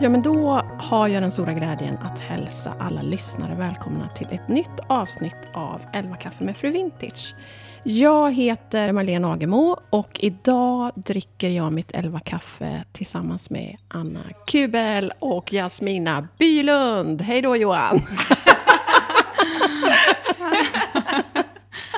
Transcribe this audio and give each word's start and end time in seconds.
Ja, 0.00 0.08
men 0.08 0.22
då 0.22 0.62
har 0.78 1.08
jag 1.08 1.22
den 1.22 1.30
stora 1.30 1.52
glädjen 1.52 1.98
att 1.98 2.18
hälsa 2.18 2.74
alla 2.80 3.02
lyssnare 3.02 3.54
välkomna 3.54 4.08
till 4.08 4.26
ett 4.30 4.48
nytt 4.48 4.80
avsnitt 4.86 5.36
av 5.52 5.80
11 5.92 6.16
kaffe 6.16 6.44
med 6.44 6.56
Fru 6.56 6.70
Vintage. 6.70 7.34
Jag 7.82 8.34
heter 8.34 8.92
Marlene 8.92 9.28
Agemo 9.28 9.76
och 9.90 10.20
idag 10.20 10.92
dricker 10.96 11.48
jag 11.50 11.72
mitt 11.72 11.92
11 11.92 12.20
kaffe 12.20 12.84
tillsammans 12.92 13.50
med 13.50 13.76
Anna 13.88 14.24
Kubel 14.46 15.12
och 15.18 15.52
Jasmina 15.52 16.28
Bylund. 16.38 17.22
Hej 17.22 17.42
då 17.42 17.56
Johan! 17.56 18.00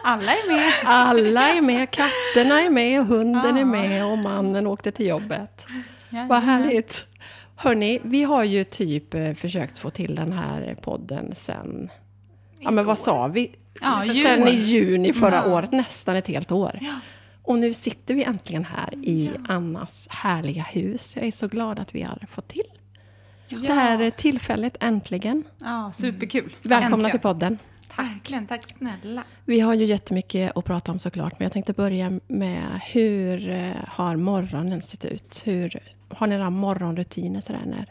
Alla 0.05 0.33
är 0.33 0.53
med. 0.57 0.73
Alla 0.85 1.49
är 1.51 1.61
med, 1.61 1.91
katterna 1.91 2.61
är 2.63 2.71
med, 2.71 3.07
hunden 3.07 3.57
är 3.57 3.65
med 3.65 4.07
och 4.07 4.19
mannen 4.19 4.67
åkte 4.67 4.93
till 4.93 5.07
jobbet. 5.07 5.67
Vad 6.29 6.43
härligt! 6.43 7.10
Hörni, 7.63 8.01
vi 8.03 8.23
har 8.23 8.45
ju 8.45 8.65
typ 8.65 9.15
eh, 9.15 9.35
försökt 9.35 9.79
få 9.79 9.91
till 9.91 10.15
den 10.15 10.33
här 10.33 10.77
podden 10.83 11.35
sen... 11.35 11.91
Ja, 12.61 12.71
men 12.71 12.85
vad 12.87 12.99
sa 12.99 13.27
vi? 13.27 13.51
Ja, 13.81 14.03
sen 14.23 14.49
i 14.49 14.55
juni. 14.55 15.13
förra 15.13 15.43
Ja. 15.47 15.55
året, 15.57 15.73
nästan 15.73 16.17
ett 16.17 16.29
helt 16.29 16.53
år. 16.53 16.79
Ja. 16.81 16.95
Och 17.43 17.59
nu 17.59 17.75
sitter 17.75 18.15
vi 18.15 18.25
äntligen 18.25 18.65
här 18.65 18.95
i 18.95 19.31
Annas 19.49 20.07
härliga 20.11 20.63
hus. 20.63 21.17
Jag 21.17 21.27
är 21.27 21.33
så 21.33 21.49
glad 21.49 21.79
att 21.81 21.95
vi 21.95 22.03
har 22.03 22.19
fått 22.31 22.49
till 22.49 22.63
det 23.49 23.73
här 23.73 24.01
eh, 24.01 24.11
tillfället 24.11 24.77
äntligen. 24.81 25.45
Ja, 25.59 25.93
superkul. 25.95 26.57
Välkomna 26.63 26.87
Äntligen. 26.95 27.11
till 27.11 27.21
podden. 27.21 27.59
Verkligen, 27.97 28.47
tack 28.47 28.63
snälla. 28.79 29.25
Vi 29.45 29.61
har 29.61 29.75
ju 29.75 29.85
jättemycket 29.85 30.57
att 30.57 30.65
prata 30.65 30.93
om 30.93 30.99
såklart, 30.99 31.33
men 31.39 31.45
jag 31.45 31.53
tänkte 31.53 31.73
börja 31.73 32.21
med 32.29 32.81
hur 32.93 33.51
eh, 33.51 33.71
har 33.89 34.17
morgonen 34.17 34.83
sett 34.83 35.05
ut? 35.05 35.43
Hur, 35.45 35.79
har 36.11 36.27
ni 36.27 36.37
några 36.37 36.51
morgonrutiner 36.51 37.41
sådär 37.41 37.63
när 37.67 37.87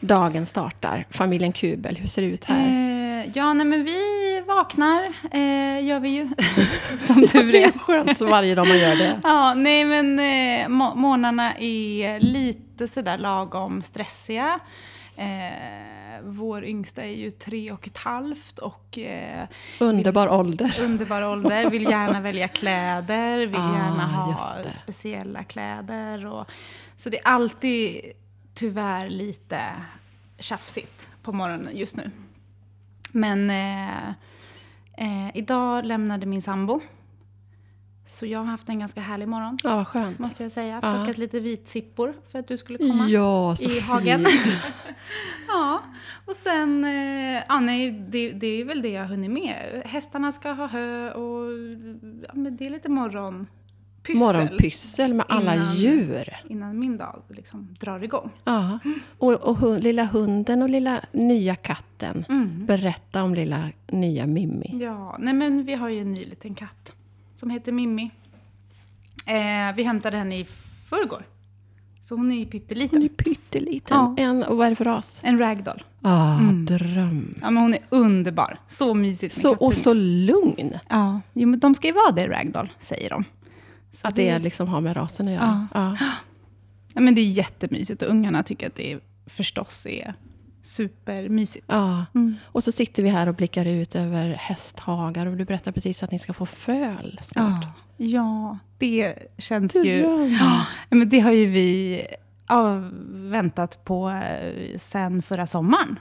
dagen 0.00 0.46
startar? 0.46 1.06
Familjen 1.10 1.52
Kubel, 1.52 1.96
hur 1.96 2.06
ser 2.06 2.22
det 2.22 2.28
ut 2.28 2.44
här? 2.44 2.66
Eh, 2.66 3.30
ja, 3.34 3.52
nej 3.52 3.66
men 3.66 3.84
vi 3.84 4.42
vaknar, 4.46 5.02
eh, 5.30 5.84
gör 5.84 6.00
vi 6.00 6.08
ju. 6.08 6.28
Som 6.98 7.26
tur 7.28 7.52
Det 7.52 7.62
är. 7.64 7.68
är 7.68 7.78
skönt 7.78 8.20
varje 8.20 8.54
dag 8.54 8.68
man 8.68 8.78
gör 8.78 8.96
det. 8.96 9.20
Ja, 9.24 9.54
nej 9.54 9.84
men 9.84 10.18
eh, 10.18 10.68
må- 10.68 10.94
morgnarna 10.94 11.54
är 11.58 12.20
lite 12.20 12.88
sådär 12.88 13.18
lagom 13.18 13.82
stressiga. 13.82 14.60
Eh, 15.16 16.20
vår 16.22 16.64
yngsta 16.64 17.02
är 17.02 17.14
ju 17.14 17.30
tre 17.30 17.72
och 17.72 17.86
ett 17.86 17.98
halvt 17.98 18.58
och 18.58 18.98
eh, 18.98 19.48
Underbar 19.80 20.28
ålder. 20.28 20.80
underbar 20.82 21.22
ålder, 21.22 21.70
vill 21.70 21.82
gärna 21.82 22.20
välja 22.30 22.48
kläder, 22.48 23.38
vill 23.46 23.60
Ah, 23.60 23.74
gärna 23.76 24.06
ha 24.06 24.36
speciella 24.82 25.44
kläder. 25.44 26.26
Och, 26.26 26.46
så 26.96 27.10
det 27.10 27.18
är 27.18 27.26
alltid 27.28 28.00
tyvärr 28.54 29.08
lite 29.08 29.60
tjafsigt 30.38 31.08
på 31.22 31.32
morgonen 31.32 31.76
just 31.76 31.96
nu. 31.96 32.10
Men 33.10 33.50
eh, 33.50 34.08
eh, 34.96 35.36
idag 35.36 35.84
lämnade 35.84 36.26
min 36.26 36.42
sambo. 36.42 36.80
Så 38.06 38.26
jag 38.26 38.38
har 38.38 38.44
haft 38.46 38.68
en 38.68 38.78
ganska 38.78 39.00
härlig 39.00 39.28
morgon, 39.28 39.58
Ja, 39.62 39.76
vad 39.76 39.88
skönt. 39.88 40.18
måste 40.18 40.42
jag 40.42 40.52
säga. 40.52 40.80
Ja. 40.82 40.94
Plockat 40.94 41.18
lite 41.18 41.40
vitsippor 41.40 42.14
för 42.32 42.38
att 42.38 42.48
du 42.48 42.56
skulle 42.56 42.78
komma 42.78 43.08
Ja, 43.08 43.56
så 43.56 43.70
i 43.70 43.80
hagen. 43.80 44.26
ja, 45.48 45.82
och 46.26 46.36
sen, 46.36 46.84
eh, 46.84 47.42
ja, 47.48 47.60
nej, 47.60 47.90
det, 47.90 48.32
det 48.32 48.46
är 48.60 48.64
väl 48.64 48.82
det 48.82 48.88
jag 48.88 49.00
har 49.02 49.08
hunnit 49.08 49.30
med. 49.30 49.82
Hästarna 49.84 50.32
ska 50.32 50.50
ha 50.52 50.66
hö 50.66 51.10
och 51.10 51.50
ja, 52.28 52.30
men 52.34 52.56
det 52.56 52.66
är 52.66 52.70
lite 52.70 52.88
morgonpyssel. 52.88 54.18
Morgonpyssel 54.18 55.14
med 55.14 55.26
alla 55.28 55.54
Innan- 55.54 55.74
djur. 55.76 56.36
Innan 56.48 56.78
min 56.78 56.96
dag 56.96 57.22
liksom 57.28 57.76
drar 57.80 58.04
igång. 58.04 58.30
Ja. 58.44 58.78
Och, 59.18 59.32
och 59.32 59.56
hu- 59.58 59.80
lilla 59.80 60.04
hunden 60.04 60.62
och 60.62 60.68
lilla 60.68 61.00
nya 61.12 61.56
katten. 61.56 62.24
Mm. 62.28 62.66
Berätta 62.66 63.22
om 63.22 63.34
lilla 63.34 63.70
nya 63.86 64.26
Mimmi. 64.26 64.78
Ja, 64.82 65.16
nej 65.18 65.34
men 65.34 65.64
vi 65.64 65.74
har 65.74 65.88
ju 65.88 66.00
en 66.00 66.12
ny 66.12 66.24
liten 66.24 66.54
katt 66.54 66.92
som 67.34 67.50
heter 67.50 67.72
Mimmi. 67.72 68.10
Eh, 69.26 69.74
vi 69.76 69.82
hämtade 69.82 70.16
henne 70.16 70.38
i 70.38 70.46
förrgår. 70.88 71.26
Så 72.02 72.14
hon 72.16 72.32
är 72.32 72.44
pytteliten. 72.46 72.98
Hon 72.98 73.04
är 73.04 73.08
pytteliten. 73.24 73.96
Ja. 73.96 74.14
En, 74.18 74.42
och 74.42 74.56
vad 74.56 74.66
är 74.66 74.70
det 74.70 74.76
för 74.76 74.84
ras? 74.84 75.20
En 75.22 75.38
ragdoll. 75.38 75.82
Ah, 76.02 76.38
Mm. 76.38 76.64
dröm. 76.66 77.34
Ja, 77.42 77.50
men 77.50 77.62
hon 77.62 77.74
är 77.74 77.80
underbar. 77.88 78.58
Så 78.68 78.94
mysigt 78.94 79.36
med 79.36 79.42
Så, 79.42 79.54
och 79.54 79.74
så 79.74 79.92
lugn. 79.94 80.78
Ja, 80.88 81.20
jo, 81.32 81.48
men 81.48 81.60
de 81.60 81.74
ska 81.74 81.86
ju 81.86 81.92
vara 81.92 82.12
det, 82.12 82.28
ragdoll, 82.28 82.72
säger 82.80 83.10
de. 83.10 83.24
Så 83.92 84.08
Att 84.08 84.14
det 84.16 84.38
liksom 84.38 84.68
har 84.68 84.80
med 84.80 84.96
rasen 84.96 85.28
att 85.28 85.34
göra. 85.34 85.68
Ja. 85.74 85.96
Ja, 86.94 87.00
men 87.00 87.14
det 87.14 87.20
är 87.20 87.30
jättemysigt 87.30 88.02
och 88.02 88.08
ungarna 88.08 88.42
tycker 88.42 88.66
att 88.66 88.74
det 88.74 88.98
förstås 89.26 89.86
är 89.86 90.14
supermysigt. 90.64 91.64
Ja. 91.68 92.06
Mm. 92.14 92.36
Och 92.44 92.64
så 92.64 92.72
sitter 92.72 93.02
vi 93.02 93.08
här 93.08 93.26
och 93.28 93.34
blickar 93.34 93.64
ut 93.66 93.94
över 93.94 94.28
hästhagar 94.28 95.26
och 95.26 95.36
du 95.36 95.44
berättar 95.44 95.72
precis 95.72 96.02
att 96.02 96.10
ni 96.10 96.18
ska 96.18 96.32
få 96.32 96.46
föl 96.46 97.18
snart. 97.22 97.64
Ja, 97.96 98.06
ja, 98.06 98.58
det 98.78 99.14
känns 99.38 99.74
ju... 99.76 100.02
Dröm. 100.02 100.32
Ja, 100.40 100.64
men 100.96 101.08
det 101.08 101.20
har 101.20 101.32
ju 101.32 101.46
vi 101.46 102.02
ja, 102.48 102.82
väntat 103.10 103.84
på 103.84 104.10
eh, 104.10 104.78
sen 104.78 105.22
förra 105.22 105.46
sommaren. 105.46 105.98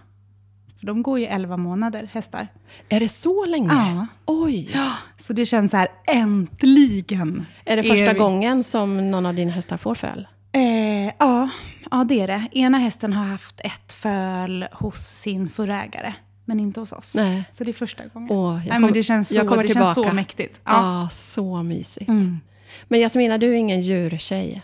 För 0.80 0.88
de 0.88 1.04
går 1.04 1.20
ju 1.20 1.26
11 1.26 1.58
månader, 1.58 2.10
hästar. 2.14 2.48
Är 2.90 3.00
det 3.00 3.10
så 3.10 3.46
länge? 3.46 3.68
Ja. 3.68 4.08
Oj! 4.26 4.70
Ja, 4.74 4.92
så 5.18 5.34
det 5.34 5.46
känns 5.46 5.72
så 5.72 5.78
här, 5.78 5.88
äntligen! 6.08 7.46
Är 7.66 7.76
det 7.76 7.84
första 7.84 8.14
vi- 8.14 8.20
gången 8.20 8.64
som 8.64 9.12
någon 9.12 9.26
av 9.26 9.36
dina 9.36 9.52
hästar 9.52 9.78
får 9.78 9.96
föl? 9.96 10.28
Eh, 10.56 11.14
ja, 11.20 11.50
ja, 11.92 12.04
det 12.04 12.20
är 12.22 12.28
det. 12.28 12.48
Ena 12.52 12.78
hästen 12.78 13.14
har 13.14 13.26
haft 13.26 13.62
ett 13.64 13.94
föl 13.94 14.68
hos 14.72 14.98
sin 15.00 15.50
förra 15.50 15.84
ägare, 15.84 16.14
men 16.46 16.60
inte 16.60 16.80
hos 16.80 16.92
oss. 16.92 17.16
Nej. 17.16 17.44
Så 17.52 17.64
det 17.64 17.72
är 17.72 17.74
första 17.74 18.04
gången. 18.08 18.32
Åh, 18.32 18.54
jag 18.54 18.70
Nej, 18.70 18.80
men 18.80 18.94
det 18.94 19.04
känns 19.04 19.28
så, 19.28 19.36
jag 19.36 19.48
kommer 19.48 19.64
det 19.64 19.74
känns 19.74 19.94
så 19.96 20.14
mäktigt. 20.14 20.60
Ja, 20.64 20.72
Ja. 21.04 21.10
så 21.12 21.64
mysigt. 21.64 22.10
Mm. 22.10 22.40
Men 22.88 23.00
Jasmina, 23.00 23.38
du 23.38 23.50
är 23.50 23.54
ingen 23.58 23.82
djurtjej. 23.82 24.62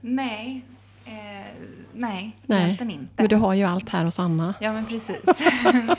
Nej, 0.00 0.62
nej, 2.00 2.36
Nej, 2.46 2.64
egentligen 2.64 2.90
inte. 2.90 3.12
Men 3.16 3.28
du 3.28 3.36
har 3.36 3.54
ju 3.54 3.64
allt 3.64 3.88
här 3.88 4.04
hos 4.04 4.18
Anna. 4.18 4.54
Ja, 4.60 4.72
men 4.72 4.86
precis. 4.86 5.16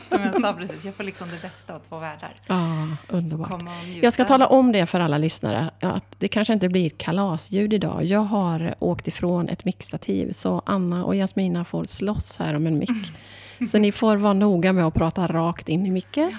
Jag 0.09 0.41
sa 0.41 0.53
precis, 0.53 0.85
jag 0.85 0.95
får 0.95 1.03
liksom 1.03 1.29
det 1.29 1.41
bästa 1.41 1.75
av 1.75 1.79
två 1.79 1.99
världar. 1.99 2.33
Ja, 2.47 2.87
underbart. 3.09 3.61
Jag 4.01 4.13
ska 4.13 4.25
tala 4.25 4.47
om 4.47 4.71
det 4.71 4.85
för 4.85 4.99
alla 4.99 5.17
lyssnare, 5.17 5.69
att 5.79 6.05
det 6.19 6.27
kanske 6.27 6.53
inte 6.53 6.69
blir 6.69 6.89
kalasljud 6.89 7.73
idag. 7.73 8.03
Jag 8.03 8.19
har 8.19 8.75
åkt 8.79 9.07
ifrån 9.07 9.49
ett 9.49 9.65
mixtativ, 9.65 10.31
så 10.31 10.61
Anna 10.65 11.05
och 11.05 11.15
Jasmina 11.15 11.65
får 11.65 11.83
slåss 11.83 12.37
här 12.37 12.53
om 12.53 12.67
en 12.67 12.77
mick. 12.77 12.89
Så 13.67 13.77
ni 13.77 13.91
får 13.91 14.17
vara 14.17 14.33
noga 14.33 14.73
med 14.73 14.85
att 14.85 14.93
prata 14.93 15.27
rakt 15.27 15.69
in 15.69 15.85
i 15.85 15.91
micken. 15.91 16.29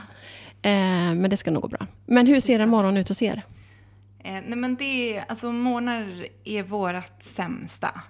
Eh, 0.62 1.14
men 1.14 1.30
det 1.30 1.36
ska 1.36 1.50
nog 1.50 1.62
gå 1.62 1.68
bra. 1.68 1.86
Men 2.06 2.26
hur 2.26 2.40
ser 2.40 2.60
en 2.60 2.68
morgon 2.68 2.96
ut 2.96 3.08
hos 3.08 3.22
er? 3.22 3.42
Eh, 4.24 4.32
nej, 4.32 4.56
men 4.56 4.76
det 4.76 5.24
alltså 5.28 5.52
morgnar 5.52 6.26
är 6.44 6.62
vårat 6.62 7.24
sämsta. 7.36 8.00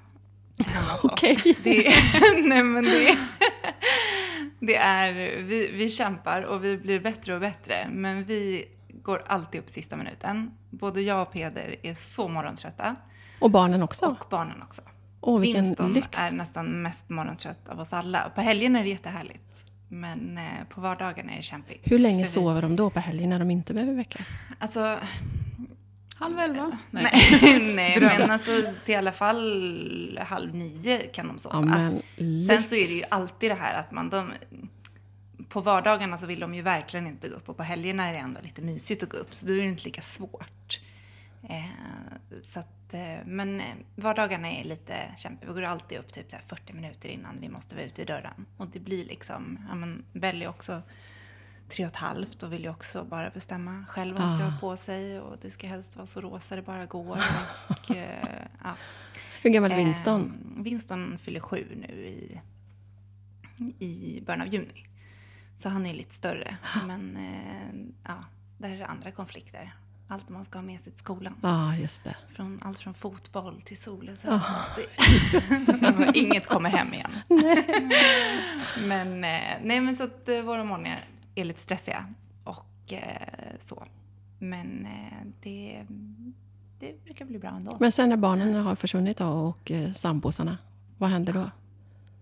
Okej. 1.03 1.57
Det, 1.63 1.93
nej, 2.45 2.63
men 2.63 2.85
det, 2.85 3.19
det 4.61 4.77
är, 4.77 5.13
vi, 5.43 5.71
vi 5.73 5.91
kämpar 5.91 6.43
och 6.43 6.65
vi 6.65 6.77
blir 6.77 7.01
bättre 7.01 7.35
och 7.35 7.41
bättre. 7.41 7.89
Men 7.91 8.25
vi 8.25 8.69
går 9.03 9.23
alltid 9.27 9.61
upp 9.61 9.71
sista 9.71 9.97
minuten. 9.97 10.51
Både 10.71 11.01
jag 11.01 11.23
och 11.23 11.33
Peder 11.33 11.77
är 11.83 11.95
så 11.95 12.29
morgontrötta. 12.29 12.97
Och 13.41 13.51
barnen 13.51 13.83
också? 13.83 14.07
Och 14.07 14.27
barnen 14.31 14.63
också. 14.63 14.83
Åh, 15.21 15.41
vilken 15.41 15.65
Winston 15.65 15.93
lyx. 15.93 16.09
är 16.13 16.37
nästan 16.37 16.83
mest 16.83 17.09
morgontrött 17.09 17.69
av 17.69 17.81
oss 17.81 17.93
alla. 17.93 18.31
På 18.35 18.41
helgen 18.41 18.77
är 18.77 18.83
det 18.83 18.89
jättehärligt. 18.89 19.43
Men 19.89 20.39
eh, 20.39 20.45
på 20.69 20.81
vardagarna 20.81 21.33
är 21.33 21.37
det 21.37 21.43
kämpigt. 21.43 21.93
Hur 21.93 21.99
länge 21.99 22.27
sover 22.27 22.63
de 22.63 22.77
då 22.77 22.91
på 22.91 23.01
helgen 23.01 23.31
när 23.31 23.39
de 23.39 23.51
inte 23.51 23.75
behöver 23.75 23.95
väckas? 23.95 24.27
Alltså, 24.59 24.99
Halv 26.23 26.39
elva? 26.39 26.79
nej, 26.91 27.13
nej 27.75 28.01
men 28.01 28.31
alltså 28.31 28.51
till 28.85 28.97
alla 28.97 29.13
fall 29.13 30.19
halv 30.23 30.55
nio 30.55 30.99
kan 30.99 31.29
de 31.29 31.39
sova. 31.39 31.57
Ja, 31.57 31.61
men 31.61 32.03
Sen 32.47 32.63
så 32.63 32.75
är 32.75 32.87
det 32.87 32.95
ju 32.95 33.03
alltid 33.11 33.51
det 33.51 33.55
här 33.55 33.81
att 33.81 33.91
man, 33.91 34.11
de, 34.11 34.33
på 35.49 35.61
vardagarna 35.61 36.19
så 36.19 36.27
vill 36.27 36.41
de 36.41 36.55
ju 36.55 36.63
verkligen 36.63 37.07
inte 37.07 37.29
gå 37.29 37.35
upp 37.35 37.49
och 37.49 37.57
på 37.57 37.63
helgerna 37.63 38.09
är 38.09 38.13
det 38.13 38.19
ändå 38.19 38.41
lite 38.43 38.63
mysigt 38.63 39.03
att 39.03 39.09
gå 39.09 39.17
upp 39.17 39.35
så 39.35 39.47
då 39.47 39.53
är 39.53 39.57
det 39.57 39.69
inte 39.69 39.85
lika 39.85 40.03
svårt. 40.03 40.81
Eh, 41.49 41.65
så 42.53 42.61
att, 42.61 42.95
eh, 42.95 43.25
men 43.25 43.61
eh, 43.61 43.75
vardagarna 43.97 44.51
är 44.51 44.65
lite 44.65 45.15
kämpiga. 45.19 45.49
Vi 45.49 45.55
går 45.55 45.63
alltid 45.63 45.99
upp 45.99 46.13
typ 46.13 46.31
så 46.31 46.37
här 46.37 46.45
40 46.47 46.73
minuter 46.73 47.09
innan 47.09 47.41
vi 47.41 47.49
måste 47.49 47.75
vara 47.75 47.85
ute 47.85 48.03
i 48.03 48.05
dörren. 48.05 48.47
Och 48.57 48.67
det 48.67 48.81
blir 48.81 49.05
liksom, 49.05 49.59
ja 49.69 49.75
men 49.75 50.05
Belly 50.13 50.47
också 50.47 50.83
tre 51.73 51.85
och 51.85 51.91
ett 51.91 51.97
halvt 51.97 52.43
och 52.43 52.53
vill 52.53 52.63
ju 52.63 52.69
också 52.71 53.05
bara 53.05 53.31
bestämma 53.31 53.85
själv 53.89 54.15
vad 54.17 54.23
hon 54.31 54.39
ska 54.39 54.47
Ah. 54.47 54.51
ha 54.51 54.59
på 54.61 54.77
sig 54.77 55.21
och 55.21 55.37
det 55.43 55.51
ska 55.51 55.67
helst 55.67 55.97
vara 55.97 56.07
så 56.07 56.21
rosa 56.21 56.57
det 56.57 56.63
bara 56.63 56.87
går. 56.87 57.19
Och, 57.69 57.91
eh, 57.97 58.47
ja. 58.65 58.75
Hur 59.43 59.51
gammal 59.51 59.73
är 59.73 59.77
Winston? 59.77 60.33
Eh, 60.57 60.63
Winston 60.63 61.19
fyller 61.19 61.41
sju 61.41 61.67
nu 61.89 61.95
i, 62.07 62.41
i 63.79 64.21
början 64.27 64.41
av 64.43 64.49
juni. 64.49 64.87
Så 65.63 65.69
han 65.69 65.87
är 65.87 65.95
lite 65.95 66.15
större. 66.15 66.57
Men 66.87 67.17
eh, 67.17 67.93
ja, 68.13 68.25
där 68.59 68.69
är 68.71 68.79
det 68.79 68.87
andra 68.87 69.11
konflikter. 69.11 69.75
allt 70.09 70.29
man 70.29 70.45
ska 70.45 70.59
ha 70.59 70.63
med 70.67 70.81
sig 70.81 70.93
till 70.93 71.01
skolan. 71.01 71.35
Ja, 71.43 71.77
just 71.77 72.05
det. 72.05 72.17
Från, 72.35 72.61
allt 72.65 72.79
från 72.79 72.95
fotboll 72.95 73.63
till 73.63 73.77
solglasögon. 73.77 74.41
Ja. 74.47 74.65
Det- 74.77 76.13
Inget 76.19 76.47
kommer 76.47 76.71
hem 76.71 76.95
igen. 76.95 77.11
men, 78.87 79.25
eh, 79.25 79.57
nej, 79.63 79.81
men 79.81 79.97
så 79.97 80.03
att 80.05 80.29
eh, 80.29 80.41
våra 80.41 80.65
morgnar 80.65 80.99
är 81.35 81.45
lite 81.45 81.61
stressiga. 81.61 82.15
Och 82.45 82.93
eh, 82.93 83.55
så. 83.61 83.85
Men 84.39 84.87
eh, 84.87 85.27
det, 85.43 85.87
det 86.79 87.05
brukar 87.05 87.25
bli 87.25 87.39
bra 87.39 87.51
ändå. 87.51 87.77
Men 87.81 87.93
sen 87.93 88.09
när 88.09 88.17
barnen 88.17 88.55
har 88.55 88.77
försvunnit 88.77 89.19
då 89.19 89.29
och 89.29 89.71
eh, 89.71 89.93
sambosarna, 89.93 90.59
vad 90.99 91.11
händer 91.11 91.33
då? 91.33 91.51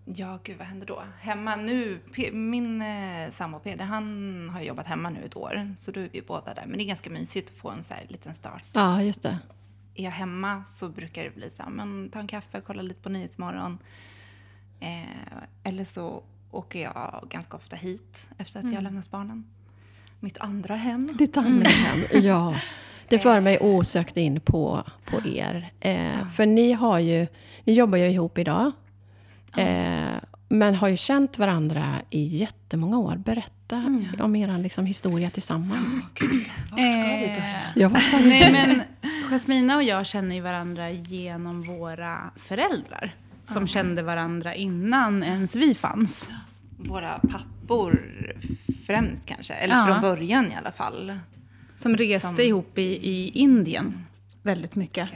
Ja, 0.05 0.39
gud 0.43 0.57
vad 0.57 0.67
händer 0.67 0.87
då? 0.87 1.03
Hemma 1.19 1.55
nu, 1.55 1.99
min 2.31 2.81
eh, 2.81 3.31
sambo 3.31 3.59
Peder, 3.59 3.85
han 3.85 4.49
har 4.49 4.61
jobbat 4.61 4.87
hemma 4.87 5.09
nu 5.09 5.23
ett 5.25 5.35
år. 5.35 5.75
Så 5.77 5.91
då 5.91 5.99
är 5.99 6.09
vi 6.11 6.21
båda 6.21 6.53
där. 6.53 6.65
Men 6.65 6.77
det 6.77 6.83
är 6.83 6.87
ganska 6.87 7.09
mysigt 7.09 7.49
att 7.49 7.55
få 7.57 7.69
en 7.69 7.83
så 7.83 7.93
här 7.93 8.05
liten 8.07 8.33
start. 8.33 8.63
Ja, 8.73 9.03
just 9.03 9.23
det. 9.23 9.39
Är 9.95 10.03
jag 10.03 10.11
hemma 10.11 10.63
så 10.65 10.89
brukar 10.89 11.23
det 11.23 11.35
bli 11.35 11.49
så 11.57 11.63
här, 11.63 11.69
men 11.69 12.09
ta 12.09 12.19
en 12.19 12.27
kaffe, 12.27 12.61
kolla 12.65 12.81
lite 12.81 13.01
på 13.01 13.09
Nyhetsmorgon. 13.09 13.77
Eh, 14.79 15.43
eller 15.63 15.85
så 15.85 16.23
åker 16.51 16.81
jag 16.81 17.27
ganska 17.29 17.57
ofta 17.57 17.75
hit 17.75 18.27
efter 18.37 18.59
att 18.59 18.65
jag 18.65 18.75
har 18.75 18.81
lämnat 18.81 19.11
barnen. 19.11 19.45
Mitt 20.19 20.37
andra 20.37 20.75
hem. 20.75 21.09
Ditt 21.17 21.37
andra 21.37 21.69
hem, 21.69 22.23
ja. 22.23 22.55
Det 23.09 23.19
för 23.23 23.39
mig 23.39 23.57
osökt 23.61 24.17
in 24.17 24.41
på, 24.41 24.83
på 25.05 25.27
er. 25.27 25.71
Eh, 25.79 26.29
för 26.35 26.45
ni 26.45 26.73
har 26.73 26.99
ju, 26.99 27.27
ni 27.63 27.73
jobbar 27.73 27.97
ju 27.97 28.09
ihop 28.11 28.37
idag. 28.37 28.71
Eh, 29.57 30.13
men 30.49 30.75
har 30.75 30.87
ju 30.87 30.97
känt 30.97 31.37
varandra 31.37 32.01
i 32.09 32.23
jättemånga 32.23 32.97
år. 32.97 33.15
Berätta 33.15 34.01
om 34.19 34.35
er 34.35 34.57
liksom, 34.57 34.85
historia 34.85 35.29
tillsammans. 35.29 36.09
Gud, 36.13 36.49
var 36.71 36.77
ska 36.77 37.17
vi 37.17 37.27
börja? 37.27 37.61
Ja, 37.75 37.89
vart 37.89 38.03
ska 38.03 38.17
vi 38.17 38.29
Nej 38.29 38.51
börja? 38.51 38.67
men 38.67 38.81
Jasmina 39.29 39.75
och 39.75 39.83
jag 39.83 40.05
känner 40.05 40.35
ju 40.35 40.41
varandra 40.41 40.89
genom 40.89 41.61
våra 41.61 42.31
föräldrar. 42.35 43.15
Som 43.53 43.67
kände 43.67 44.01
varandra 44.03 44.55
innan 44.55 45.23
ens 45.23 45.55
vi 45.55 45.75
fanns. 45.75 46.29
Våra 46.77 47.19
pappor 47.19 48.01
främst 48.87 49.25
kanske. 49.25 49.53
Eller 49.53 49.75
Ja. 49.75 49.85
från 49.85 50.01
början 50.01 50.51
i 50.51 50.55
alla 50.55 50.71
fall. 50.71 51.19
Som 51.75 51.97
reste 51.97 52.27
Som- 52.27 52.39
ihop 52.39 52.77
i, 52.77 52.81
i 52.83 53.29
Indien. 53.29 54.05
Väldigt 54.43 54.75
mycket. 54.75 55.09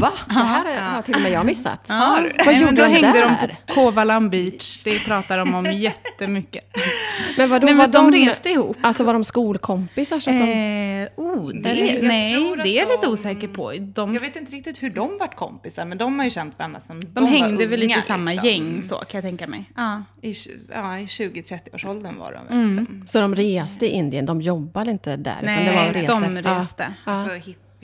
Va? 0.00 0.12
Det 0.28 0.34
här 0.34 0.94
har 0.94 1.02
till 1.02 1.14
och 1.14 1.20
med 1.20 1.32
jag 1.32 1.46
missat. 1.46 1.86
Ja. 1.88 2.08
Vad 2.10 2.22
Nej, 2.22 2.32
men 2.46 2.60
gjorde 2.60 2.72
då 2.76 2.82
de 2.82 2.88
hängde 2.88 3.12
där? 3.20 3.48
de 3.66 3.72
på 3.74 3.74
Kovalam 3.80 4.30
Beach. 4.30 4.82
Det 4.84 4.98
pratar 5.04 5.38
de 5.38 5.54
om 5.54 5.64
jättemycket. 5.72 6.64
Men 7.38 7.50
vadå, 7.50 7.64
Nej, 7.66 7.74
var 7.74 7.88
men 7.88 8.12
de 8.12 8.26
reste 8.26 8.48
ihop. 8.50 8.76
Alltså 8.80 9.04
var 9.04 9.12
de 9.12 9.24
skolkompisar? 9.24 10.20
Så 10.20 10.30
att 10.30 10.38
de, 10.38 10.76
Eh, 10.96 11.08
oh, 11.16 11.48
det, 11.48 11.58
nej, 12.02 12.36
att 12.36 12.62
det 12.62 12.68
är 12.78 12.80
jag 12.80 12.88
lite 12.88 13.06
de- 13.06 13.12
osäker 13.12 13.48
på. 13.48 13.72
De, 13.78 14.14
Jag 14.14 14.20
vet 14.20 14.36
inte 14.36 14.52
riktigt 14.52 14.82
hur 14.82 14.90
de 14.90 15.18
vart 15.18 15.36
kompisar, 15.36 15.84
men 15.84 15.98
de 15.98 16.18
har 16.18 16.24
ju 16.24 16.30
känt 16.30 16.58
varandra 16.58 16.80
som 16.80 17.00
de, 17.00 17.06
de 17.06 17.20
var 17.24 17.30
hängde 17.30 17.66
väl 17.66 17.80
lite 17.80 17.92
unga, 17.92 17.98
i 17.98 18.02
samma 18.02 18.30
liksom. 18.30 18.48
gäng, 18.48 18.82
så 18.82 18.94
kan 18.96 19.08
jag 19.18 19.22
tänka 19.24 19.46
mig. 19.46 19.70
Ja. 19.76 20.02
I, 20.22 20.34
ja, 20.72 20.98
i 20.98 21.06
20-30-årsåldern 21.06 22.18
var 22.18 22.32
de. 22.48 22.54
Mm. 22.54 22.68
Liksom. 22.78 23.02
så 23.06 23.20
de 23.20 23.34
reste 23.34 23.86
i 23.86 23.88
Indien, 23.90 24.26
de 24.26 24.40
jobbade 24.40 24.90
inte 24.90 25.16
där? 25.16 25.38
utan 25.42 25.56
det 25.56 25.62
Nej, 25.64 25.86
var 25.86 25.92
resor. 25.92 26.20
de 26.20 26.42
reste. 26.42 26.94
Ja. 27.04 27.12
Alltså 27.12 27.34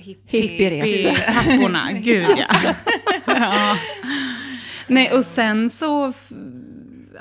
hip, 0.03 0.19
hip, 0.27 0.51
Hippiereste. 0.51 1.33
Papporna, 1.33 1.93
gud 1.93 2.27
ja. 2.37 2.75
ja. 3.27 3.77
Nej, 4.87 5.13
och 5.13 5.25
sen 5.25 5.71
så, 5.71 6.13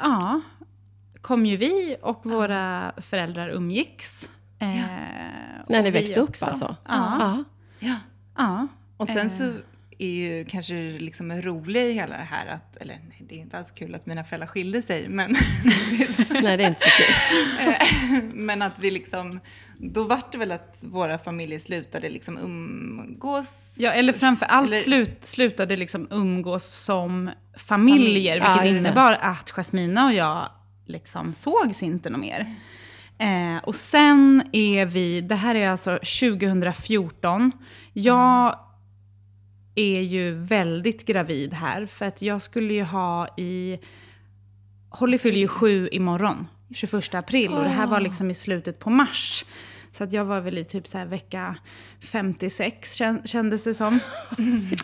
ja, 0.01 0.41
kom 1.21 1.45
ju 1.45 1.57
vi 1.57 1.97
och 2.01 2.21
våra 2.25 2.91
föräldrar 2.97 3.49
umgicks. 3.49 4.29
Eh, 4.59 4.67
När 5.67 5.81
ni 5.83 5.91
växte 5.91 6.19
upp 6.19 6.29
också. 6.29 6.45
alltså? 6.45 6.75
Ja. 6.87 7.17
Ja. 7.19 7.43
Ja. 7.79 7.95
ja. 8.37 8.67
Och 8.97 9.07
sen 9.07 9.17
Eh. 9.27 9.31
så 9.33 9.53
är 10.03 10.11
ju 10.11 10.45
kanske 10.45 10.73
liksom 10.99 11.41
roligt 11.41 11.81
i 11.89 11.91
hela 11.93 12.17
det 12.17 12.23
här 12.23 12.47
att, 12.47 12.77
eller 12.77 12.93
nej, 13.09 13.23
det 13.29 13.35
är 13.35 13.39
inte 13.39 13.57
alls 13.57 13.71
kul 13.71 13.95
att 13.95 14.05
mina 14.05 14.23
föräldrar 14.23 14.47
skilde 14.47 14.81
sig, 14.81 15.09
men, 15.09 15.31
Nej, 16.43 16.57
det 16.57 16.63
är 16.63 16.67
inte 16.67 16.81
så 16.81 16.89
kul. 16.89 18.31
men 18.33 18.61
att 18.61 18.79
vi 18.79 18.91
liksom, 18.91 19.39
då 19.77 20.03
vart 20.03 20.31
det 20.31 20.37
väl 20.37 20.51
att 20.51 20.79
våra 20.83 21.17
familjer 21.17 21.59
slutade 21.59 22.09
liksom 22.09 22.37
umgås. 22.37 23.75
Ja, 23.77 23.91
eller 23.91 24.13
framför 24.13 24.45
allt 24.45 24.67
Eller- 24.67 24.79
slut, 24.81 25.25
slutade 25.25 25.75
liksom 25.77 26.07
umgås 26.11 26.65
som 26.65 27.29
familjer, 27.57 28.37
Ja, 28.37 28.59
vilket 28.61 28.83
det. 28.83 28.89
innebar 28.89 29.13
att 29.13 29.49
Jasmina 29.51 30.05
och 30.05 30.13
jag 30.13 30.49
liksom 30.85 31.35
sågs 31.35 31.83
inte 31.83 32.09
något 32.09 32.21
mer. 32.21 32.55
Eh, 33.17 33.57
och 33.63 33.75
sen 33.75 34.43
är 34.51 34.85
vi, 34.85 35.21
det 35.21 35.35
här 35.35 35.55
är 35.55 35.69
alltså 35.69 35.97
2014. 35.97 37.51
Jag 37.93 38.55
är 39.81 40.01
ju 40.01 40.31
väldigt 40.31 41.05
gravid 41.05 41.53
här, 41.53 41.85
för 41.85 42.05
att 42.05 42.21
jag 42.21 42.41
skulle 42.41 42.73
ju 42.73 42.83
ha 42.83 43.27
i... 43.37 43.79
Holly 44.89 45.17
fyller 45.17 45.39
ju 45.39 45.47
sju 45.47 45.89
imorgon, 45.91 46.47
21 46.73 47.15
april, 47.15 47.53
och 47.53 47.63
det 47.63 47.69
här 47.69 47.87
var 47.87 47.99
liksom 47.99 48.31
i 48.31 48.33
slutet 48.33 48.79
på 48.79 48.89
mars. 48.89 49.45
Så 49.91 50.03
att 50.03 50.11
jag 50.11 50.25
var 50.25 50.41
väl 50.41 50.57
i 50.57 50.65
typ 50.65 50.87
så 50.87 51.05
vecka 51.05 51.55
56 51.99 52.99
kän- 52.99 53.27
kändes 53.27 53.63
det 53.63 53.73
som. 53.73 53.93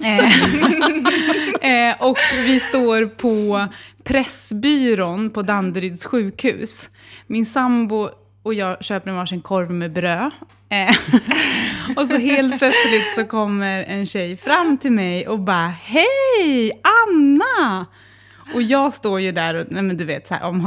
eh, 0.04 0.20
eh, 1.90 2.02
och 2.02 2.18
vi 2.36 2.60
står 2.60 3.06
på 3.06 3.68
Pressbyrån 4.04 5.30
på 5.30 5.42
Danderyds 5.42 6.06
sjukhus. 6.06 6.90
Min 7.28 7.46
sambo 7.46 8.10
och 8.44 8.54
jag 8.54 8.84
köper 8.84 9.10
en 9.10 9.16
varsin 9.16 9.42
korv 9.42 9.72
med 9.72 9.94
bröd. 9.94 10.32
Eh, 10.70 10.96
och 11.96 12.08
så 12.08 12.18
helt 12.18 12.60
plötsligt 12.60 13.16
så 13.16 13.26
kommer 13.26 13.84
en 13.84 14.06
tjej 14.06 14.38
fram 14.38 14.78
till 14.78 14.92
mig 14.92 15.28
och 15.28 15.40
bara 15.40 15.68
Hej 15.68 16.82
Anna! 16.84 17.86
Och 18.54 18.62
jag 18.62 18.94
står 18.94 19.22
ju 19.22 19.32
där 19.32 19.56
och, 19.56 19.66
nej 19.70 19.84
men 19.84 19.98
du 19.98 20.06
vet, 20.06 20.28
så 20.28 20.34
här, 20.34 20.44
om 20.44 20.60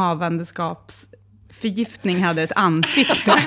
havandeskapsförgiftning 1.61 2.25
hade 2.25 2.43
ett 2.43 2.53
ansikte. 2.57 3.43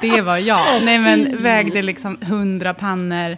Det 0.00 0.20
var 0.20 0.38
jag. 0.38 0.82
nej 0.82 0.98
men 0.98 1.42
vägde 1.42 1.82
liksom 1.82 2.18
hundra 2.22 2.74
pannor. 2.74 3.36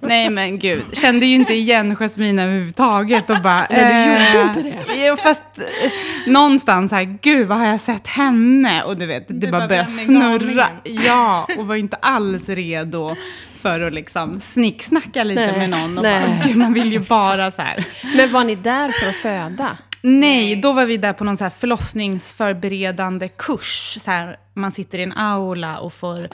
Nej 0.00 0.30
men 0.30 0.58
gud, 0.58 0.84
kände 0.92 1.26
ju 1.26 1.34
inte 1.34 1.54
igen 1.54 1.96
Jasmina 1.96 2.42
överhuvudtaget 2.42 3.30
och 3.30 3.42
bara... 3.42 3.66
Nej, 3.70 4.06
du 4.06 4.12
gjorde 4.12 4.40
eh, 4.40 4.48
inte 4.48 4.62
det. 4.62 5.06
Jo, 5.06 5.16
fast 5.16 5.42
eh, 5.56 5.90
någonstans 6.26 6.92
här, 6.92 7.18
gud 7.22 7.48
vad 7.48 7.58
har 7.58 7.66
jag 7.66 7.80
sett 7.80 8.06
henne? 8.06 8.82
Och 8.82 8.96
du 8.96 9.06
vet, 9.06 9.28
det 9.28 9.34
Du 9.34 9.50
bara 9.50 9.60
bara, 9.60 9.68
började 9.68 9.88
snurra. 9.88 10.68
Ja, 10.84 11.48
och 11.58 11.66
var 11.66 11.74
inte 11.74 11.96
alls 11.96 12.48
redo 12.48 13.16
för 13.62 13.80
att 13.80 13.92
liksom 13.92 14.40
snicksnacka 14.40 15.24
lite 15.24 15.46
Nej, 15.46 15.58
med 15.58 15.70
någon. 15.70 15.98
Och 15.98 16.04
nej. 16.04 16.26
bara, 16.26 16.48
gud, 16.48 16.56
man 16.56 16.72
vill 16.72 16.92
ju 16.92 16.98
bara 16.98 17.50
så 17.50 17.62
här. 17.62 17.84
Men 18.16 18.32
var 18.32 18.44
ni 18.44 18.54
där 18.54 18.88
för 18.88 19.08
att 19.08 19.16
föda? 19.16 19.76
Nej, 20.02 20.56
då 20.56 20.72
var 20.72 20.86
vi 20.86 20.96
där 20.96 21.12
på 21.12 21.24
någon 21.24 21.36
så 21.36 21.44
här 21.44 21.50
förlossningsförberedande 21.50 23.28
kurs. 23.28 23.96
Så 24.00 24.10
här, 24.10 24.38
man 24.54 24.72
sitter 24.72 24.98
i 24.98 25.02
en 25.02 25.12
aula 25.12 25.78
och 25.78 25.92
får 25.92 26.28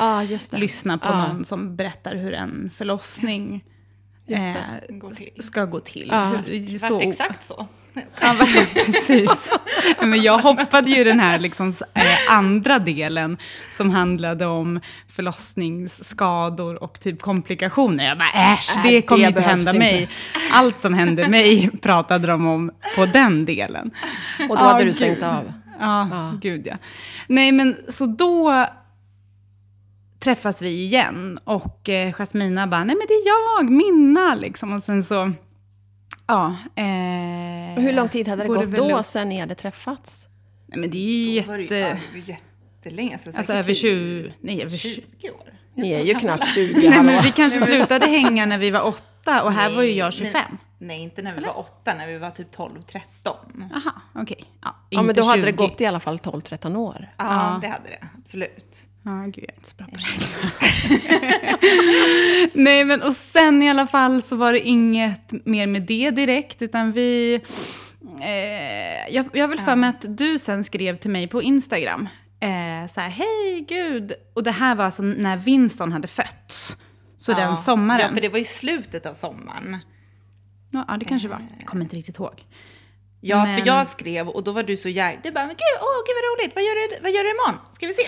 det. 0.50 0.58
lyssna 0.58 0.98
på 0.98 1.08
Ja. 1.08 1.26
någon 1.28 1.44
som 1.44 1.76
berättar 1.76 2.14
hur 2.14 2.32
en 2.34 2.70
förlossning 2.76 3.64
Just 4.26 4.46
eh, 4.48 4.54
Går 4.88 5.12
ska 5.42 5.64
gå 5.64 5.80
till. 5.80 6.08
Ja. 6.12 6.32
Hur- 6.46 6.78
så- 6.78 7.00
exakt 7.00 7.46
så. 7.46 7.66
Ja, 8.20 8.34
precis. 8.74 9.50
Men 10.00 10.22
jag 10.22 10.38
hoppade 10.38 10.90
ju 10.90 11.04
den 11.04 11.20
här 11.20 11.38
liksom, 11.38 11.68
eh, 11.94 12.02
andra 12.30 12.78
delen 12.78 13.36
som 13.76 13.90
handlade 13.90 14.46
om 14.46 14.80
förlossningsskador 15.08 16.82
och 16.82 17.00
typ 17.00 17.22
komplikationer. 17.22 18.04
Jag 18.04 18.18
bara 18.18 18.30
äsch, 18.54 18.76
Äh, 18.76 18.82
det 18.82 19.02
kommer 19.02 19.22
det 19.22 19.28
inte 19.28 19.40
hända 19.42 19.70
inte. 19.70 19.78
mig. 19.78 20.08
Allt 20.52 20.78
som 20.78 20.94
hände 20.94 21.28
mig 21.28 21.70
pratade 21.82 22.26
de 22.26 22.46
om 22.46 22.70
på 22.96 23.06
den 23.06 23.44
delen. 23.44 23.90
Och 24.48 24.56
då 24.58 24.64
hade 24.64 24.78
du 24.78 24.84
gud. 24.84 24.96
stängt 24.96 25.22
av? 25.22 25.52
Ja, 25.80 26.08
Ja. 26.10 26.32
gud 26.42 26.66
ja. 26.66 26.74
Nej, 27.26 27.52
men 27.52 27.76
så 27.88 28.06
då 28.06 28.66
träffas 30.20 30.62
vi 30.62 30.68
igen 30.84 31.38
och 31.44 31.88
eh, 31.88 32.12
Jasmina 32.12 32.66
bara, 32.66 32.84
nej 32.84 32.96
men 32.96 33.06
det 33.08 33.14
är 33.14 33.26
jag, 33.26 33.70
Minna, 33.70 34.34
liksom. 34.34 34.72
Och 34.72 34.82
sen 34.82 35.04
så, 35.04 35.32
ja. 36.26 36.56
Eh, 36.74 37.76
Och 37.76 37.82
hur 37.82 37.92
lång 37.92 38.08
tid 38.08 38.28
hade 38.28 38.42
det 38.42 38.48
gått 38.48 38.64
då 38.76 38.98
upp. 38.98 39.06
sen 39.06 39.28
ni 39.28 39.40
hade 39.40 39.54
träffats? 39.54 40.26
Nej, 40.66 40.78
men 40.80 40.90
det 40.90 40.98
är 41.38 41.42
Då 41.42 41.48
var 41.48 41.58
det 41.58 41.64
ju- 41.64 41.68
jätte... 41.76 41.76
ja, 41.88 41.96
det 42.12 42.20
var 42.20 42.28
jättelänge. 42.28 43.12
Alltså, 43.12 43.30
Alltså 43.38 43.52
över 43.52 43.74
20... 43.74 44.32
Nej, 44.40 44.62
över 44.62 44.76
20. 44.76 45.02
20 45.20 45.30
år. 45.30 45.52
Ni 45.74 45.92
är 45.92 46.04
ju 46.04 46.14
knappt 46.14 46.46
20, 46.54 46.74
Nej, 46.76 46.88
hallå. 46.90 47.02
men 47.02 47.22
vi 47.24 47.30
kanske 47.32 47.60
slutade 47.60 48.06
hänga 48.06 48.46
när 48.46 48.58
vi 48.58 48.70
var 48.70 48.82
åtta 48.86 49.42
och 49.42 49.52
här 49.52 49.76
var 49.76 49.82
ju 49.82 49.92
jag 49.92 50.04
Nej, 50.06 50.12
25. 50.12 50.42
men- 50.48 50.58
Nej, 50.88 51.00
inte 51.00 51.22
när 51.22 51.34
vi 51.34 51.40
var 51.44 51.58
åtta, 51.58 51.94
när 51.94 52.06
vi 52.06 52.18
var 52.18 52.30
typ 52.30 52.56
12-13. 52.56 53.00
Jaha, 53.70 53.92
okej. 54.14 54.44
Ja, 54.62 54.74
Ja, 54.90 55.02
men 55.02 55.14
då 55.14 55.22
hade 55.22 55.42
det 55.42 55.46
20. 55.50 55.56
gått 55.56 55.80
i 55.80 55.86
alla 55.86 56.00
fall 56.00 56.18
12-13 56.18 56.76
år. 56.76 57.08
Ja, 57.18 57.24
Ja. 57.24 57.58
det 57.62 57.68
hade 57.68 57.88
det. 57.88 58.08
Absolut. 58.18 58.76
Ja, 59.06 59.24
gud, 59.26 59.44
jag 59.44 59.50
är 59.50 59.56
inte 59.56 59.68
så 59.70 59.76
bra 59.76 59.86
på 59.86 59.96
att 59.96 60.04
räkna. 60.04 60.50
Nej, 62.62 62.84
men 62.84 63.02
och 63.02 63.16
sen 63.16 63.62
i 63.62 63.70
alla 63.70 63.86
fall 63.86 64.22
så 64.22 64.36
var 64.36 64.52
det 64.52 64.60
inget 64.60 65.46
mer 65.46 65.66
med 65.66 65.82
det 65.82 66.10
direkt, 66.10 66.62
utan 66.62 66.92
vi... 66.92 67.40
Eh, 68.20 69.14
jag, 69.14 69.26
jag 69.32 69.48
vill 69.48 69.60
för 69.60 69.76
mig 69.76 69.90
att 69.90 70.04
du 70.18 70.38
sen 70.38 70.64
skrev 70.64 70.96
till 70.96 71.10
mig 71.10 71.28
på 71.28 71.42
Instagram, 71.42 72.08
eh, 72.40 72.90
så 72.90 73.00
här, 73.00 73.08
hej 73.08 73.66
gud, 73.68 74.12
och 74.34 74.42
det 74.42 74.50
här 74.50 74.74
var 74.74 74.84
alltså 74.84 75.02
när 75.02 75.36
Winston 75.36 75.92
hade 75.92 76.08
fötts. 76.08 76.76
Så 77.16 77.32
den 77.32 77.56
sommaren. 77.56 78.00
Ja, 78.00 78.08
för 78.08 78.20
det 78.20 78.28
var 78.28 78.38
ju 78.38 78.44
slutet 78.44 79.06
av 79.06 79.14
sommaren. 79.14 79.76
Ja, 80.70 80.84
ja, 80.88 80.96
det 80.96 81.04
kanske 81.04 81.28
var. 81.28 81.42
Jag 81.58 81.66
kommer 81.66 81.84
inte 81.84 81.96
riktigt 81.96 82.16
ihåg. 82.16 82.44
Ja, 83.26 83.44
Men- 83.44 83.58
för 83.60 83.66
jag 83.66 83.86
skrev 83.86 84.28
och 84.28 84.44
då 84.44 84.52
var 84.52 84.62
du 84.62 84.76
så 84.76 84.88
jävla... 84.88 85.20
Du 85.22 85.30
bara, 85.30 85.46
men 85.46 85.54
gud, 85.56 85.76
åh, 85.80 86.02
gud 86.06 86.14
vad 86.16 86.24
roligt, 86.44 86.54
vad 86.54 86.64
gör 86.64 86.88
du, 86.88 87.02
vad 87.02 87.12
gör 87.12 87.24
du 87.24 87.30
imorgon? 87.30 87.58
Ska 87.74 87.86
vi 87.86 87.94
se? 87.94 88.02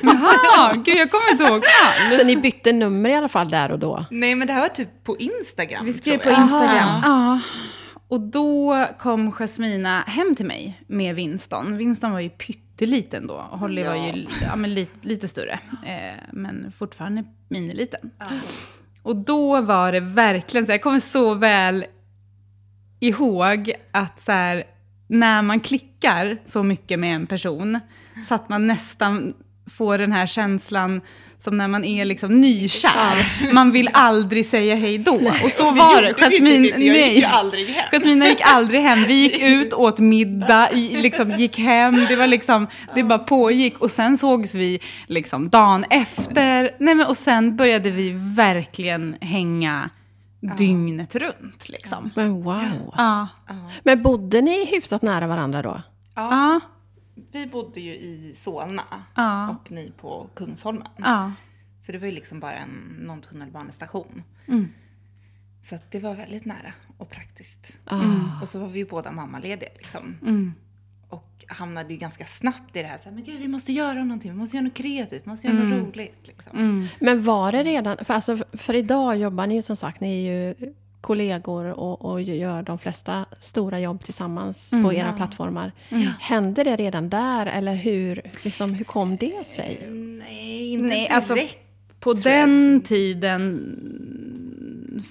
Jaha, 0.02 0.72
gud 0.74 0.96
jag 0.98 1.10
kommer 1.10 1.30
inte 1.30 1.44
ihåg 1.44 1.64
alls. 1.82 2.16
Så 2.18 2.24
ni 2.24 2.36
bytte 2.36 2.72
nummer 2.72 3.10
i 3.10 3.14
alla 3.14 3.28
fall 3.28 3.48
där 3.48 3.72
och 3.72 3.78
då? 3.78 4.04
Nej, 4.10 4.34
men 4.34 4.46
det 4.46 4.52
här 4.52 4.60
var 4.60 4.68
typ 4.68 5.04
på 5.04 5.18
Instagram. 5.18 5.84
Vi 5.84 5.92
skrev 5.92 6.18
på. 6.18 6.28
Instagram. 6.30 7.00
Ja. 7.02 7.40
Och 8.08 8.20
då 8.20 8.86
kom 8.98 9.32
Jasmina 9.32 10.00
hem 10.06 10.34
till 10.36 10.46
mig 10.46 10.82
med 10.86 11.14
Winston. 11.14 11.76
Winston 11.76 12.12
var 12.12 12.20
ju 12.20 12.30
pytteliten 12.30 13.26
då. 13.26 13.34
och 13.50 13.58
Holly 13.58 13.84
var 13.84 13.94
ju 13.94 14.26
ja, 14.42 14.56
men 14.56 14.74
lite, 14.74 15.06
lite 15.08 15.28
större. 15.28 15.58
Eh, 15.86 16.14
men 16.32 16.72
fortfarande 16.78 17.24
miniliten. 17.48 18.10
Ja. 18.18 18.26
Och 19.02 19.16
då 19.16 19.60
var 19.60 19.92
det 19.92 20.00
verkligen 20.00 20.66
så, 20.66 20.72
jag 20.72 20.82
kommer 20.82 21.00
så 21.00 21.34
väl 21.34 21.84
ihåg 23.02 23.72
att 23.92 24.22
så 24.22 24.32
här, 24.32 24.64
när 25.06 25.42
man 25.42 25.60
klickar 25.60 26.38
så 26.46 26.62
mycket 26.62 26.98
med 26.98 27.14
en 27.14 27.26
person, 27.26 27.80
så 28.28 28.34
att 28.34 28.48
man 28.48 28.66
nästan 28.66 29.34
får 29.76 29.98
den 29.98 30.12
här 30.12 30.26
känslan 30.26 31.00
som 31.38 31.58
när 31.58 31.68
man 31.68 31.84
är 31.84 32.04
liksom 32.04 32.40
nykär. 32.40 33.52
Man 33.52 33.72
vill 33.72 33.90
aldrig 33.92 34.46
säga 34.46 34.74
hej 34.74 34.98
då. 34.98 35.20
Och 35.44 35.50
så 35.50 35.70
var 35.70 36.02
det. 36.02 36.14
Jasmin. 36.18 36.64
Jag 36.64 36.80
gick 36.80 36.92
nej. 36.92 37.24
aldrig 37.24 37.66
hem. 37.68 37.88
Jasmina 37.92 38.28
gick 38.28 38.40
aldrig 38.44 38.80
hem. 38.80 39.04
Vi 39.04 39.14
gick 39.14 39.42
ut, 39.42 39.72
åt 39.72 39.98
middag, 39.98 40.68
liksom, 40.74 41.30
gick 41.30 41.58
hem. 41.58 42.06
Det 42.08 42.16
var 42.16 42.26
liksom, 42.26 42.66
det 42.94 43.02
bara 43.02 43.18
pågick. 43.18 43.78
Och 43.78 43.90
sen 43.90 44.18
sågs 44.18 44.54
vi 44.54 44.80
liksom 45.06 45.48
dagen 45.48 45.84
efter. 45.90 46.76
Nej, 46.78 46.94
men, 46.94 47.06
och 47.06 47.16
sen 47.16 47.56
började 47.56 47.90
vi 47.90 48.10
verkligen 48.36 49.16
hänga 49.20 49.90
dygnet 50.58 51.14
runt. 51.14 51.68
Liksom. 51.68 52.10
Men 52.16 52.32
wow. 52.42 52.94
Ja. 52.96 53.28
Ja. 53.46 53.70
Men 53.82 54.02
bodde 54.02 54.40
ni 54.42 54.64
hyfsat 54.66 55.02
nära 55.02 55.26
varandra 55.26 55.62
då? 55.62 55.82
Ja, 56.14 56.30
Ja. 56.30 56.60
vi 57.32 57.46
bodde 57.46 57.80
ju 57.80 57.92
i 57.92 58.34
Solna 58.38 58.82
Ja. 59.14 59.48
och 59.50 59.70
ni 59.70 59.92
på 60.00 60.28
Kungsholmen. 60.34 60.86
Ja. 60.96 61.32
Så 61.80 61.92
det 61.92 61.98
var 61.98 62.06
ju 62.06 62.12
liksom 62.12 62.40
bara 62.40 62.52
en, 62.54 62.96
någon 63.00 63.20
tunnelbanestation. 63.20 64.22
Mm. 64.48 64.68
Så 65.68 65.74
att 65.74 65.90
det 65.90 66.00
var 66.00 66.14
väldigt 66.14 66.44
nära 66.44 66.72
och 66.96 67.10
praktiskt. 67.10 67.72
Ah. 67.84 68.00
Och 68.42 68.48
så 68.48 68.58
var 68.58 68.68
vi 68.68 68.78
ju 68.78 68.86
båda 68.86 69.12
mammalediga 69.12 69.68
liksom. 69.76 70.16
Mm. 70.22 70.52
Och 71.12 71.44
hamnade 71.48 71.92
ju 71.92 71.98
ganska 71.98 72.26
snabbt 72.26 72.76
i 72.76 72.82
det 72.82 72.88
här, 72.88 72.98
så 72.98 73.04
här 73.04 73.12
men 73.12 73.24
gud 73.24 73.40
vi 73.40 73.48
måste 73.48 73.72
göra 73.72 74.04
någonting, 74.04 74.30
vi 74.30 74.36
måste 74.36 74.56
göra 74.56 74.64
något 74.64 74.74
kreativt, 74.74 75.22
vi 75.24 75.30
måste 75.30 75.46
göra 75.46 75.56
något 75.58 75.88
roligt. 75.88 76.18
Liksom. 76.22 76.58
Mm. 76.58 76.86
Men 77.00 77.22
var 77.22 77.52
det 77.52 77.62
redan, 77.62 77.96
för, 78.04 78.14
alltså, 78.14 78.38
för 78.52 78.74
idag 78.74 79.16
jobbar 79.16 79.46
ni 79.46 79.54
ju 79.54 79.62
som 79.62 79.76
sagt, 79.76 80.00
ni 80.00 80.26
är 80.26 80.32
ju 80.32 80.54
kollegor 81.00 81.64
och, 81.64 82.04
och 82.04 82.22
gör 82.22 82.62
de 82.62 82.78
flesta 82.78 83.26
stora 83.40 83.80
jobb 83.80 84.04
tillsammans 84.04 84.72
Mm, 84.72 84.84
på 84.84 84.92
era 84.92 85.06
ja. 85.06 85.12
plattformar. 85.16 85.72
Mm. 85.88 86.08
Hände 86.20 86.64
det 86.64 86.76
redan 86.76 87.08
där 87.10 87.46
eller 87.46 87.74
hur, 87.74 88.22
liksom, 88.42 88.74
hur 88.74 88.84
kom 88.84 89.16
det 89.16 89.46
sig? 89.46 89.86
Nej, 89.90 90.72
inte 90.72 90.86
Nej, 90.86 90.98
direkt. 90.98 91.12
alltså, 91.14 91.36
På 92.00 92.14
tror 92.14 92.34
jag. 92.34 92.48
den 92.48 92.80
tiden 92.84 93.76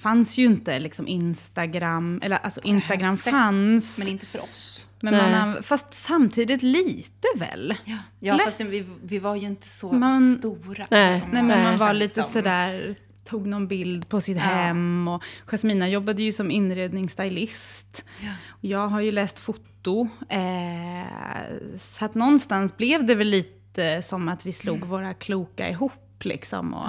fanns 0.02 0.38
ju 0.38 0.44
inte 0.44 0.78
liksom 0.78 1.08
Instagram, 1.08 2.20
eller 2.22 2.36
alltså 2.36 2.60
Instagram 2.64 3.18
fanns. 3.18 3.98
Men 3.98 4.08
inte 4.08 4.26
för 4.26 4.40
oss. 4.40 4.86
Men 5.04 5.14
man, 5.16 5.30
Nej. 5.30 5.40
anv- 5.40 5.62
fast 5.62 5.86
samtidigt 5.94 6.62
lite 6.62 7.28
väl? 7.36 7.74
Ja, 7.84 7.96
ja 8.20 8.38
fast 8.44 8.60
vi, 8.60 8.86
vi 9.04 9.18
var 9.18 9.36
ju 9.36 9.46
inte 9.46 9.68
så 9.68 9.92
Man- 9.92 10.36
stora. 10.38 10.86
Nej, 10.90 11.22
Nej, 11.32 11.42
men 11.42 11.62
man 11.62 11.78
var 11.78 11.94
lite 11.94 12.22
sådär, 12.22 12.94
tog 13.24 13.46
någon 13.46 13.68
bild 13.68 14.08
på 14.08 14.20
sitt 14.20 14.38
hem 14.38 15.08
och 15.08 15.22
Jasmina 15.46 15.88
jobbade 15.88 16.22
ju 16.22 16.32
som 16.32 16.50
inredningsstylist. 16.50 18.04
Ja. 18.20 18.32
Och 18.50 18.64
Jag 18.64 18.88
har 18.88 19.00
ju 19.00 19.12
läst 19.12 19.38
foto, 19.38 20.08
eh, 20.28 21.76
så 21.78 22.04
att 22.04 22.14
någonstans 22.14 22.76
blev 22.76 23.06
det 23.06 23.14
väl 23.14 23.28
lite 23.28 24.02
som 24.02 24.28
att 24.28 24.46
vi 24.46 24.52
slog 24.52 24.84
våra 24.84 25.14
kloka 25.14 25.68
ihop 25.70 26.24
liksom. 26.24 26.74
Och, 26.74 26.86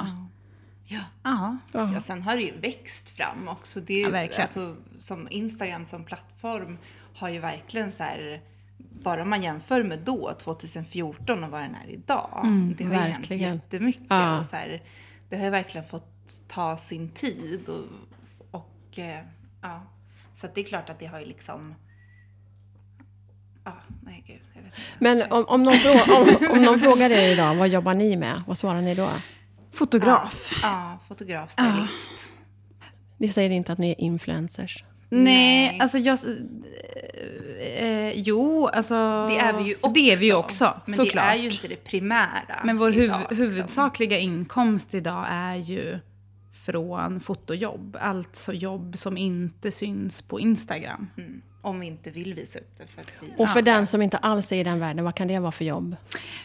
Ja. 0.86 1.00
Ja. 1.24 1.58
ja. 1.72 1.92
Ja, 1.94 2.02
sen 2.02 2.22
har 2.22 2.36
det 2.36 2.42
ju 2.44 2.54
växt 2.60 3.10
fram 3.10 3.48
också. 3.48 3.80
Det 3.80 3.94
är 3.94 3.98
ju, 3.98 4.04
Ja, 4.04 4.10
verkligen. 4.10 4.42
alltså, 4.42 4.76
som 4.98 5.28
Instagram 5.32 5.86
som 5.86 6.04
plattform 6.04 6.78
har 7.16 7.30
ju 7.30 7.40
verkligen 7.40 7.92
så 7.92 8.04
här, 8.04 8.42
bara 8.78 9.22
om 9.22 9.30
man 9.30 9.44
jämför 9.44 9.84
med 9.84 10.00
då, 10.00 10.34
2014 10.44 11.44
och 11.44 11.52
vad 11.52 11.62
den 11.62 11.76
är 11.76 11.90
idag. 11.90 12.42
Mm, 12.44 12.76
det 12.78 12.84
har 12.84 12.92
ju 12.92 12.98
verkligen. 12.98 13.50
hänt 13.50 13.64
jättemycket. 13.64 14.06
Ja. 14.10 14.40
Och 14.40 14.46
så 14.46 14.56
här, 14.56 14.82
det 15.30 15.38
har 15.38 15.44
ju 15.44 15.50
verkligen 15.50 15.86
fått 15.86 16.42
ta 16.48 16.78
sin 16.78 17.10
tid. 17.10 17.70
Och, 17.70 17.86
och 18.52 19.00
eh, 19.00 19.24
ja, 19.62 19.84
så 20.36 20.46
att 20.46 20.56
det 20.56 20.62
är 20.62 20.66
klart 20.66 20.90
att 20.90 21.00
det 21.00 21.06
har 21.06 21.20
ju 21.20 21.26
liksom 21.26 21.76
Ja, 23.66 23.74
nej 24.02 24.24
gud, 24.28 24.42
jag 24.54 24.62
vet 24.62 24.74
inte. 24.74 24.82
Men 25.00 25.32
om, 25.32 25.46
om, 25.48 25.64
någon 25.64 25.74
frå, 25.74 26.16
om, 26.16 26.56
om 26.58 26.64
någon 26.66 26.80
frågar 26.80 27.10
er 27.10 27.32
idag, 27.32 27.56
vad 27.56 27.70
jobbar 27.70 27.94
ni 27.94 28.16
med? 28.16 28.44
Vad 28.48 28.58
svarar 28.58 28.82
ni 28.82 28.96
då? 28.96 29.10
Fotograf. 29.72 30.60
Ja, 30.62 31.00
fotograf, 31.08 31.52
stylist. 31.52 32.32
Ni 33.18 33.28
säger 33.28 33.50
inte 33.50 33.74
att 33.74 33.80
ni 33.80 33.92
är 33.92 34.02
influencers. 34.02 34.84
Nej, 35.16 35.80
alltså 35.80 35.98
jag... 35.98 36.20
Eh, 37.60 37.86
eh, 37.86 38.12
jo, 38.16 38.68
alltså... 38.68 38.96
Det 39.28 39.38
är 39.38 39.54
vi 39.54 39.64
ju 39.64 39.76
också. 39.76 39.90
Det 39.94 40.12
är 40.12 40.18
vi 40.18 40.26
ju 40.26 40.34
också, 40.34 40.82
Men 40.86 40.96
såklart. 40.96 41.26
det 41.26 41.32
är 41.32 41.36
ju 41.36 41.50
inte 41.50 41.68
det 41.68 41.84
primära. 41.84 42.62
Men 42.64 42.78
vår 42.78 42.92
huv- 42.92 43.04
idag, 43.04 43.20
liksom. 43.20 43.38
huvudsakliga 43.38 44.18
inkomst 44.18 44.94
idag 44.94 45.26
är 45.30 45.56
ju 45.56 46.00
från 46.66 47.20
fotojobb. 47.20 47.98
Alltså 48.02 48.54
jobb 48.54 48.98
som 48.98 49.18
inte 49.18 49.72
syns 49.72 50.22
på 50.22 50.40
Instagram. 50.40 51.10
Mm. 51.18 51.42
Om 51.62 51.80
vi 51.80 51.88
inte 51.88 52.12
vill 52.12 52.34
visa 52.34 52.60
upp 52.60 52.78
det. 52.78 52.88
För 52.88 53.02
att 53.02 53.08
vi... 53.20 53.28
Och 53.38 53.50
för 53.50 53.62
den 53.62 53.88
som 53.88 54.02
inte 54.02 54.18
alls 54.18 54.52
är 54.52 54.56
i 54.56 54.64
den 54.64 54.80
världen, 54.80 55.06
vad 55.06 55.16
kan 55.16 55.28
det 55.28 55.40
vara 55.40 55.52
för 55.52 55.66
jobb? 55.66 55.96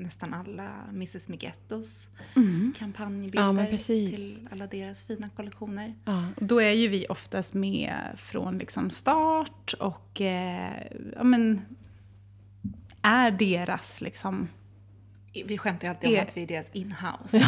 nästan 0.00 0.34
alla 0.34 0.70
Mrs 0.88 1.28
Migettos 1.28 2.08
Mm. 2.36 2.74
kampanjbilder 2.78 3.42
Ja, 3.70 3.76
till 3.76 4.48
alla 4.50 4.66
deras 4.66 5.02
fina 5.04 5.28
kollektioner. 5.28 5.94
Ja. 6.04 6.28
Och 6.36 6.46
Då 6.46 6.60
är 6.60 6.72
ju 6.72 6.88
vi 6.88 7.06
oftast 7.08 7.54
med 7.54 7.94
från 8.16 8.58
liksom 8.58 8.90
start 8.90 9.74
och 9.80 10.20
eh, 10.20 10.82
ja, 11.16 11.24
men, 11.24 11.60
är 13.02 13.30
deras 13.30 14.00
liksom... 14.00 14.48
Vi 15.46 15.58
skämtar 15.58 15.88
ju 15.88 15.90
alltid 15.94 16.08
om 16.10 16.16
Er- 16.16 16.22
att 16.22 16.36
vi 16.36 16.42
är 16.42 16.46
deras 16.46 16.66
inhouse. 16.72 17.46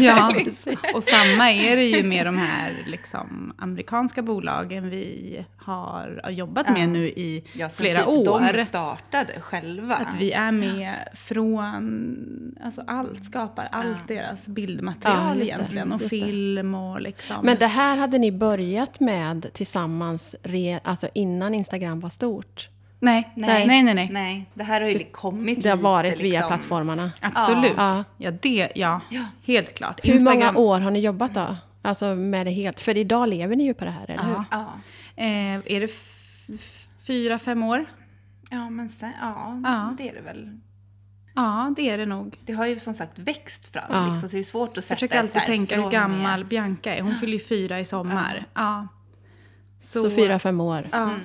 Ja, 0.00 0.34
och 0.94 1.04
samma 1.04 1.50
är 1.52 1.76
det 1.76 1.84
ju 1.84 2.02
med 2.02 2.26
de 2.26 2.38
här 2.38 2.72
liksom, 2.86 3.52
amerikanska 3.58 4.22
bolagen 4.22 4.90
vi 4.90 5.44
har 5.56 6.30
jobbat 6.30 6.68
med 6.68 6.82
Ja. 6.82 6.86
nu 6.86 7.08
i 7.08 7.44
Ja, 7.52 7.68
flera 7.68 7.98
typ 7.98 8.08
år. 8.08 8.52
De 8.52 8.64
startade 8.64 9.40
själva. 9.40 9.94
Att 9.96 10.14
vi 10.18 10.32
är 10.32 10.52
med 10.52 10.94
från 11.14 12.56
alltså 12.64 12.82
allt, 12.86 13.24
skapar 13.24 13.68
allt 13.72 13.86
Ja. 14.08 14.14
deras 14.14 14.42
Ja, 14.46 14.52
bildmaterial 14.52 15.38
det. 15.38 15.44
egentligen. 15.44 15.92
Och 15.92 16.02
film 16.02 16.74
och 16.74 17.00
liksom... 17.00 17.36
Men 17.42 17.56
det 17.58 17.66
här 17.66 17.96
hade 17.96 18.18
ni 18.18 18.32
börjat 18.32 19.00
med 19.00 19.46
tillsammans 19.52 20.36
re, 20.42 20.80
alltså 20.84 21.08
innan 21.14 21.54
Instagram 21.54 22.00
var 22.00 22.08
stort? 22.10 22.68
Nej, 23.02 23.32
nej, 23.36 23.66
nej, 23.66 23.82
nej, 23.82 23.94
nej. 23.94 24.08
Nej, 24.12 24.46
det 24.54 24.64
här 24.64 24.80
har 24.80 24.88
ju 24.88 24.98
kommit 25.04 25.62
Det 25.62 25.68
har 25.68 25.76
lite, 25.76 25.84
varit 25.84 26.20
via 26.20 26.32
liksom. 26.32 26.48
plattformarna. 26.48 27.12
Absolut. 27.20 27.72
Ja. 27.76 28.04
Ja, 28.16 28.30
det, 28.30 28.72
ja, 28.74 29.00
Ja. 29.10 29.24
helt 29.46 29.74
klart. 29.74 30.00
Hur 30.04 30.12
Instagram- 30.14 30.54
många 30.54 30.58
år 30.58 30.80
har 30.80 30.90
ni 30.90 31.00
jobbat 31.00 31.34
då? 31.34 31.56
Alltså 31.82 32.14
med 32.14 32.46
det 32.46 32.50
helt, 32.50 32.80
för 32.80 32.96
idag 32.96 33.28
lever 33.28 33.56
ni 33.56 33.64
ju 33.64 33.74
på 33.74 33.84
det 33.84 33.90
här, 33.90 34.10
eller 34.10 34.22
hur? 34.24 34.32
Ja. 34.32 34.44
Ja. 34.50 34.66
Eh, 35.16 35.54
är 35.76 35.80
det 35.80 35.90
fyra, 37.06 37.38
fem 37.38 37.62
år? 37.62 37.84
ja, 38.50 38.70
men 38.70 38.88
sen, 38.88 39.12
ja, 39.20 39.60
Ja. 39.64 39.94
det 39.98 40.08
är 40.08 40.14
det 40.14 40.20
väl. 40.20 40.58
Ja, 41.34 41.72
det 41.76 41.90
är 41.90 41.98
det 41.98 42.06
nog. 42.06 42.38
Det 42.46 42.52
har 42.52 42.66
ju 42.66 42.78
som 42.78 42.94
sagt 42.94 43.18
växt 43.18 43.72
fram, 43.72 43.84
Ja. 43.90 44.06
liksom, 44.12 44.28
så 44.28 44.36
det 44.36 44.40
är 44.40 44.44
svårt 44.44 44.68
att 44.70 44.76
Jag 44.76 44.84
sätta 44.84 44.94
försöker 44.94 45.14
ett 45.14 45.20
alltid 45.20 45.42
så 45.42 45.46
tänka 45.46 45.76
hur 45.76 45.84
och 45.84 45.92
med- 45.92 46.00
gammal 46.00 46.44
Bianca 46.44 46.94
är. 46.94 47.02
Hon 47.02 47.14
fyller 47.14 47.32
ju 47.32 47.38
fyra 47.44 47.80
i 47.80 47.84
sommar. 47.84 48.44
Ja. 48.54 48.88
Så, 49.80 50.10
fyra, 50.10 50.38
fem 50.38 50.60
år. 50.60 50.88
Ja. 50.92 50.98
Mm. 51.02 51.20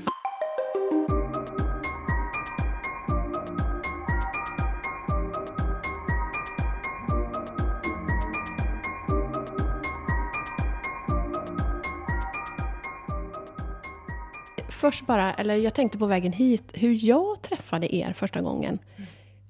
Först 14.77 15.05
bara, 15.05 15.33
eller 15.33 15.55
jag 15.55 15.73
tänkte 15.73 15.97
på 15.97 16.05
vägen 16.05 16.31
hit, 16.33 16.71
hur 16.73 17.05
jag 17.05 17.41
träffade 17.41 17.95
er 17.95 18.13
första 18.13 18.41
gången. 18.41 18.79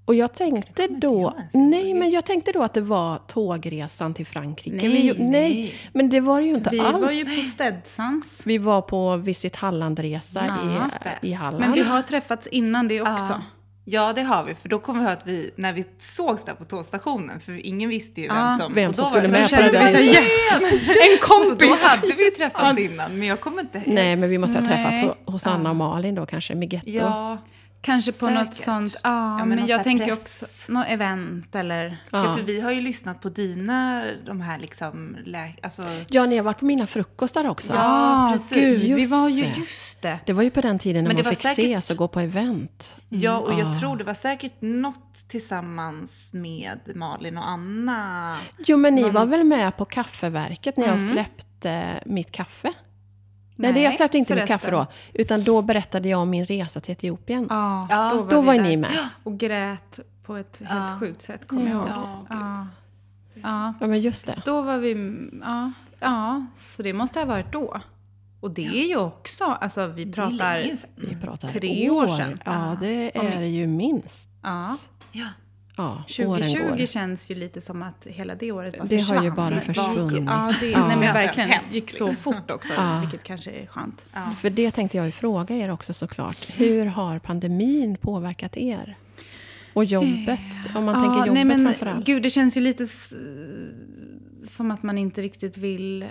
Och 0.06 0.16
jag 0.16 0.34
tänkte 0.34 0.88
då, 0.88 1.34
nej 1.54 1.94
men 1.94 2.12
jag 2.12 2.26
tänkte 2.26 2.52
då 2.52 2.64
att 2.64 2.74
det 2.74 2.82
var 2.82 3.18
tågresan 3.28 4.14
till 4.14 4.26
Frankrike. 4.26 4.76
Nej, 4.76 4.88
Vi, 4.90 5.14
nej, 5.14 5.30
nej. 5.30 5.74
men 5.94 6.10
det 6.10 6.20
var 6.20 6.42
det 6.42 6.48
ju 6.48 6.56
inte 6.56 6.70
Vi 6.70 6.80
alls. 6.80 7.02
var 7.06 7.12
ju 7.12 7.26
på 7.38 7.44
Stedsans. 7.44 8.42
Vi 8.44 8.58
var 8.58 8.82
på 8.82 9.18
Visit 9.18 9.56
Halland-resa 9.56 10.44
Ja, 10.48 10.90
i, 11.24 11.30
i 11.30 11.34
Halland. 11.34 11.60
Men 11.62 11.72
vi 11.74 11.82
har 11.82 12.02
träffats 12.02 12.48
innan 12.48 12.88
det 12.88 13.02
också. 13.02 13.14
Ja. 13.30 13.42
Ja, 13.90 14.14
det 14.14 14.22
har 14.22 14.44
vi. 14.44 14.56
För 14.56 14.70
då 14.70 14.80
kommer 14.80 15.00
vi 15.00 15.06
ihåg 15.06 15.14
att 15.18 15.28
vi, 15.28 15.52
när 15.56 15.74
vi 15.74 15.86
sågs 16.00 16.46
där 16.46 16.54
på 16.54 16.64
tågstationen, 16.64 17.40
för 17.40 17.66
ingen 17.66 17.90
visste 17.90 18.22
ju 18.22 18.28
vem 18.28 18.38
Ja, 18.38 18.58
som... 18.60 18.74
vem 18.74 18.94
som 18.94 19.04
då 19.04 19.10
skulle 19.10 19.28
med 19.28 19.50
på 19.50 19.56
det 19.56 19.72
där 19.72 19.94
vi 19.98 20.10
yes! 20.10 20.24
En 20.54 20.60
Så 20.60 21.30
då 21.30 21.48
kompis! 21.50 21.84
hade 21.84 22.08
vi 22.14 22.32
träffats 22.32 22.80
innan, 22.80 23.18
men 23.20 23.28
jag 23.28 23.40
kommer 23.42 23.62
inte... 23.62 23.82
Nej, 23.86 24.16
men 24.16 24.30
vi 24.30 24.38
måste 24.38 24.58
ha 24.60 24.66
träffats 24.68 25.04
ho- 25.04 25.32
hos 25.32 25.48
Anna 25.48 25.70
och 25.70 25.76
Malin 25.76 26.16
då 26.16 26.26
kanske, 26.26 26.56
med 26.56 26.74
Getto. 26.74 26.90
Ja, 26.90 27.38
Kanske 27.82 28.12
på 28.12 28.30
något 28.30 28.54
Säkert. 28.54 28.66
sånt, 28.66 28.96
ja, 29.04 29.10
Ja, 29.40 29.46
men 29.46 29.50
men, 29.60 29.68
jag 29.68 29.84
tänker 29.84 30.06
press. 30.06 30.44
också 30.44 30.72
något 30.72 30.86
event 30.88 31.56
eller... 31.56 31.98
ja. 32.10 32.26
Ja. 32.26 32.36
för 32.38 32.44
vi 32.44 32.62
har 32.62 32.72
ju 32.72 32.82
lyssnat 32.82 33.22
på 33.22 33.30
dina, 33.30 34.04
de 34.26 34.42
här 34.42 34.60
liksom, 34.60 35.18
lä- 35.26 35.54
alltså... 35.64 35.84
Ja, 36.10 36.26
ni 36.26 36.38
har 36.38 36.44
varit 36.44 36.60
på 36.60 36.66
mina 36.66 36.88
frukostar 36.88 37.48
också. 37.50 37.74
Ja, 37.74 38.38
precis. 38.50 38.58
gud, 38.64 38.80
vi 38.96 39.02
Just 39.02 39.12
var 39.12 39.30
ju 39.30 39.42
det. 39.44 39.58
just 39.60 40.02
det. 40.02 40.20
Det 40.26 40.34
var 40.34 40.44
ju 40.44 40.50
på 40.50 40.62
den 40.62 40.80
tiden 40.80 41.04
när 41.04 41.14
man 41.14 41.24
fick 41.26 41.42
säkert- 41.42 41.52
ses 41.60 41.90
och 41.90 41.98
gå 41.98 42.08
på 42.08 42.20
event. 42.20 42.96
Ja, 43.10 43.38
och 43.38 43.54
jag 43.54 43.68
Ah. 43.68 43.80
tror 43.80 43.98
det 43.98 44.04
var 44.04 44.14
säkert 44.14 44.62
något 44.62 45.28
tillsammans 45.28 46.12
med 46.32 46.80
Malin 46.96 47.38
och 47.38 47.48
Anna. 47.50 48.38
Jo, 48.58 48.78
men 48.78 48.96
ni 48.96 49.02
Någon- 49.02 49.14
var 49.14 49.26
väl 49.26 49.44
med 49.44 49.78
på 49.78 49.86
kaffeverket 49.86 50.78
när 50.78 50.86
jag 50.88 50.96
Mm. 50.98 51.10
släppte 51.12 52.04
mitt 52.06 52.32
kaffe? 52.32 52.74
Nej, 53.60 53.74
det 53.74 53.82
jag 53.82 53.94
släppte 53.96 54.18
inte 54.18 54.36
mitt 54.36 54.48
kaffe 54.48 54.72
då. 54.72 54.88
Utan 55.14 55.44
då 55.44 55.62
berättade 55.62 56.10
jag 56.10 56.20
om 56.22 56.30
min 56.30 56.46
resa 56.46 56.80
till 56.82 56.92
Etiopien. 56.92 57.48
Ja, 57.50 57.88
Ja, 57.90 58.10
då 58.14 58.22
var, 58.24 58.32
då 58.32 58.42
var 58.42 58.54
ni 58.54 58.78
med. 58.78 59.10
Och 59.24 59.38
grät 59.38 60.00
på 60.24 60.36
ett 60.36 60.58
helt 60.60 60.72
Ja. 60.72 60.98
sjukt 61.00 61.22
sätt, 61.22 61.48
kommer 61.48 61.72
jag 61.72 61.88
Ja. 61.88 61.88
ihåg. 61.88 62.26
Ja. 62.30 62.68
Ja. 63.34 63.74
ja. 63.80 63.88
Men 63.88 64.02
just 64.02 64.26
det. 64.26 64.42
Då 64.46 64.62
var 64.62 64.78
vi, 64.78 64.92
ja, 65.44 65.72
ja, 66.00 66.46
så 66.56 66.84
det 66.84 66.94
måste 66.94 67.20
ha 67.20 67.26
varit 67.26 67.52
då. 67.52 67.78
Och 68.40 68.52
det 68.52 68.66
är 68.68 68.88
ju 68.88 68.98
också, 68.98 69.44
alltså 69.44 69.88
vi 69.88 70.12
pratar. 70.12 70.72
Vi 70.96 71.16
pratar 71.16 71.48
Tre 71.50 71.90
år 71.90 72.08
sedan. 72.08 72.40
Ja, 72.46 72.78
det 72.82 73.18
är 73.18 73.40
det 73.40 73.48
ju 73.48 73.68
minst. 73.68 74.30
ja, 74.44 74.78
Ja. 75.12 75.28
Ja, 75.78 76.04
åren 76.20 76.42
2020 76.42 76.78
går. 76.80 76.86
känns 76.86 77.32
ju 77.32 77.36
lite 77.36 77.62
som 77.62 77.84
att 77.84 78.08
hela 78.08 78.36
det 78.36 78.52
året 78.52 78.78
bara 78.78 78.88
Det 78.88 78.96
har 79.02 79.16
ju 79.16 79.30
försvann. 79.30 79.36
bara 79.36 79.50
Det 79.50 79.62
försvunnit. 79.62 80.12
gick- 80.14 80.24
Ja, 80.30 80.54
det, 80.60 80.70
Ja. 80.70 80.88
Nej, 80.88 80.98
men 80.98 81.14
verkligen. 81.14 81.50
Gick 81.72 81.92
så 81.92 82.14
fort 82.14 82.52
också, 82.52 82.74
Ja. 82.74 83.00
vilket 83.02 83.24
kanske 83.24 83.52
är 83.52 83.66
skönt. 83.66 84.06
Ja. 84.14 84.22
För 84.42 84.50
det 84.50 84.72
tänkte 84.72 84.98
jag 84.98 85.06
ju 85.06 85.12
fråga 85.12 85.56
er 85.56 85.72
också 85.72 85.94
såklart. 85.94 86.50
Hur 86.50 86.86
har 86.86 87.20
pandemin 87.20 87.98
påverkat 87.98 88.58
er? 88.58 88.98
Och 89.74 89.86
jobbet, 89.86 90.40
om 90.76 90.84
man 90.86 90.96
tänker 90.96 91.18
jobbet 91.18 91.34
nej, 91.34 91.46
men, 91.46 91.64
framförallt. 91.66 92.06
Gud, 92.06 92.24
det 92.24 92.30
känns 92.30 92.58
ju 92.58 92.62
lite 92.62 92.88
som 94.48 94.72
att 94.72 94.84
man 94.84 94.98
inte 94.98 95.22
riktigt 95.22 95.58
vill 95.58 96.06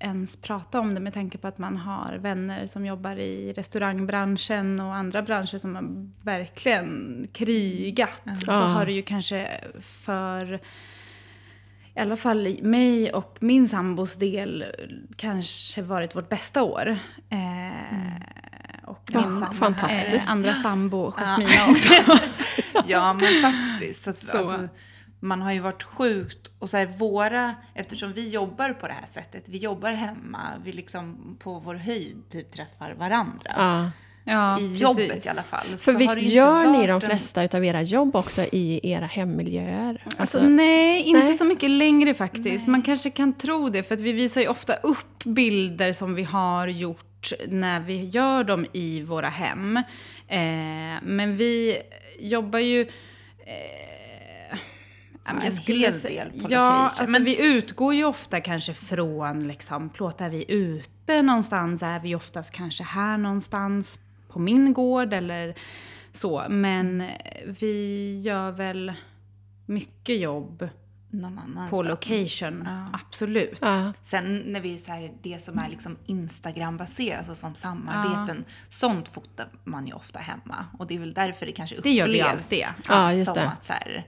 ens 0.00 0.36
prata 0.36 0.80
om 0.80 0.94
det 0.94 1.00
med 1.00 1.14
tanke 1.14 1.38
på 1.38 1.48
att 1.48 1.58
man 1.58 1.76
har 1.76 2.14
vänner 2.18 2.66
som 2.66 2.86
jobbar 2.86 3.16
i 3.16 3.52
restaurangbranschen 3.52 4.80
och 4.80 4.94
andra 4.94 5.22
branscher 5.22 5.58
som 5.58 5.74
har 5.74 5.84
verkligen 6.24 7.26
krigat. 7.32 8.20
Så 8.24 8.44
Ja. 8.46 8.52
har 8.52 8.86
det 8.86 8.92
ju 8.92 9.02
kanske 9.02 9.60
för 10.04 10.60
i 11.94 12.00
alla 12.00 12.16
fall 12.16 12.58
mig 12.62 13.12
och 13.12 13.36
min 13.40 13.68
sambos 13.68 14.14
del 14.16 14.64
kanske 15.16 15.82
varit 15.82 16.16
vårt 16.16 16.28
bästa 16.28 16.62
år. 16.62 16.98
Eh, 17.28 18.84
och 18.84 19.10
Ja, 19.12 19.26
min 19.28 19.46
fantastiskt. 19.58 20.08
eh, 20.26 20.30
andra 20.32 20.54
sambo, 20.54 21.10
Jasmina 21.16 21.70
också. 21.70 21.92
Ja, 22.86 23.12
men 23.12 23.42
faktiskt. 23.42 24.04
Så 24.04 24.10
att, 24.10 24.22
Så. 24.22 24.38
Alltså, 24.38 24.68
man 25.20 25.42
har 25.42 25.52
ju 25.52 25.60
varit 25.60 25.82
sjukt 25.82 26.50
och 26.58 26.70
så 26.70 26.76
här, 26.76 26.86
våra, 26.86 27.54
eftersom 27.74 28.12
vi 28.12 28.28
jobbar 28.28 28.72
på 28.72 28.86
det 28.88 28.92
här 28.94 29.06
sättet, 29.14 29.48
vi 29.48 29.58
jobbar 29.58 29.92
hemma, 29.92 30.40
vi 30.64 30.72
liksom 30.72 31.36
på 31.42 31.58
vår 31.58 31.74
höjd 31.74 32.22
typ 32.30 32.52
träffar 32.52 32.94
varandra. 32.94 33.52
Ja. 33.56 33.90
Ja, 34.24 34.58
I 34.60 34.62
precis. 34.62 34.80
jobbet 34.80 35.26
i 35.26 35.28
alla 35.28 35.42
fall. 35.42 35.66
För 35.66 35.76
Så 35.76 35.98
visst 35.98 36.22
gör 36.22 36.66
ni 36.66 36.86
de 36.86 36.90
en- 36.92 37.00
flesta 37.00 37.42
utav 37.42 37.64
era 37.64 37.82
jobb 37.82 38.16
också 38.16 38.42
i 38.52 38.80
era 38.92 39.06
hemmiljöer? 39.06 40.04
Alltså, 40.16 40.42
nej, 40.42 41.02
inte 41.02 41.20
nej. 41.24 41.36
så 41.38 41.44
mycket 41.44 41.70
längre 41.70 42.14
faktiskt. 42.14 42.66
Man 42.66 42.82
kanske 42.82 43.10
kan 43.10 43.32
tro 43.32 43.68
det, 43.68 43.82
för 43.82 43.94
att 43.94 44.00
vi 44.00 44.12
visar 44.12 44.40
ju 44.40 44.48
ofta 44.48 44.74
upp 44.74 45.24
bilder 45.24 45.92
som 45.92 46.14
vi 46.14 46.22
har 46.22 46.68
gjort 46.68 47.32
när 47.48 47.80
vi 47.80 48.04
gör 48.04 48.44
dem 48.44 48.66
i 48.72 49.00
våra 49.02 49.28
hem. 49.28 49.76
Eh, 50.28 51.02
men 51.02 51.36
vi 51.36 51.78
jobbar 52.18 52.58
ju... 52.58 52.80
Eh, 53.46 53.89
ja, 55.24 55.32
men 55.32 55.42
en 55.42 55.52
hel 55.56 56.00
del 56.00 56.30
på 56.30 56.36
Ja, 56.52 56.70
location. 56.70 56.84
alltså 56.84 57.06
Men- 57.06 57.24
vi 57.24 57.46
utgår 57.56 57.94
ju 57.94 58.04
ofta 58.04 58.40
kanske 58.40 58.74
från, 58.74 59.48
liksom, 59.48 59.88
plåtar 59.90 60.28
vi 60.28 60.44
ute 60.52 61.22
någonstans 61.22 61.82
är 61.82 62.00
vi 62.00 62.14
oftast 62.14 62.50
kanske 62.50 62.84
här 62.84 63.18
någonstans 63.18 63.98
på 64.28 64.38
min 64.38 64.72
gård 64.72 65.12
eller 65.12 65.54
så. 66.12 66.46
Men 66.48 67.10
vi 67.60 68.16
gör 68.20 68.50
väl 68.50 68.92
mycket 69.66 70.18
jobb 70.20 70.68
på 71.70 71.82
location, 71.82 72.62
Ja. 72.66 72.98
absolut. 73.06 73.58
Ja. 73.60 73.92
Sen 74.04 74.38
när 74.46 74.60
vi 74.60 74.78
så 74.78 74.92
här, 74.92 75.12
det 75.22 75.44
som 75.44 75.58
är 75.58 75.68
liksom 75.68 75.96
Instagram-baserat, 76.06 77.18
alltså 77.18 77.34
som 77.34 77.54
samarbeten, 77.54 78.44
sånt 78.68 79.08
fotar 79.08 79.48
man 79.64 79.86
ju 79.86 79.92
ofta 79.92 80.18
hemma. 80.18 80.66
Och 80.78 80.86
det 80.86 80.94
är 80.94 80.98
väl 80.98 81.14
därför 81.14 81.46
det 81.46 81.52
kanske 81.52 81.74
Det 81.76 81.78
upplevs 81.80 81.96
gör 81.98 82.08
vi 82.08 82.20
alltid. 82.22 82.64
Ja, 82.88 83.12
just 83.12 83.26
som 83.26 83.34
det. 83.34 83.48
Att, 83.48 83.66
så 83.66 83.72
här, 83.72 84.06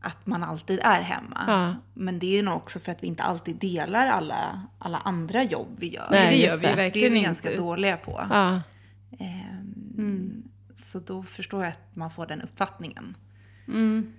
att 0.00 0.26
man 0.26 0.42
alltid 0.42 0.78
är 0.82 1.00
hemma. 1.00 1.44
Ja. 1.46 1.74
Men 1.94 2.18
det 2.18 2.26
är 2.26 2.36
ju 2.36 2.42
nog 2.42 2.56
också 2.56 2.80
för 2.80 2.92
att 2.92 3.02
vi 3.02 3.06
inte 3.06 3.22
alltid 3.22 3.56
delar 3.56 4.06
alla, 4.06 4.62
alla 4.78 4.98
andra 4.98 5.42
jobb 5.44 5.68
vi 5.78 5.94
gör. 5.94 6.08
Nej, 6.10 6.30
det 6.30 6.36
gör 6.36 6.56
vi 6.56 6.62
det. 6.62 6.68
ju 6.68 6.74
det 6.76 6.82
är 6.82 6.84
verkligen 6.84 7.12
vi 7.12 7.18
inte. 7.18 7.26
ganska 7.28 7.56
dåliga 7.56 7.96
på. 7.96 8.26
Ja. 8.30 8.60
Ehm, 9.18 9.74
Mm. 9.98 10.42
Så 10.76 10.98
då 11.00 11.22
förstår 11.22 11.62
jag 11.64 11.68
att 11.72 11.96
man 11.96 12.10
får 12.10 12.26
den 12.26 12.42
uppfattningen. 12.42 13.16
Mm, 13.68 14.12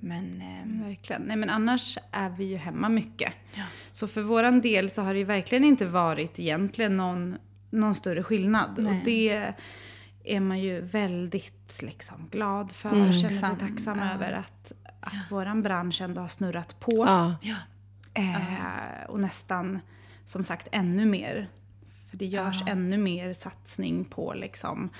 Men 0.00 0.40
ehm, 0.42 0.82
verkligen. 0.84 1.22
Nej 1.22 1.36
men 1.36 1.50
annars 1.50 1.98
är 2.12 2.28
vi 2.28 2.44
ju 2.44 2.56
hemma 2.56 2.88
mycket. 2.88 3.32
Ja. 3.54 3.62
Så 3.92 4.06
för 4.08 4.22
våran 4.22 4.60
del 4.60 4.90
så 4.90 5.02
har 5.02 5.12
det 5.12 5.18
ju 5.18 5.24
verkligen 5.24 5.64
inte 5.64 5.86
varit 5.86 6.38
egentligen 6.38 6.96
någon, 6.96 7.36
någon 7.70 7.94
större 7.94 8.22
skillnad. 8.22 8.70
Nej. 8.78 8.98
Och 8.98 9.04
det 9.04 9.52
är 10.24 10.40
man 10.40 10.58
ju 10.60 10.80
väldigt 10.80 11.82
liksom 11.82 12.28
glad 12.30 12.72
för 12.72 12.88
Mm. 12.92 13.08
och 13.08 13.14
känner 13.14 13.40
sig 13.40 13.68
Tacksam, 13.68 13.98
över 14.00 14.32
att, 14.32 14.72
att 15.06 15.30
våran 15.32 15.62
bransch 15.62 16.00
ändå 16.00 16.20
har 16.20 16.28
snurrat 16.28 16.80
på. 16.80 17.04
Ja. 17.06 17.34
ja. 17.42 17.56
Eh, 18.14 19.04
och 19.08 19.20
nästan, 19.20 19.80
som 20.24 20.44
sagt, 20.44 20.68
ännu 20.72 21.06
mer. 21.06 21.48
För 22.10 22.16
det 22.16 22.26
görs 22.26 22.62
Ja. 22.66 22.72
ännu 22.72 22.98
mer 22.98 23.34
satsning 23.34 24.04
på 24.04 24.34
liksom 24.34 24.90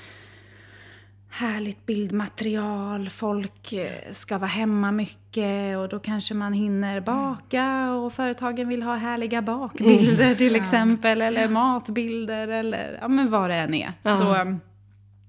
härligt 1.29 1.87
bildmaterial, 1.87 3.11
folk 3.11 3.73
eh, 3.73 4.13
ska 4.13 4.39
vara 4.39 4.49
hemma 4.49 4.93
mycket 4.93 5.79
och 5.79 5.89
då 5.89 5.99
kanske 5.99 6.35
man 6.35 6.53
hinner 6.53 7.01
baka 7.01 7.93
och 7.93 8.13
företagen 8.13 8.69
vill 8.69 8.83
ha 8.83 8.95
härliga 8.95 9.43
bakbilder 9.43 10.35
till 10.39 10.57
exempel 10.57 11.23
eller 11.23 11.49
matbilder 11.49 12.49
eller 12.49 12.99
ja 13.01 13.09
men 13.09 13.31
vad 13.31 13.51
det 13.51 13.57
än 13.57 13.75
är. 13.75 13.93
Ja. 14.03 14.19
Så, 14.19 14.35
mm. 14.35 14.61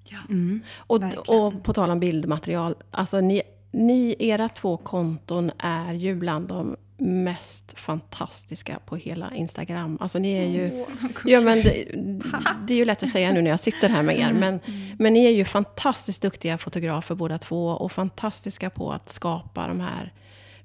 Ja. 0.04 0.18
Och, 0.78 1.04
Verkligen. 1.04 1.24
och 1.28 1.64
på 1.64 1.74
tal 1.74 1.90
om 1.90 2.00
bildmaterial, 2.00 2.76
alltså 2.92 3.22
ni, 3.22 3.42
ni, 3.76 4.16
era 4.20 4.50
två 4.50 4.78
konton 4.78 5.52
är 5.58 5.94
ju 5.94 6.16
bland 6.16 6.48
de 6.48 6.76
mest 6.98 7.80
fantastiska 7.80 8.80
på 8.86 8.96
hela 8.96 9.36
Instagram. 9.36 9.98
Alltså 10.02 10.20
ni 10.20 10.34
är 10.34 10.46
ju... 10.46 10.86
Ja, 11.26 11.42
men 11.42 11.58
det, 11.64 11.86
det 12.68 12.74
är 12.74 12.78
ju 12.78 12.86
lätt 12.86 13.04
att 13.04 13.10
säga 13.10 13.32
nu 13.32 13.42
när 13.42 13.50
jag 13.50 13.60
sitter 13.60 13.90
här 13.90 14.04
med 14.04 14.20
er, 14.20 14.34
men, 14.34 14.60
men 15.00 15.14
ni 15.14 15.26
är 15.26 15.32
ju 15.32 15.46
fantastiskt 15.46 16.22
duktiga 16.22 16.58
fotografer 16.58 17.16
båda 17.16 17.38
två 17.38 17.68
och 17.68 17.92
fantastiska 17.92 18.70
på 18.70 18.92
att 18.92 19.10
skapa 19.10 19.68
de 19.68 19.80
här 19.80 20.14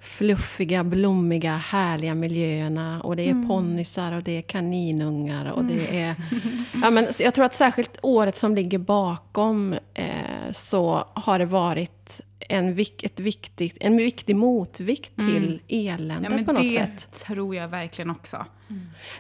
fluffiga, 0.00 0.84
blommiga, 0.84 1.56
härliga 1.56 2.14
miljöerna. 2.14 3.00
Och 3.00 3.16
det 3.16 3.30
är 3.30 3.48
ponnysar 3.48 4.12
och 4.12 4.22
det 4.22 4.38
är 4.38 4.42
kaninungar 4.42 5.52
och 5.52 5.64
det 5.64 6.00
är... 6.00 6.14
Ja, 6.82 6.90
men 6.90 7.06
jag 7.18 7.34
tror 7.34 7.44
att 7.44 7.54
särskilt 7.54 7.98
året 8.02 8.36
som 8.36 8.54
ligger 8.54 8.78
bakom 8.78 9.72
eh, 9.94 10.52
så 10.52 11.04
har 11.14 11.38
det 11.38 11.44
varit 11.44 12.20
en, 12.50 12.78
ett 13.02 13.20
viktigt, 13.20 13.76
en 13.80 13.96
viktig 13.96 14.36
motvikt 14.36 15.16
till 15.16 15.60
eländet 15.68 16.30
ja, 16.30 16.36
men 16.36 16.44
på 16.44 16.52
något 16.52 16.62
det 16.62 16.68
sätt. 16.70 17.24
tror 17.24 17.56
jag 17.56 17.68
verkligen 17.68 18.10
också. 18.10 18.46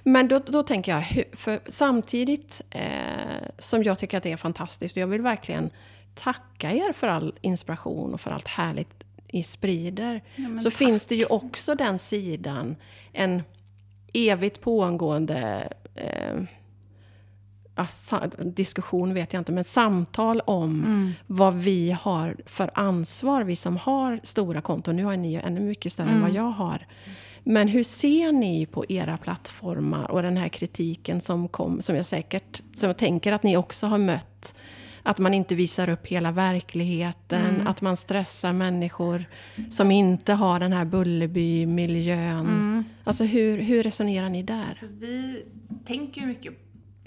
Men 0.02 0.28
då, 0.28 0.38
då 0.38 0.62
tänker 0.62 0.92
jag, 0.92 1.24
för 1.32 1.60
samtidigt 1.66 2.62
eh, 2.70 2.82
som 3.58 3.82
jag 3.82 3.98
tycker 3.98 4.16
att 4.16 4.22
det 4.22 4.32
är 4.32 4.36
fantastiskt, 4.36 4.96
och 4.96 5.02
jag 5.02 5.06
vill 5.06 5.22
verkligen 5.22 5.70
tacka 6.14 6.72
er 6.72 6.92
för 6.92 7.08
all 7.08 7.34
inspiration 7.40 8.14
och 8.14 8.20
för 8.20 8.30
allt 8.30 8.48
härligt 8.48 9.04
ni 9.32 9.42
sprider, 9.42 10.22
men 10.36 10.58
så 10.58 10.70
tack. 10.70 10.78
finns 10.78 11.06
det 11.06 11.14
ju 11.14 11.24
också 11.24 11.74
den 11.74 11.98
sidan, 11.98 12.76
en 13.12 13.42
evigt 14.12 14.60
pågående 14.60 15.72
eh, 15.94 16.34
ja, 16.34 16.46
diskussion 18.44 19.14
vet 19.14 19.32
jag 19.32 19.40
inte, 19.40 19.52
men 19.52 19.64
samtal 19.64 20.40
om 20.40 20.84
Mm. 20.84 21.12
vad 21.26 21.54
vi 21.54 21.90
har 22.00 22.36
för 22.46 22.70
ansvar, 22.74 23.44
vi 23.44 23.56
som 23.56 23.76
har 23.76 24.20
stora 24.22 24.60
konton. 24.60 24.96
Nu 24.96 25.04
har 25.04 25.16
ni 25.16 25.32
ju 25.32 25.40
ännu 25.40 25.60
mycket 25.60 25.92
större 25.92 26.06
än 26.06 26.10
Mm. 26.16 26.22
vad 26.22 26.30
jag 26.32 26.50
har. 26.50 26.86
Men 27.44 27.68
hur 27.68 27.82
ser 27.82 28.32
ni 28.32 28.66
på 28.66 28.84
era 28.88 29.16
plattformar 29.16 30.10
och 30.10 30.22
den 30.22 30.36
här 30.36 30.48
kritiken 30.48 31.20
som 31.20 31.48
kom, 31.48 31.82
som 31.82 31.96
jag 31.96 32.06
säkert, 32.06 32.62
som 32.74 32.86
jag 32.86 32.96
tänker 32.96 33.32
att 33.32 33.42
ni 33.42 33.56
också 33.56 33.86
har 33.86 33.98
mött? 33.98 34.54
Att 35.02 35.18
man 35.18 35.34
inte 35.34 35.54
visar 35.54 35.88
upp 35.88 36.06
hela 36.06 36.32
verkligheten, 36.32 37.54
Mm. 37.54 37.66
att 37.66 37.80
man 37.80 37.96
stressar 37.96 38.52
människor 38.52 39.24
som 39.70 39.90
inte 39.90 40.32
har 40.32 40.60
den 40.60 40.72
här 40.72 40.84
Bullerby-miljön. 40.84 42.46
Mm. 42.46 42.84
Alltså 43.04 43.24
hur, 43.24 43.58
hur 43.58 43.82
resonerar 43.82 44.28
ni 44.28 44.42
där? 44.42 44.76
Så 44.80 44.86
vi 44.86 45.42
tänker 45.86 46.26
mycket 46.26 46.52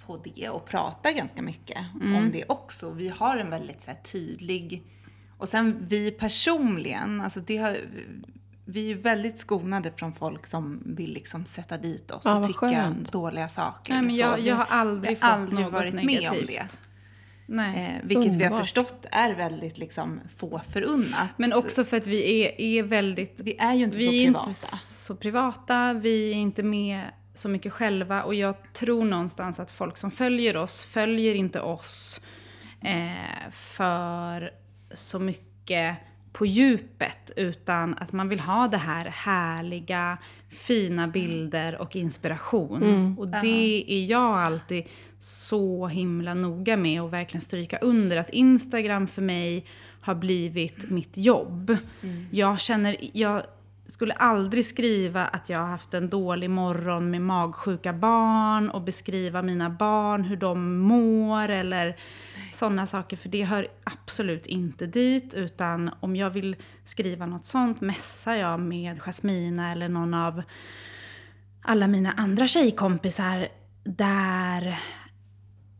på 0.08 0.18
det 0.18 0.50
och 0.50 0.66
pratar 0.66 1.12
ganska 1.12 1.42
mycket 1.42 1.78
Mm. 2.02 2.16
om 2.16 2.32
det 2.32 2.46
också. 2.48 2.90
Vi 2.90 3.10
har 3.10 3.38
en 3.38 3.50
väldigt 3.50 3.82
så 3.82 3.92
här, 3.92 3.98
tydlig... 4.12 4.84
Och 5.38 5.50
sen 5.50 5.86
vi 5.90 6.12
personligen, 6.12 7.22
alltså 7.22 7.40
det 7.40 7.58
har, 7.58 7.78
vi 8.66 8.82
är 8.84 8.88
ju 8.88 8.94
väldigt 9.02 9.40
skonade 9.40 9.92
från 9.92 10.14
folk 10.14 10.48
som 10.48 10.84
vill 10.86 11.14
liksom 11.14 11.46
sätta 11.46 11.78
dit 11.78 12.12
oss 12.12 12.22
Ja, 12.26 12.38
och 12.40 12.48
tycka 12.48 12.60
skönt. 12.60 13.12
dåliga 13.12 13.50
saker. 13.50 13.94
Nej, 13.94 14.02
men 14.02 14.16
jag, 14.16 14.40
jag 14.40 14.56
har 14.56 14.66
aldrig 14.66 15.18
vi 15.20 15.26
har 15.26 15.32
aldrig 15.34 15.68
varit 15.68 15.94
negativt. 15.94 16.22
med 16.32 16.40
om 16.42 16.46
det. 16.48 16.68
Nej. 17.46 17.86
Eh, 18.02 18.08
vilket 18.08 18.36
vi 18.36 18.44
har 18.44 18.60
förstått 18.60 19.06
är 19.12 19.34
väldigt 19.36 19.78
liksom, 19.78 20.20
få 20.38 20.62
förunnat. 20.70 21.30
Men 21.38 21.54
också 21.54 21.84
för 21.84 21.98
att 21.98 22.08
vi 22.08 22.42
är, 22.46 22.62
är 22.62 22.84
väldigt 22.84 23.42
Vi 23.44 23.58
är 23.60 23.74
ju 23.74 23.84
inte 23.84 23.98
vi 23.98 24.06
så 24.08 24.12
är 24.14 24.26
privata. 24.26 24.48
inte 24.48 24.60
så 24.78 25.16
privata, 25.16 25.94
vi 25.94 26.32
är 26.32 26.36
inte 26.36 26.64
med 26.64 27.02
så 27.34 27.50
mycket 27.50 27.74
själva 27.74 28.24
och 28.24 28.36
jag 28.36 28.56
tror 28.74 29.06
någonstans 29.06 29.60
att 29.60 29.72
folk 29.72 29.98
som 29.98 30.12
följer 30.12 30.58
oss 30.58 30.84
följer 30.84 31.36
inte 31.36 31.62
oss 31.62 32.22
eh, 32.82 33.52
för 33.52 34.52
så 34.94 35.20
mycket 35.20 35.98
på 36.34 36.46
djupet 36.46 37.32
utan 37.36 37.98
att 37.98 38.12
man 38.12 38.30
vill 38.30 38.40
ha 38.40 38.68
det 38.68 38.78
här 38.78 39.06
härliga, 39.06 40.18
fina 40.50 41.08
bilder 41.08 41.82
och 41.82 41.96
inspiration. 41.96 42.84
Mm. 42.84 43.20
Och 43.20 43.28
det 43.28 43.86
är 43.88 44.06
jag 44.06 44.40
alltid 44.40 44.84
så 45.20 45.88
himla 45.88 46.34
noga 46.34 46.78
med 46.78 47.02
och 47.02 47.14
verkligen 47.14 47.42
stryka 47.42 47.78
under 47.78 48.18
att 48.18 48.30
Instagram 48.30 49.08
för 49.08 49.22
mig 49.22 49.66
har 50.02 50.16
blivit 50.16 50.90
mitt 50.90 51.18
jobb. 51.18 51.78
Jag 52.32 52.60
känner, 52.60 52.98
jag 53.14 53.44
skulle 53.94 54.14
aldrig 54.14 54.66
skriva 54.66 55.26
att 55.26 55.50
jag 55.50 55.60
har 55.60 55.68
haft 55.68 55.94
en 55.94 56.10
dålig 56.10 56.50
morgon 56.50 57.12
med 57.12 57.22
magsjuka 57.22 57.94
barn 57.94 58.70
och 58.70 58.82
beskriva 58.82 59.42
mina 59.42 59.70
barn, 59.70 60.24
hur 60.24 60.38
de 60.38 60.78
mår 60.78 61.50
eller 61.50 61.98
sådana 62.54 62.86
saker. 62.86 63.18
För 63.18 63.30
det 63.30 63.44
hör 63.44 63.68
absolut 63.84 64.46
inte 64.46 64.86
dit. 64.86 65.34
Utan 65.34 65.92
om 66.00 66.16
jag 66.16 66.30
vill 66.30 66.56
skriva 66.84 67.26
något 67.26 67.46
sånt 67.46 67.82
messar 67.82 68.36
jag 68.36 68.60
med 68.60 69.00
Jasmina 69.02 69.72
eller 69.72 69.90
någon 69.90 70.14
av 70.14 70.44
alla 71.62 71.88
mina 71.88 72.12
andra 72.12 72.48
tjejkompisar 72.48 73.48
där 73.84 74.80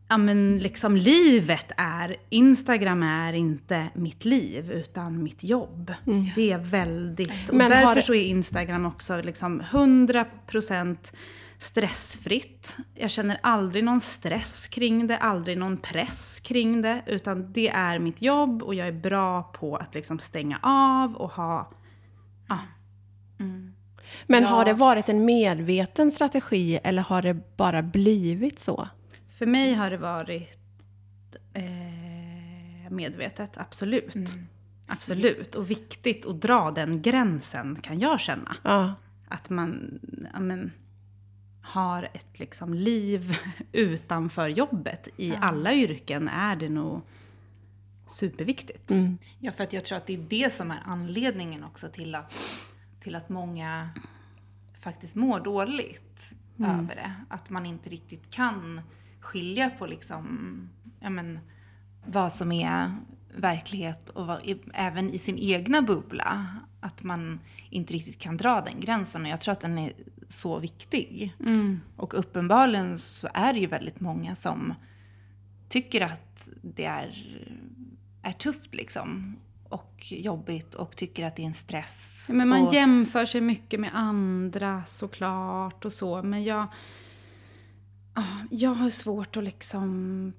ja, 0.08 0.16
men 0.18 0.58
liksom 0.58 0.96
livet 0.96 1.72
är, 1.76 2.16
Instagram 2.30 3.02
är 3.02 3.32
inte 3.32 3.88
mitt 3.94 4.24
liv 4.24 4.70
utan 4.72 5.22
mitt 5.22 5.44
jobb. 5.44 5.92
Det 6.34 6.52
är 6.52 6.58
väldigt, 6.58 7.48
och 7.48 7.54
Men 7.56 7.72
har 7.72 7.78
därför 7.78 7.94
det- 7.94 8.02
så 8.02 8.14
är 8.14 8.22
Instagram 8.24 8.86
också 8.86 9.20
liksom 9.20 9.60
100% 9.60 11.12
stressfritt. 11.58 12.76
Jag 12.94 13.10
känner 13.10 13.38
aldrig 13.42 13.84
någon 13.84 14.00
stress 14.00 14.68
kring 14.68 15.06
det, 15.06 15.18
aldrig 15.18 15.58
någon 15.58 15.76
press 15.76 16.40
kring 16.40 16.82
det, 16.82 17.02
utan 17.06 17.52
det 17.52 17.68
är 17.68 17.98
mitt 17.98 18.22
jobb 18.22 18.62
och 18.62 18.74
jag 18.74 18.88
är 18.88 18.92
bra 18.92 19.42
på 19.42 19.76
att 19.76 19.94
liksom 19.94 20.18
stänga 20.18 20.58
av 20.62 21.14
och 21.16 21.30
ha, 21.30 21.70
ja, 22.48 22.58
Men 24.26 24.42
Ja. 24.42 24.48
har 24.48 24.64
det 24.64 24.72
varit 24.72 25.08
en 25.08 25.24
medveten 25.24 26.10
strategi 26.10 26.78
eller 26.84 27.02
har 27.02 27.22
det 27.22 27.56
bara 27.56 27.82
blivit 27.82 28.58
så? 28.58 28.88
För 29.38 29.46
mig 29.46 29.74
har 29.74 29.90
det 29.90 29.96
varit 29.96 30.58
eh, 31.54 32.90
medvetet, 32.90 33.58
absolut. 33.58 34.14
Mm. 34.14 34.46
Absolut. 34.86 35.54
Och 35.54 35.70
viktigt 35.70 36.26
att 36.26 36.40
dra 36.40 36.70
den 36.70 37.02
gränsen 37.02 37.78
kan 37.82 37.98
jag 37.98 38.20
känna. 38.20 38.56
Ja. 38.62 38.94
Att 39.28 39.50
man 39.50 40.00
ja, 40.32 40.40
men, 40.40 40.72
har 41.62 42.02
ett 42.02 42.38
liksom, 42.38 42.74
liv 42.74 43.36
utanför 43.72 44.48
jobbet. 44.48 45.08
I 45.16 45.34
alla 45.36 45.74
yrken 45.74 46.28
är 46.28 46.56
det 46.56 46.68
nog 46.68 47.02
superviktigt. 48.06 48.90
Mm. 48.90 49.18
Ja, 49.38 49.52
för 49.52 49.64
att 49.64 49.72
jag 49.72 49.84
tror 49.84 49.98
att 49.98 50.06
det 50.06 50.14
är 50.14 50.26
det 50.28 50.54
som 50.54 50.70
är 50.70 50.82
anledningen 50.84 51.64
också 51.64 51.88
till 51.88 52.14
att, 52.14 52.34
till 53.00 53.14
att 53.14 53.28
många 53.28 53.90
faktiskt 54.80 55.14
mår 55.14 55.40
dåligt 55.40 56.34
över 56.58 56.94
det. 56.94 57.12
Att 57.28 57.50
man 57.50 57.66
inte 57.66 57.90
riktigt 57.90 58.30
kan 58.30 58.80
skilja 59.24 59.70
på 59.70 59.86
liksom, 59.86 60.68
ja 61.00 61.10
men, 61.10 61.38
vad 62.06 62.32
som 62.32 62.52
är 62.52 62.92
verklighet 63.36 64.10
och 64.10 64.26
vad, 64.26 64.58
även 64.74 65.10
i 65.10 65.18
sin 65.18 65.38
egna 65.38 65.82
bubbla. 65.82 66.46
Att 66.80 67.02
man 67.02 67.40
inte 67.70 67.94
riktigt 67.94 68.18
kan 68.18 68.36
dra 68.36 68.60
den 68.60 68.80
gränsen 68.80 69.22
och 69.22 69.28
jag 69.28 69.40
tror 69.40 69.52
att 69.52 69.60
den 69.60 69.78
är 69.78 69.92
så 70.28 70.58
viktig. 70.58 71.34
Mm. 71.40 71.80
Och 71.96 72.18
uppenbarligen 72.18 72.98
så 72.98 73.28
är 73.34 73.52
det 73.52 73.58
ju 73.58 73.66
väldigt 73.66 74.00
många 74.00 74.36
som 74.36 74.74
tycker 75.68 76.00
att 76.00 76.48
det 76.62 76.84
är, 76.84 77.26
är 78.22 78.32
tufft 78.32 78.74
liksom. 78.74 79.36
Och 79.68 80.04
jobbigt 80.08 80.74
och 80.74 80.96
tycker 80.96 81.24
att 81.24 81.36
det 81.36 81.42
är 81.42 81.46
en 81.46 81.54
stress. 81.54 82.26
Men 82.28 82.48
man 82.48 82.66
och, 82.66 82.74
jämför 82.74 83.26
sig 83.26 83.40
mycket 83.40 83.80
med 83.80 83.90
andra 83.94 84.82
såklart 84.86 85.84
och 85.84 85.92
så. 85.92 86.22
Men 86.22 86.44
jag, 86.44 86.58
ja, 86.58 86.68
jag 88.50 88.70
har 88.74 88.90
svårt 88.90 89.36
att 89.36 89.44
liksom 89.44 90.32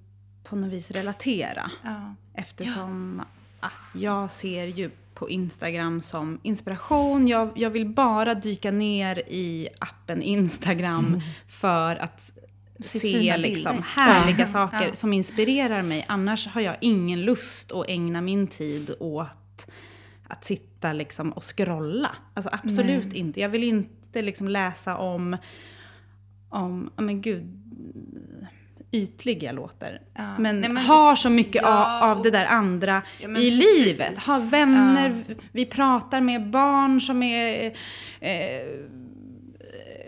på 0.44 0.56
något 0.56 0.72
vis 0.74 0.92
relatera. 0.92 1.72
ja. 1.84 2.16
Eftersom 2.34 3.22
att 3.60 3.74
jag 3.94 4.32
ser 4.32 4.66
ju 4.66 4.90
på 5.14 5.30
Instagram 5.30 6.02
som 6.02 6.40
inspiration. 6.44 7.28
Jag, 7.28 7.52
jag 7.56 7.70
vill 7.70 7.86
bara 7.90 8.36
dyka 8.36 8.72
ner 8.72 9.20
i 9.20 9.68
appen 9.80 10.22
Instagram 10.22 11.22
för 11.48 11.96
att 11.96 12.32
Se 12.80 13.38
liksom 13.38 13.84
härliga 13.88 14.40
Ja. 14.40 14.48
saker 14.48 14.88
Ja. 14.88 14.96
som 14.96 15.14
inspirerar 15.14 15.82
mig. 15.82 16.06
Annars 16.08 16.48
har 16.48 16.62
jag 16.62 16.76
ingen 16.82 17.22
lust 17.22 17.72
att 17.72 17.90
ägna 17.90 18.22
min 18.22 18.48
tid 18.48 18.96
åt 19.00 19.68
att 20.28 20.46
sitta 20.46 20.94
liksom 20.94 21.32
och 21.32 21.44
scrolla. 21.58 22.12
Alltså 22.34 22.50
absolut 22.54 23.14
inte. 23.14 23.40
Jag 23.42 23.50
vill 23.50 23.64
inte 23.64 24.22
liksom 24.22 24.48
läsa 24.48 24.98
om, 24.98 25.38
om, 26.50 26.90
men 26.96 27.22
gud, 27.22 27.65
ytlig 28.92 29.44
jag 29.44 29.56
låter. 29.56 30.02
Ja. 30.14 30.38
Men, 30.40 30.60
Nej, 30.60 30.70
men- 30.70 30.86
har 30.86 31.16
så 31.16 31.30
mycket 31.30 31.62
Ja, 31.62 32.02
av, 32.12 32.22
det 32.22 32.32
där 32.32 32.46
andra 32.46 33.02
Ja, 33.20 33.28
men 33.28 33.42
i 33.42 33.52
livet. 33.52 34.18
Ha 34.18 34.40
vänner, 34.40 35.24
vi 35.52 35.66
pratar 35.66 36.22
med 36.22 36.50
barn 36.50 37.02
som 37.02 37.24
är 37.24 37.66
eh, 38.20 38.32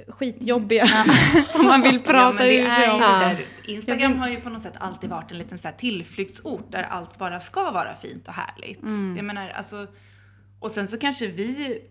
skitjobbiga. 0.08 1.06
som 1.48 1.66
man 1.66 1.82
vill 1.82 1.96
Ja, 2.06 2.12
prata 2.12 2.44
det 2.44 2.58
ur 2.58 2.70
sig 2.70 2.90
om. 2.90 3.02
Ja. 3.02 3.36
Instagram 3.66 4.20
har 4.20 4.28
ju 4.30 4.42
på 4.42 4.50
något 4.50 4.64
sätt 4.64 4.74
alltid 4.78 5.10
varit 5.10 5.32
en 5.32 5.38
liten 5.38 5.60
så 5.60 5.68
här 5.68 5.76
tillflyktsort 5.76 6.72
där 6.72 6.84
allt 6.84 7.18
bara 7.18 7.40
ska 7.40 7.72
vara 7.72 7.96
fint 7.96 8.28
och 8.28 8.34
härligt. 8.34 8.84
Mm. 8.84 9.14
Jag 9.18 9.26
menar, 9.26 9.50
alltså, 9.50 9.88
och 10.60 10.72
sen 10.72 10.88
så 10.88 10.98
kanske 10.98 11.28
vi, 11.28 11.82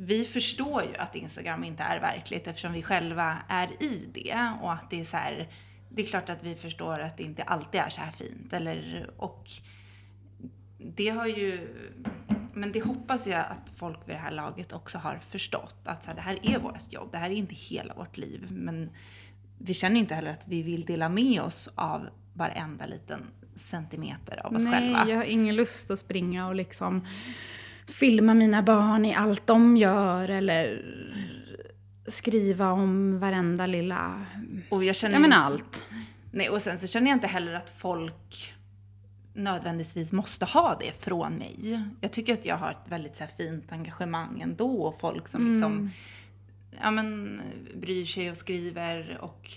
vi 0.00 0.24
förstår 0.24 0.82
ju 0.82 0.96
att 0.96 1.14
Instagram 1.14 1.64
inte 1.64 1.82
är 1.82 2.00
verkligt 2.00 2.46
eftersom 2.46 2.72
vi 2.72 2.82
själva 2.82 3.38
är 3.48 3.82
i 3.82 4.10
det 4.14 4.52
och 4.62 4.72
att 4.72 4.90
det 4.90 5.00
är 5.00 5.04
så 5.04 5.16
här, 5.16 5.48
det 5.88 6.02
är 6.02 6.06
klart 6.06 6.28
att 6.28 6.42
vi 6.42 6.54
förstår 6.54 7.00
att 7.00 7.16
det 7.16 7.22
inte 7.22 7.42
alltid 7.42 7.80
är 7.80 7.90
så 7.90 8.00
här 8.00 8.10
fint 8.10 8.52
eller, 8.52 9.10
och 9.16 9.50
det 10.78 11.08
har 11.08 11.26
ju, 11.26 11.68
men 12.52 12.72
det 12.72 12.80
hoppas 12.80 13.26
jag 13.26 13.40
att 13.40 13.70
folk 13.76 13.98
vid 14.08 14.16
det 14.16 14.20
här 14.20 14.30
laget 14.30 14.72
också 14.72 14.98
har 14.98 15.18
förstått. 15.18 15.80
Att 15.84 16.02
så 16.04 16.08
här, 16.08 16.14
det 16.14 16.20
här 16.20 16.38
är 16.42 16.58
vårt 16.58 16.92
jobb, 16.92 17.08
det 17.12 17.18
här 17.18 17.30
är 17.30 17.34
inte 17.34 17.54
hela 17.54 17.94
vårt 17.94 18.16
liv. 18.16 18.46
Men 18.50 18.90
vi 19.58 19.74
känner 19.74 20.00
inte 20.00 20.14
heller 20.14 20.30
att 20.30 20.48
vi 20.48 20.62
vill 20.62 20.84
dela 20.84 21.08
med 21.08 21.42
oss 21.42 21.68
av 21.74 22.08
varenda 22.34 22.86
liten 22.86 23.20
centimeter 23.56 24.46
av 24.46 24.54
oss 24.54 24.64
Nej, 24.64 24.72
själva. 24.72 25.08
jag 25.08 25.16
har 25.16 25.24
ingen 25.24 25.56
lust 25.56 25.90
att 25.90 25.98
springa 25.98 26.48
och 26.48 26.54
liksom 26.54 27.06
filma 27.88 28.34
mina 28.34 28.62
barn 28.62 29.04
i 29.04 29.14
allt 29.14 29.46
de 29.46 29.76
gör 29.76 30.28
eller 30.28 30.84
skriva 32.06 32.72
om 32.72 33.18
varenda 33.18 33.66
lilla... 33.66 34.26
Och 34.68 34.84
jag 34.84 34.96
känner 34.96 35.14
Ja 35.14 35.20
men 35.20 35.32
allt. 35.32 35.84
Nej, 36.32 36.48
och 36.48 36.62
sen 36.62 36.78
så 36.78 36.86
känner 36.86 37.08
jag 37.10 37.16
inte 37.16 37.26
heller 37.26 37.54
att 37.54 37.70
folk 37.70 38.54
nödvändigtvis 39.34 40.12
måste 40.12 40.44
ha 40.44 40.76
det 40.80 40.92
från 41.04 41.32
mig. 41.32 41.80
Jag 42.00 42.12
tycker 42.12 42.32
att 42.32 42.44
jag 42.44 42.56
har 42.56 42.70
ett 42.70 42.90
väldigt 42.92 43.16
så 43.16 43.24
här, 43.24 43.30
fint 43.36 43.72
engagemang 43.72 44.40
ändå 44.40 44.82
och 44.82 45.00
folk 45.00 45.28
som 45.28 45.52
liksom 45.52 45.72
Mm. 45.72 45.90
ja, 46.82 46.90
men, 46.90 47.40
bryr 47.74 48.06
sig 48.06 48.30
och 48.30 48.36
skriver 48.36 49.18
och 49.20 49.50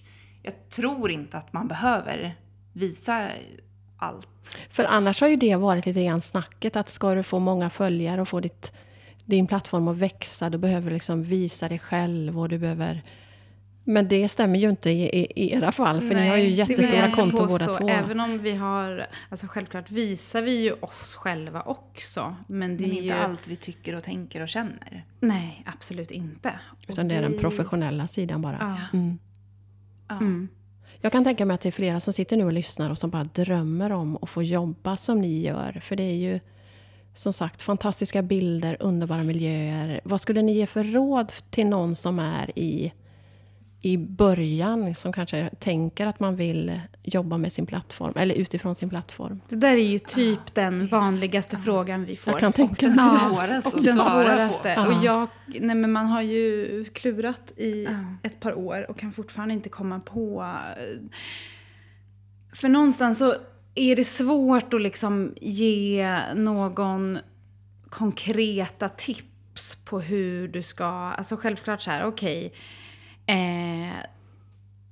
jag 0.44 0.70
tror 0.70 1.12
inte 1.12 1.38
att 1.38 1.54
man 1.54 1.68
behöver 1.68 2.36
visa 2.74 3.30
allt. 4.02 4.28
För 4.70 4.84
annars 4.84 5.22
har 5.22 5.28
ju 5.28 5.36
det 5.36 5.56
varit 5.56 5.86
lite 5.86 6.04
grann 6.04 6.22
snacket 6.22 6.76
att 6.76 6.90
ska 6.90 7.16
du 7.16 7.24
få 7.24 7.40
många 7.40 7.70
följare 7.70 8.22
och 8.22 8.28
få 8.28 8.40
ditt, 8.40 8.72
din 9.26 9.48
plattform 9.48 9.88
att 9.88 9.98
växa, 9.98 10.50
då 10.50 10.58
behöver 10.58 10.90
du 10.90 10.94
liksom 10.94 11.24
visa 11.24 11.70
dig 11.70 11.80
själv 11.80 12.40
och 12.40 12.50
du 12.50 12.58
behöver 12.58 13.02
men 13.84 14.08
det 14.08 14.30
stämmer 14.30 14.60
ju 14.60 14.70
inte 14.70 14.90
i, 14.90 15.26
i 15.36 15.54
era 15.54 15.72
fall, 15.72 16.02
för 16.02 16.08
Nej, 16.08 16.24
ni 16.24 16.30
har 16.30 16.38
ju 16.38 16.50
jättestora 16.50 17.12
konton 17.12 17.48
båda 17.48 17.66
två. 17.66 17.90
Även 17.90 18.20
om 18.20 18.38
vi 18.38 18.56
har, 18.56 19.08
alltså 19.30 19.48
självklart 19.48 19.92
visar 19.92 20.42
vi 20.42 20.62
ju 20.62 20.74
oss 20.74 21.16
själva 21.16 21.62
också. 21.62 22.36
Men 22.48 22.78
det 22.78 22.82
Men 22.84 22.92
är 22.92 22.96
inte 22.96 23.06
ju, 23.06 23.12
allt 23.12 23.48
vi 23.48 23.56
tycker 23.56 23.96
och 23.96 24.04
tänker 24.04 24.42
och 24.42 24.50
känner. 24.50 25.06
Nej, 25.20 25.64
absolut 25.66 26.12
inte. 26.12 26.60
Utan 26.88 27.08
det 27.08 27.16
är 27.16 27.22
den 27.22 27.32
vi- 27.32 27.38
professionella 27.38 28.08
sidan 28.08 28.42
bara. 28.42 28.58
Ja. 28.92 28.98
Mm. 29.00 29.20
Ja. 30.08 30.16
Mm. 30.16 30.48
Jag 31.04 31.12
kan 31.12 31.24
tänka 31.24 31.46
mig 31.46 31.56
att 31.56 31.62
det 31.62 31.70
är 31.70 31.72
flera 31.72 32.00
som 32.00 32.14
sitter 32.14 32.38
nu 32.38 32.46
och 32.46 32.54
lyssnar 32.54 32.90
och 32.90 32.98
som 32.98 33.10
bara 33.10 33.24
drömmer 33.24 33.92
om 33.92 34.18
att 34.22 34.30
få 34.30 34.44
jobba 34.44 34.98
som 34.98 35.22
ni 35.22 35.42
gör. 35.42 35.82
För 35.84 35.96
det 35.96 36.04
är 36.04 36.16
ju 36.16 36.40
som 37.16 37.34
sagt 37.34 37.62
fantastiska 37.62 38.22
bilder, 38.22 38.78
underbara 38.80 39.24
miljöer. 39.24 40.02
Vad 40.04 40.22
skulle 40.22 40.42
ni 40.42 40.54
ge 40.54 40.68
för 40.68 40.84
råd 40.84 41.32
till 41.50 41.68
någon 41.68 41.96
som 41.96 42.20
är 42.20 42.60
i, 42.60 42.94
i 43.82 43.98
början, 43.98 44.96
som 44.96 45.14
kanske 45.14 45.50
tänker 45.60 46.06
att 46.08 46.20
man 46.20 46.36
vill 46.36 46.82
jobba 47.04 47.38
med 47.38 47.54
sin 47.54 47.66
plattform, 47.66 48.14
eller 48.16 48.36
utifrån 48.36 48.76
sin 48.76 48.90
plattform? 48.90 49.42
Det 49.50 49.56
där 49.56 49.72
är 49.72 49.90
ju 49.90 50.00
typ 50.00 50.56
den 50.56 50.88
vanligaste 50.88 51.58
frågan 51.58 52.06
vi 52.06 52.16
får. 52.16 52.34
Jag 52.34 52.40
kan 52.40 52.54
tänka 52.54 52.88
Den 52.88 52.96
mig. 52.96 53.06
Ja, 53.06 53.30
svåraste 53.30 53.70
och 53.70 53.84
den 53.84 53.98
svåraste. 54.00 54.70
Ja. 54.70 54.88
Och 54.88 55.04
jag, 55.04 55.28
nej 55.46 55.76
men 55.76 55.92
man 55.92 56.08
har 56.08 56.22
ju 56.22 56.86
klurat 56.94 57.52
i 57.58 57.84
Ja. 57.84 57.92
ett 58.24 58.40
par 58.40 58.54
år 58.54 58.90
och 58.90 59.00
kan 59.00 59.12
fortfarande 59.14 59.54
inte 59.54 59.70
komma 59.70 60.00
på... 60.00 60.56
För 62.54 62.70
någonstans 62.70 63.18
så 63.18 63.36
är 63.76 63.96
det 63.96 64.04
svårt 64.04 64.74
att 64.74 64.82
liksom 64.82 65.34
ge 65.42 66.20
någon 66.36 67.20
konkreta 67.90 68.90
tips 68.90 69.76
på 69.86 70.00
hur 70.00 70.48
du 70.48 70.64
ska... 70.64 70.86
Alltså 70.86 71.38
självklart 71.38 71.82
så 71.82 71.92
här, 71.92 72.06
okej. 72.06 72.54
Eh, 73.26 74.06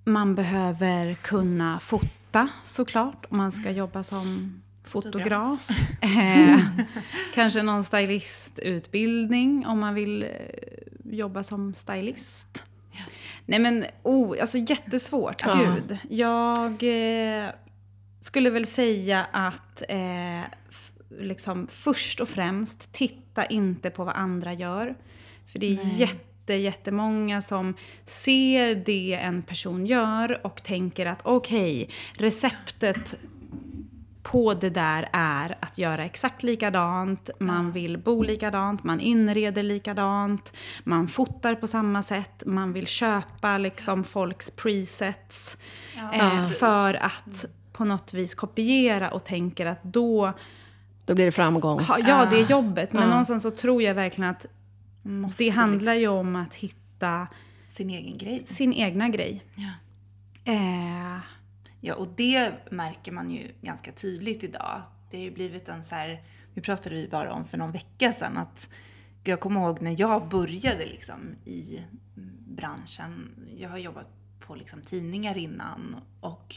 man 0.03 0.35
behöver 0.35 1.13
kunna 1.13 1.79
fota 1.79 2.49
såklart 2.63 3.25
om 3.29 3.37
man 3.37 3.51
ska 3.51 3.71
jobba 3.71 4.03
som 4.03 4.53
fotograf. 4.83 5.69
Eh, 6.01 6.59
kanske 7.33 7.63
någon 7.63 7.83
stylistutbildning 7.83 9.65
om 9.67 9.79
man 9.79 9.93
vill 9.93 10.23
eh, 10.23 10.29
jobba 11.03 11.43
som 11.43 11.73
stylist. 11.73 12.63
Nej 13.45 13.59
men, 13.59 13.85
oh, 14.03 14.41
alltså 14.41 14.57
jättesvårt. 14.57 15.41
Ja. 15.45 15.75
Gud. 15.75 15.97
Jag 16.09 16.83
eh, 17.43 17.49
skulle 18.21 18.49
väl 18.49 18.65
säga 18.65 19.25
att 19.31 19.83
eh, 19.89 20.41
liksom 21.19 21.67
först 21.67 22.19
och 22.19 22.29
främst, 22.29 22.93
titta 22.93 23.45
inte 23.45 23.89
på 23.89 24.03
vad 24.03 24.15
andra 24.15 24.53
gör. 24.53 24.95
För 25.45 25.59
det 25.59 25.65
är 25.73 25.75
Nej. 25.75 25.95
jätte, 25.99 26.28
jättemånga 26.57 27.41
som 27.41 27.73
ser 28.05 28.75
det 28.75 29.13
en 29.13 29.41
person 29.41 29.85
gör 29.85 30.45
och 30.45 30.63
tänker 30.63 31.05
att 31.05 31.19
okej, 31.23 31.89
receptet 32.13 33.15
på 34.23 34.53
det 34.53 34.69
där 34.69 35.09
är 35.13 35.57
att 35.59 35.77
göra 35.77 36.05
exakt 36.05 36.43
likadant, 36.43 37.29
man 37.39 37.71
vill 37.71 37.97
bo 37.97 38.23
likadant, 38.23 38.83
man 38.83 38.99
inreder 38.99 39.63
likadant, 39.63 40.53
man 40.83 41.07
fotar 41.07 41.55
på 41.55 41.67
samma 41.67 42.03
sätt, 42.03 42.43
man 42.45 42.73
vill 42.73 42.88
köpa 42.88 43.57
liksom 43.57 44.03
folks 44.03 44.51
presets 44.51 45.57
eh, 46.13 46.47
för 46.47 46.93
att 46.93 47.45
på 47.73 47.85
något 47.85 48.13
vis 48.13 48.35
kopiera 48.35 49.12
och 49.12 49.23
tänker 49.25 49.65
att 49.65 49.83
då, 49.83 50.33
Då 51.05 51.15
blir 51.15 51.25
det 51.25 51.31
framgång. 51.31 51.81
ja 52.07 52.27
det 52.31 52.39
är 52.41 52.45
jobbet, 52.51 52.93
men 52.93 53.01
Ja. 53.03 53.09
någonstans 53.09 53.43
så 53.43 53.51
tror 53.51 53.81
jag 53.81 53.93
verkligen 53.95 54.29
att 54.29 54.45
Måste 55.09 55.43
det 55.43 55.49
handlar 55.49 55.93
ju 55.93 56.07
om 56.07 56.35
att 56.35 56.53
hitta 56.53 57.27
sin 57.67 57.89
egen 57.89 58.17
grej. 58.17 58.43
sin 58.45 58.73
egna 58.73 59.09
grej. 59.09 59.43
Ja. 59.55 59.71
Eh, 60.53 61.19
Ja, 61.81 61.95
och 61.95 62.07
det 62.15 62.51
märker 62.71 63.11
man 63.11 63.29
ju 63.29 63.51
ganska 63.61 63.91
tydligt 63.91 64.43
idag. 64.43 64.81
Det 65.11 65.17
har 65.17 65.23
ju 65.23 65.31
blivit 65.31 65.69
en 65.69 65.85
så 65.85 65.95
här, 65.95 66.23
vi 66.53 66.61
pratade 66.61 66.95
ju 66.95 67.09
bara 67.09 67.33
om 67.33 67.45
för 67.45 67.57
någon 67.57 67.71
vecka 67.71 68.13
sedan 68.13 68.37
att 68.37 68.69
jag 69.23 69.39
kommer 69.39 69.61
ihåg 69.61 69.81
när 69.81 69.95
jag 69.99 70.29
började 70.29 70.85
liksom 70.85 71.35
i 71.45 71.79
branschen. 72.47 73.35
Jag 73.57 73.69
har 73.69 73.77
jobbat 73.77 74.07
på 74.39 74.55
liksom 74.55 74.81
tidningar 74.81 75.37
innan 75.37 75.95
och 76.19 76.55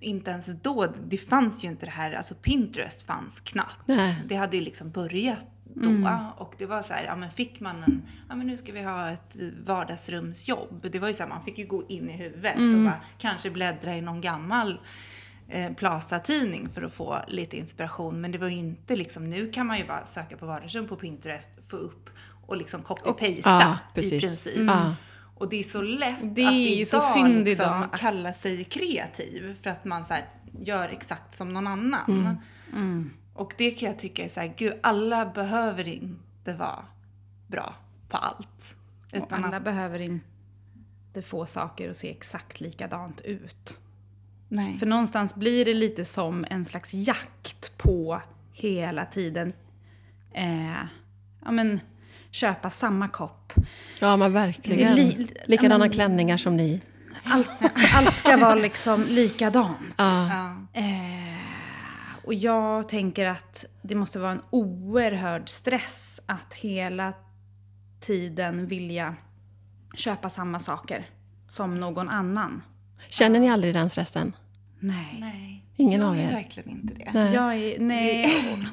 inte 0.00 0.30
ens 0.30 0.46
då, 0.62 0.94
det 1.06 1.18
fanns 1.18 1.64
ju 1.64 1.68
inte 1.68 1.86
det 1.86 1.92
här, 1.92 2.12
alltså 2.12 2.34
Pinterest 2.34 3.02
fanns 3.02 3.40
knappt. 3.40 3.86
Nej. 3.88 4.22
Det 4.26 4.36
hade 4.36 4.56
ju 4.56 4.62
liksom 4.62 4.90
börjat 4.90 5.53
då 5.74 5.88
Mm. 5.88 6.26
och 6.36 6.54
det 6.58 6.66
var 6.66 6.82
så 6.82 6.92
här, 6.92 7.04
ja 7.04 7.16
men 7.16 7.30
fick 7.30 7.60
man 7.60 7.82
en, 7.82 8.02
ja 8.28 8.34
men 8.34 8.46
nu 8.46 8.56
ska 8.56 8.72
vi 8.72 8.82
ha 8.82 9.10
ett 9.10 9.36
vardagsrumsjobb. 9.66 10.88
Det 10.92 10.98
var 10.98 11.08
ju 11.08 11.14
så 11.14 11.22
här, 11.22 11.28
man 11.30 11.42
fick 11.44 11.58
ju 11.58 11.66
gå 11.66 11.84
in 11.88 12.10
i 12.10 12.12
huvudet 12.12 12.56
Mm. 12.56 12.78
och 12.78 12.84
bara 12.84 13.00
kanske 13.18 13.50
bläddra 13.50 13.96
i 13.96 14.00
någon 14.00 14.20
gammal 14.20 14.78
eh, 15.48 15.72
Plaza-tidning 15.72 16.68
för 16.68 16.82
att 16.82 16.92
få 16.94 17.18
lite 17.28 17.56
inspiration. 17.56 18.20
Men 18.20 18.32
det 18.32 18.38
var 18.38 18.48
ju 18.48 18.56
inte 18.56 18.96
liksom, 18.96 19.30
nu 19.30 19.50
kan 19.52 19.66
man 19.66 19.78
ju 19.78 19.86
bara 19.86 20.06
söka 20.06 20.36
på 20.36 20.46
vardagsrum 20.46 20.88
på 20.88 20.96
Pinterest, 20.96 21.50
få 21.68 21.76
upp 21.76 22.10
och 22.46 22.56
liksom 22.56 22.82
copy-pasta 22.82 23.78
Ja, 23.94 24.02
i 24.02 24.20
princip. 24.20 24.56
Ja. 24.56 24.94
Och 25.36 25.48
det 25.48 25.56
är 25.56 25.62
så 25.62 25.82
lätt 25.82 26.34
Det 26.34 26.42
är 26.42 26.48
att 26.48 26.54
idag 26.54 26.86
så 26.86 27.00
synd 27.00 27.44
liksom 27.44 27.66
idag 27.66 27.88
kalla 27.98 28.32
sig 28.32 28.64
kreativ 28.64 29.58
för 29.62 29.70
att 29.70 29.84
man 29.84 30.06
så 30.06 30.14
här, 30.14 30.24
gör 30.60 30.88
exakt 30.88 31.36
som 31.36 31.52
någon 31.52 31.66
annan. 31.66 32.10
Mm. 32.10 32.36
mm. 32.72 33.10
Och 33.34 33.54
det 33.58 33.70
kan 33.70 33.88
jag 33.88 33.98
tycka 33.98 34.24
är 34.24 34.28
så 34.28 34.40
här, 34.40 34.54
gud 34.56 34.74
alla 34.82 35.26
behöver 35.26 35.88
inte 35.88 36.52
vara 36.52 36.84
bra 37.46 37.74
på 38.08 38.16
allt. 38.16 38.74
Och 39.12 39.16
Utan 39.16 39.44
alla 39.44 39.56
att, 39.56 39.64
behöver 39.64 39.98
inte 40.00 41.22
få 41.26 41.46
saker 41.46 41.90
att 41.90 41.96
se 41.96 42.10
exakt 42.10 42.60
likadant 42.60 43.20
ut. 43.20 43.78
nej. 44.48 44.78
För 44.78 44.86
någonstans 44.86 45.34
blir 45.34 45.64
det 45.64 45.74
lite 45.74 46.04
som 46.04 46.44
en 46.50 46.64
slags 46.64 46.94
jakt 46.94 47.78
på 47.78 48.20
hela 48.52 49.04
tiden 49.06 49.52
eh, 50.32 50.82
ja, 51.44 51.50
men, 51.50 51.80
köpa 52.30 52.70
samma 52.70 53.08
kopp. 53.08 53.52
ja, 54.00 54.16
men 54.16 54.32
verkligen. 54.32 54.94
Li- 54.94 55.28
Likadana 55.46 55.78
men- 55.78 55.90
klänningar 55.90 56.36
som 56.36 56.56
ni. 56.56 56.80
Allt, 57.24 57.48
allt 57.94 58.16
ska 58.16 58.36
vara 58.36 58.54
liksom 58.54 59.02
likadant. 59.02 59.94
Ja. 59.96 60.26
Eh, 60.72 61.33
och 62.24 62.34
jag 62.34 62.88
tänker 62.88 63.26
att 63.26 63.64
det 63.82 63.94
måste 63.94 64.18
vara 64.18 64.32
en 64.32 64.42
oerhörd 64.50 65.48
stress 65.48 66.20
att 66.26 66.54
hela 66.54 67.12
tiden 68.00 68.66
vilja 68.66 69.14
köpa 69.94 70.30
samma 70.30 70.58
saker 70.58 71.06
som 71.48 71.80
någon 71.80 72.08
annan. 72.08 72.62
Känner 73.08 73.40
ni 73.40 73.50
aldrig 73.50 73.74
den 73.74 73.90
stressen? 73.90 74.36
Nej. 74.80 75.16
Nej. 75.20 75.64
Ingen 75.76 76.00
jag 76.00 76.10
av 76.10 76.18
är 76.18 76.28
er? 76.28 76.32
verkligen 76.32 76.70
inte 76.70 76.94
det. 76.94 77.10
Nej. 77.14 77.34
Jag 77.34 77.54
är, 77.54 77.78
nej. 77.78 78.24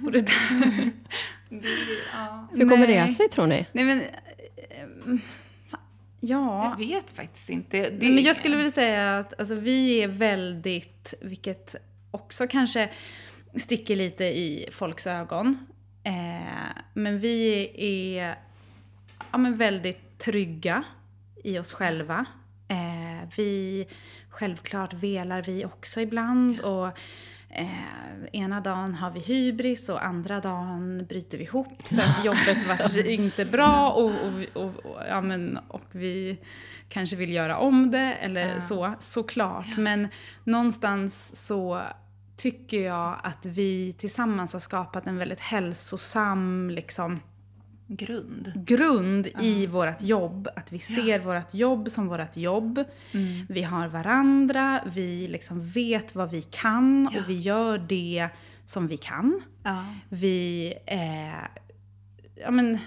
Och, 0.05 0.11
det 0.11 0.21
där. 0.21 0.91
det 1.49 1.67
är, 1.67 1.77
ja. 2.13 2.47
Hur 2.51 2.69
kommer 2.69 2.87
det 2.87 3.03
Nej. 3.03 3.13
sig 3.13 3.29
tror 3.29 3.47
ni? 3.47 3.65
Nej 3.71 3.85
men, 3.85 4.01
eh, 4.01 5.19
ja. 6.19 6.75
Jag 6.79 6.87
vet 6.87 7.09
faktiskt 7.09 7.49
inte. 7.49 7.89
Det, 7.89 8.09
men 8.09 8.23
jag 8.23 8.35
skulle 8.35 8.55
vilja 8.55 8.71
säga 8.71 9.17
att 9.17 9.39
alltså, 9.39 9.55
vi 9.55 10.03
är 10.03 10.07
väldigt, 10.07 11.13
vilket 11.21 11.75
också 12.11 12.47
kanske 12.47 12.89
sticker 13.55 13.95
lite 13.95 14.23
i 14.25 14.69
folks 14.71 15.07
ögon. 15.07 15.57
Eh, 16.03 16.81
men 16.93 17.19
vi 17.19 17.69
är 18.17 18.35
ja, 19.31 19.37
men 19.37 19.57
väldigt 19.57 20.19
trygga 20.19 20.83
i 21.43 21.59
oss 21.59 21.73
själva. 21.73 22.25
Eh, 22.67 23.29
vi, 23.37 23.87
självklart 24.29 24.93
velar 24.93 25.41
vi 25.41 25.65
också 25.65 26.01
ibland. 26.01 26.59
Och 26.59 26.87
eh, 27.49 27.67
ena 28.33 28.61
dagen 28.61 28.95
har 28.95 29.11
vi 29.11 29.19
hybris 29.19 29.89
och 29.89 30.05
andra 30.05 30.39
dagen 30.39 31.05
bryter 31.09 31.37
vi 31.37 31.43
ihop 31.43 31.81
för 31.81 32.01
att 32.01 32.25
jobbet 32.25 32.67
var 32.67 33.07
inte 33.07 33.45
bra 33.45 33.91
och, 33.91 34.11
och, 34.11 34.63
och, 34.63 34.85
och, 34.85 35.01
ja, 35.09 35.21
men, 35.21 35.57
och 35.67 35.85
vi 35.91 36.37
kanske 36.89 37.15
vill 37.15 37.31
göra 37.33 37.57
om 37.57 37.91
det 37.91 38.13
eller 38.13 38.47
Ja. 38.53 38.61
så, 38.61 38.93
såklart. 38.99 39.77
Men 39.77 40.07
någonstans 40.43 41.45
så 41.45 41.81
tycker 42.41 42.81
jag 42.81 43.19
att 43.23 43.45
vi 43.45 43.93
tillsammans 43.97 44.53
har 44.53 44.59
skapat 44.59 45.07
en 45.07 45.17
väldigt 45.17 45.39
hälsosam 45.39 46.69
liksom, 46.69 47.19
Grund. 47.87 48.51
grund 48.55 49.27
i 49.41 49.65
vårt 49.65 50.01
jobb. 50.01 50.47
Att 50.55 50.71
vi 50.71 50.79
ser 50.79 51.19
vårt 51.19 51.53
jobb 51.53 51.91
som 51.91 52.07
vårt 52.07 52.37
jobb. 52.37 52.83
Mm. 53.11 53.45
Vi 53.49 53.63
har 53.63 53.87
varandra, 53.87 54.81
vi 54.95 55.27
liksom 55.27 55.69
vet 55.69 56.15
vad 56.15 56.29
vi 56.31 56.41
kan 56.41 57.09
Ja. 57.13 57.19
och 57.19 57.29
vi 57.29 57.39
gör 57.39 57.77
det 57.77 58.29
som 58.65 58.87
vi 58.87 58.97
kan. 58.97 59.41
Ja. 59.63 59.85
Vi 60.09 60.73
eh, 60.85 61.47
ja, 62.35 62.51
men, 62.51 62.77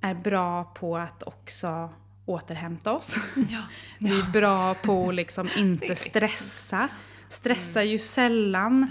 är 0.00 0.14
bra 0.14 0.64
på 0.64 0.96
att 0.96 1.22
också 1.22 1.88
återhämta 2.26 2.92
oss. 2.92 3.16
Ja. 3.50 3.62
Vi 3.98 4.20
är 4.20 4.30
bra 4.32 4.74
på 4.74 5.08
att 5.08 5.14
liksom 5.14 5.48
inte 5.56 5.94
stressa. 5.94 6.88
Stressar 7.34 7.82
ju 7.82 7.98
sällan. 7.98 8.86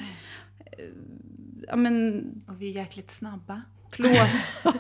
Eh, 0.66 0.86
Ja 1.68 1.76
men 1.76 2.24
Och 2.48 2.62
vi 2.62 2.70
är 2.70 2.74
jäkligt 2.76 3.12
snabba 3.12 3.62
plåt. 3.92 4.12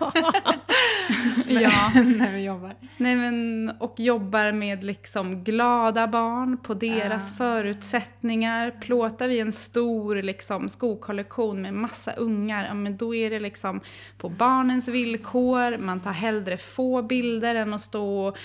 ja. 1.48 1.92
när 1.96 2.34
vi 2.34 2.44
jobbar. 2.44 2.76
Nej 2.98 3.16
men, 3.16 3.70
och 3.80 4.00
jobbar 4.00 4.52
med 4.52 4.84
liksom 4.84 5.44
glada 5.44 6.08
barn 6.08 6.58
på 6.58 6.74
deras 6.74 7.30
Ja. 7.30 7.36
förutsättningar. 7.38 8.72
Plåtar 8.82 9.28
vi 9.28 9.40
en 9.40 9.52
stor 9.52 10.16
liksom, 10.16 10.70
skokollektion 10.70 11.62
med 11.62 11.74
massa 11.74 12.12
ungar, 12.14 12.66
ja, 12.66 12.74
men 12.74 12.98
då 12.98 13.16
är 13.16 13.30
det 13.30 13.40
liksom 13.40 13.82
på 14.18 14.30
barnens 14.30 14.88
villkor. 14.88 15.78
Man 15.78 16.02
tar 16.02 16.12
hellre 16.14 16.58
få 16.58 17.02
bilder 17.02 17.56
än 17.56 17.74
att 17.74 17.82
stå 17.82 18.28
och 18.28 18.38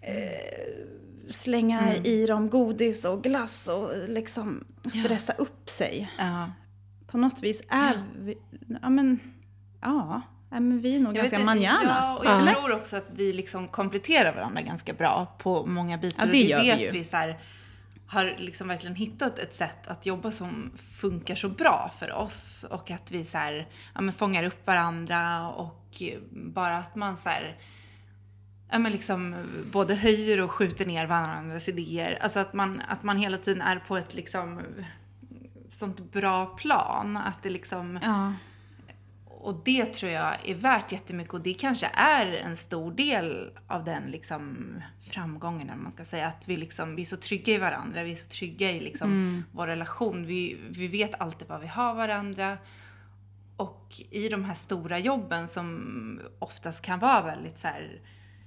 eh, 0.00 0.74
slänga 1.30 1.80
Mm. 1.80 2.04
i 2.06 2.26
dem 2.26 2.50
godis 2.50 3.04
och 3.04 3.22
glass 3.22 3.68
och 3.68 4.08
liksom 4.08 4.64
stressa 4.88 5.32
upp 5.32 5.70
sig. 5.70 6.12
Ja. 6.18 6.50
På 7.06 7.18
något 7.18 7.42
vis 7.42 7.62
är 7.68 7.94
Ja. 7.94 8.02
vi, 8.18 8.38
ja 8.82 8.90
men, 8.90 9.20
ja, 9.80 10.20
ja 10.50 10.60
men 10.60 10.80
vi 10.80 10.96
är 10.96 11.00
nog 11.00 11.08
Jag 11.16 11.16
ganska 11.16 11.36
vet 11.36 11.46
manjana. 11.46 11.82
Ja, 11.84 12.18
och 12.18 12.24
jag 12.24 12.40
Ja. 12.40 12.54
tror 12.54 12.72
också 12.72 12.96
att 12.96 13.06
vi 13.14 13.32
liksom 13.32 13.68
kompletterar 13.68 14.34
varandra 14.34 14.60
ganska 14.62 14.92
bra 14.92 15.36
på 15.38 15.66
många 15.66 15.98
bitar. 15.98 16.18
Ja, 16.22 16.24
Och 16.26 16.30
det 16.32 16.38
är 16.38 16.48
gör 16.48 16.62
vi 16.62 16.70
att 16.72 16.80
ju. 16.80 16.90
vi 16.90 17.04
så 17.04 17.16
här, 17.16 17.38
har 18.06 18.36
liksom 18.38 18.68
verkligen 18.68 18.96
hittat 18.96 19.38
ett 19.38 19.56
sätt 19.56 19.86
att 19.88 20.06
jobba 20.06 20.30
som 20.30 20.70
funkar 20.98 21.34
så 21.34 21.48
bra 21.48 21.90
för 21.98 22.12
oss. 22.12 22.64
Och 22.70 22.90
att 22.90 23.10
vi 23.10 23.24
så 23.24 23.38
här, 23.38 23.68
ja, 23.94 24.00
men 24.00 24.14
fångar 24.14 24.44
upp 24.44 24.66
varandra 24.66 25.48
och 25.50 26.02
bara 26.30 26.78
att 26.78 26.94
man 26.96 27.16
så 27.16 27.28
här, 27.28 27.56
ja, 28.70 28.78
men 28.78 28.92
liksom 28.92 29.36
både 29.72 29.94
höjer 29.94 30.40
och 30.40 30.50
skjuter 30.50 30.86
ner 30.86 31.06
varandras 31.06 31.68
idéer. 31.68 32.18
Alltså 32.22 32.38
att 32.38 32.52
man, 32.52 32.82
att 32.88 33.02
man 33.02 33.16
hela 33.16 33.38
tiden 33.38 33.62
är 33.62 33.78
på 33.78 33.96
ett 33.96 34.14
liksom 34.14 34.60
sånt 35.68 36.12
bra 36.12 36.46
plan. 36.46 37.16
Att 37.16 37.42
det 37.42 37.50
liksom... 37.50 37.98
Ja. 38.02 38.32
Och 39.26 39.60
det 39.64 39.84
tror 39.84 40.12
jag 40.12 40.36
är 40.48 40.54
värt 40.54 40.92
jättemycket 40.92 41.34
och 41.34 41.40
det 41.40 41.54
kanske 41.54 41.86
är 41.94 42.26
en 42.26 42.56
stor 42.56 42.92
del 42.92 43.50
av 43.66 43.84
den 43.84 44.02
liksom 44.02 44.56
framgången, 45.10 45.70
eller 45.70 45.82
man 45.82 45.92
ska 45.92 46.04
säga. 46.04 46.26
Att 46.26 46.48
vi, 46.48 46.56
liksom, 46.56 46.96
vi 46.96 47.02
är 47.02 47.06
så 47.06 47.16
trygga 47.16 47.54
i 47.54 47.58
varandra, 47.58 48.02
vi 48.02 48.12
är 48.12 48.16
så 48.16 48.28
trygga 48.28 48.70
i 48.70 48.80
liksom 48.80 49.10
Mm. 49.12 49.44
vår 49.52 49.66
relation. 49.66 50.26
Vi, 50.26 50.58
vi 50.70 50.88
vet 50.88 51.20
alltid 51.20 51.48
vad 51.48 51.60
vi 51.60 51.66
har 51.66 51.94
varandra. 51.94 52.58
Och 53.56 54.00
i 54.10 54.28
de 54.28 54.44
här 54.44 54.54
stora 54.54 54.98
jobben 54.98 55.48
som 55.48 56.20
oftast 56.38 56.82
kan 56.82 56.98
vara 56.98 57.22
väldigt 57.22 57.60
så 57.60 57.66
här, 57.68 58.00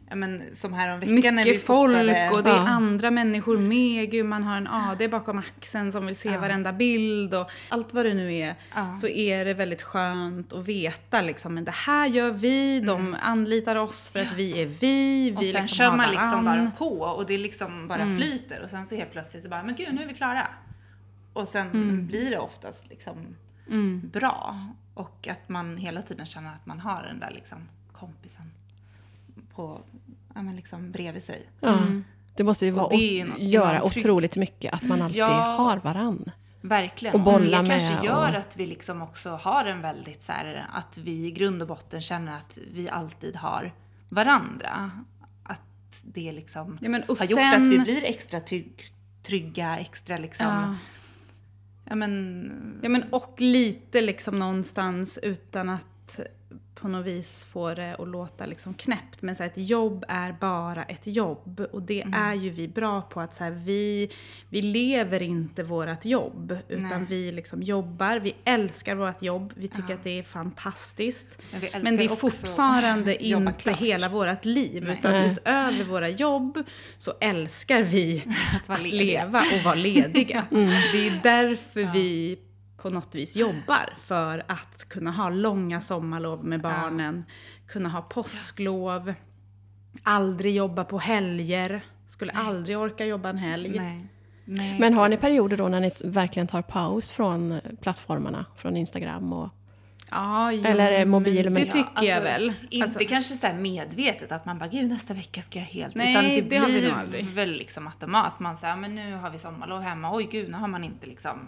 ja 0.09 0.15
men 0.15 0.43
som 0.55 0.73
här 0.73 0.93
om 0.93 0.99
veckan 0.99 1.15
när 1.35 1.43
vi 1.43 1.49
Mycket 1.49 1.65
folk 1.65 1.91
fotade- 1.91 2.29
och 2.29 2.43
det 2.43 2.49
är 2.49 2.55
Ja. 2.55 2.67
andra 2.67 3.11
människor 3.11 3.57
med. 3.57 4.11
Gud, 4.11 4.25
man 4.25 4.43
har 4.43 4.57
en 4.57 4.67
AD 4.67 5.07
bakom 5.07 5.37
axeln 5.37 5.91
som 5.91 6.05
vill 6.05 6.15
se 6.15 6.29
Ja. 6.29 6.39
varenda 6.39 6.73
bild 6.73 7.33
och 7.33 7.49
allt 7.69 7.93
vad 7.93 8.05
det 8.05 8.13
nu 8.13 8.33
är. 8.35 8.55
Ja. 8.75 8.95
Så 8.95 9.07
är 9.07 9.45
det 9.45 9.53
väldigt 9.53 9.81
skönt 9.81 10.53
att 10.53 10.67
veta 10.67 11.21
liksom, 11.21 11.53
men 11.53 11.65
det 11.65 11.71
här 11.71 12.07
gör 12.07 12.31
vi, 12.31 12.79
de 12.79 13.15
anlitar 13.21 13.75
oss 13.75 14.09
för 14.09 14.19
att 14.19 14.33
vi 14.33 14.61
är 14.61 14.65
vi, 14.65 15.33
Och 15.35 15.41
vi 15.41 15.51
sen 15.51 15.61
liksom 15.61 15.67
kör 15.67 15.95
man 15.95 16.09
liksom 16.11 16.45
bara 16.45 16.71
på 16.77 16.99
och 17.01 17.25
det 17.25 17.37
liksom 17.37 17.87
bara 17.87 18.01
Mm. 18.01 18.17
flyter 18.17 18.63
och 18.63 18.69
sen 18.69 18.85
så 18.85 18.95
helt 18.95 19.11
plötsligt 19.11 19.43
så 19.43 19.49
bara, 19.49 19.63
men 19.63 19.75
gud 19.75 19.93
nu 19.93 20.03
är 20.03 20.07
vi 20.07 20.13
klara. 20.13 20.47
Och 21.33 21.47
sen 21.47 21.67
Mm. 21.71 22.07
blir 22.07 22.29
det 22.31 22.39
oftast 22.39 22.89
liksom 22.89 23.35
Mm. 23.69 24.09
bra. 24.13 24.59
Och 24.93 25.27
att 25.27 25.49
man 25.49 25.77
hela 25.77 26.01
tiden 26.01 26.25
känner 26.25 26.53
att 26.53 26.65
man 26.65 26.79
har 26.79 27.03
den 27.03 27.19
där 27.19 27.31
liksom 27.35 27.57
kompisen 27.91 28.51
på, 29.57 29.81
ja 30.35 30.41
men 30.41 30.55
liksom 30.55 30.91
bredvid 30.91 31.23
sig. 31.23 31.45
Ja. 31.59 31.77
Mm. 31.77 32.03
Det 32.35 32.43
måste 32.43 32.65
ju 32.65 32.71
vara, 32.71 32.89
det 32.97 33.25
något- 33.25 33.37
det 33.37 33.43
göra 33.43 33.83
otroligt 33.83 34.35
mycket 34.35 34.73
att 34.73 34.83
man 34.83 35.01
alltid 35.01 35.19
Ja. 35.19 35.27
har 35.27 35.77
varann. 35.77 36.31
Verkligen. 36.61 37.15
Och 37.15 37.21
bolla 37.21 37.61
det 37.61 37.67
med 37.67 37.81
kanske 37.81 38.05
gör 38.05 38.29
och- 38.31 38.39
att 38.39 38.57
vi 38.57 38.65
liksom 38.65 39.01
också 39.01 39.29
har 39.29 39.65
en 39.65 39.81
väldigt 39.81 40.23
så 40.23 40.31
här, 40.31 40.65
att 40.73 40.97
vi 40.97 41.25
i 41.27 41.31
grund 41.31 41.61
och 41.61 41.67
botten 41.67 42.01
känner 42.01 42.37
att 42.37 42.57
vi 42.73 42.89
alltid 42.89 43.35
har 43.35 43.73
varandra. 44.09 44.91
Att 45.43 46.01
det 46.03 46.31
liksom 46.31 46.77
Ja, 46.81 46.89
men, 46.89 47.01
har 47.07 47.25
gjort 47.25 47.39
sen, 47.39 47.61
att 47.63 47.67
vi 47.73 47.79
blir 47.79 48.03
extra 48.03 48.39
trygg, 48.39 48.81
trygga, 49.23 49.77
extra 49.79 50.17
liksom, 50.17 50.45
Ja. 50.45 50.75
ja 51.89 51.95
men, 51.95 52.79
Ja 52.83 52.89
men 52.89 53.03
och 53.11 53.35
lite 53.37 54.01
liksom 54.01 54.39
någonstans 54.39 55.19
utan 55.23 55.69
att 55.69 56.19
på 56.75 56.87
något 56.87 57.05
vis 57.05 57.43
få 57.51 57.73
det 57.73 57.95
att 57.99 58.07
låta 58.07 58.45
liksom 58.45 58.73
knäppt. 58.73 59.21
Men 59.21 59.35
så 59.35 59.43
här, 59.43 59.49
ett 59.49 59.57
jobb 59.69 60.05
är 60.07 60.31
bara 60.41 60.83
ett 60.83 61.07
jobb. 61.07 61.65
Och 61.71 61.81
det 61.81 62.01
Mm. 62.01 62.13
är 62.21 62.33
ju 62.35 62.49
vi 62.49 62.67
bra 62.67 63.01
på 63.01 63.21
att 63.21 63.35
så 63.35 63.43
här, 63.43 63.51
vi, 63.51 64.11
vi 64.49 64.61
lever 64.61 65.21
inte 65.21 65.63
vårat 65.63 66.05
jobb. 66.05 66.57
Utan 66.67 66.83
Nej. 66.89 67.05
vi 67.09 67.31
liksom 67.31 67.63
jobbar, 67.63 68.17
vi 68.19 68.35
älskar 68.45 68.95
vårt 68.95 69.21
jobb, 69.21 69.53
vi 69.55 69.67
tycker 69.67 69.89
Ja. 69.89 69.95
att 69.95 70.03
det 70.03 70.19
är 70.19 70.23
fantastiskt. 70.23 71.37
men, 71.71 71.83
Men 71.83 71.97
det 71.97 72.03
är 72.03 72.09
fortfarande 72.09 73.23
inte 73.25 73.53
klart. 73.53 73.79
hela 73.79 74.09
vårt 74.09 74.45
liv. 74.45 74.83
Nej. 74.83 74.97
Utan 74.99 75.11
Nej. 75.11 75.31
utöver 75.31 75.83
våra 75.83 76.09
jobb 76.09 76.63
så 76.97 77.13
älskar 77.21 77.81
vi 77.81 78.23
Att 78.67 78.69
att 78.79 78.83
leva 78.91 79.39
och 79.57 79.63
vara 79.65 79.75
lediga. 79.75 80.45
Mm. 80.51 80.67
Det 80.91 81.07
är 81.07 81.19
därför 81.23 81.79
Ja. 81.81 81.91
vi 81.93 82.37
på 82.87 82.93
något 82.93 83.15
vis 83.15 83.35
jobbar. 83.35 83.93
För 84.01 84.43
att 84.47 84.89
kunna 84.89 85.11
ha 85.11 85.29
långa 85.29 85.81
sommarlov 85.81 86.45
med 86.45 86.61
barnen, 86.61 87.25
kunna 87.67 87.89
ha 87.89 88.01
påsklov, 88.01 89.13
aldrig 90.03 90.55
jobba 90.55 90.83
på 90.83 90.99
helger. 90.99 91.81
Skulle 92.07 92.31
aldrig 92.31 92.77
orka 92.77 93.05
jobba 93.05 93.29
en 93.29 93.37
helg. 93.37 93.79
Nej. 93.79 94.05
Nej. 94.45 94.79
Men 94.79 94.93
har 94.93 95.09
ni 95.09 95.17
perioder 95.17 95.57
då 95.57 95.67
när 95.67 95.79
ni 95.79 95.91
verkligen 96.03 96.47
tar 96.47 96.61
paus 96.61 97.11
från 97.11 97.59
plattformarna, 97.81 98.45
från 98.55 98.77
Instagram 98.77 99.33
och... 99.33 99.49
Ja, 100.11 100.51
jo, 100.51 100.63
Eller 100.63 101.05
mobil 101.05 101.53
Det 101.53 101.65
tycker 101.65 102.03
jag 102.03 102.21
väl. 102.21 102.53
Inte 102.69 102.83
Alltså, 102.83 102.99
kanske 103.09 103.35
så 103.35 103.47
här 103.47 103.53
medvetet 103.53 104.31
att 104.31 104.45
man 104.45 104.57
bara, 104.57 104.67
gud 104.67 104.89
nästa 104.89 105.13
vecka 105.13 105.41
ska 105.41 105.59
jag 105.59 105.65
helt... 105.65 105.95
Nej, 105.95 106.11
utan 106.11 106.23
det, 106.23 106.41
det 106.41 106.57
har 106.57 106.67
vi 106.67 106.79
blir 106.79 106.89
nog 106.89 106.99
aldrig. 106.99 107.25
väl 107.25 107.51
liksom 107.51 107.87
automat. 107.87 108.39
Man 108.39 108.57
säger, 108.57 108.75
men 108.75 108.95
nu 108.95 109.15
har 109.15 109.29
vi 109.29 109.39
sommarlov 109.39 109.81
hemma. 109.81 110.15
Oj 110.15 110.27
gud, 110.31 110.49
nu 110.49 110.57
har 110.57 110.67
man 110.67 110.83
inte 110.83 111.05
liksom 111.07 111.39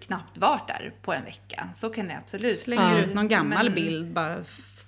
knappt 0.00 0.38
varit 0.38 0.68
där 0.68 0.92
på 1.02 1.12
en 1.12 1.24
vecka. 1.24 1.68
Så 1.74 1.90
kan 1.90 2.08
det 2.08 2.16
absolut 2.18 2.58
slänger 2.58 2.98
Ja. 2.98 3.04
ut 3.04 3.14
någon 3.14 3.28
gammal 3.28 3.64
Men- 3.64 3.74
bild 3.74 4.12
bara 4.12 4.44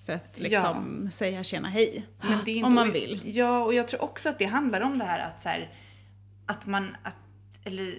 för 0.07 0.13
att 0.13 0.39
liksom 0.41 1.09
säga 1.13 1.45
tjena 1.45 1.69
hej. 1.69 2.07
Men 2.21 2.39
det 2.45 2.51
är 2.51 2.55
inte, 2.57 2.67
Om 2.67 2.75
man 2.75 2.93
vill. 2.93 3.23
Ja, 3.37 3.65
och 3.65 3.75
jag 3.75 3.89
tror 3.89 4.03
också 4.03 4.29
att 4.29 4.39
det 4.39 4.45
handlar 4.45 4.81
om 4.81 4.99
det 4.99 5.05
här 5.05 5.19
att 5.19 5.43
så 5.43 5.49
här, 5.49 5.71
att 6.47 6.67
man, 6.67 6.97
att, 7.03 7.17
eller, 7.65 7.95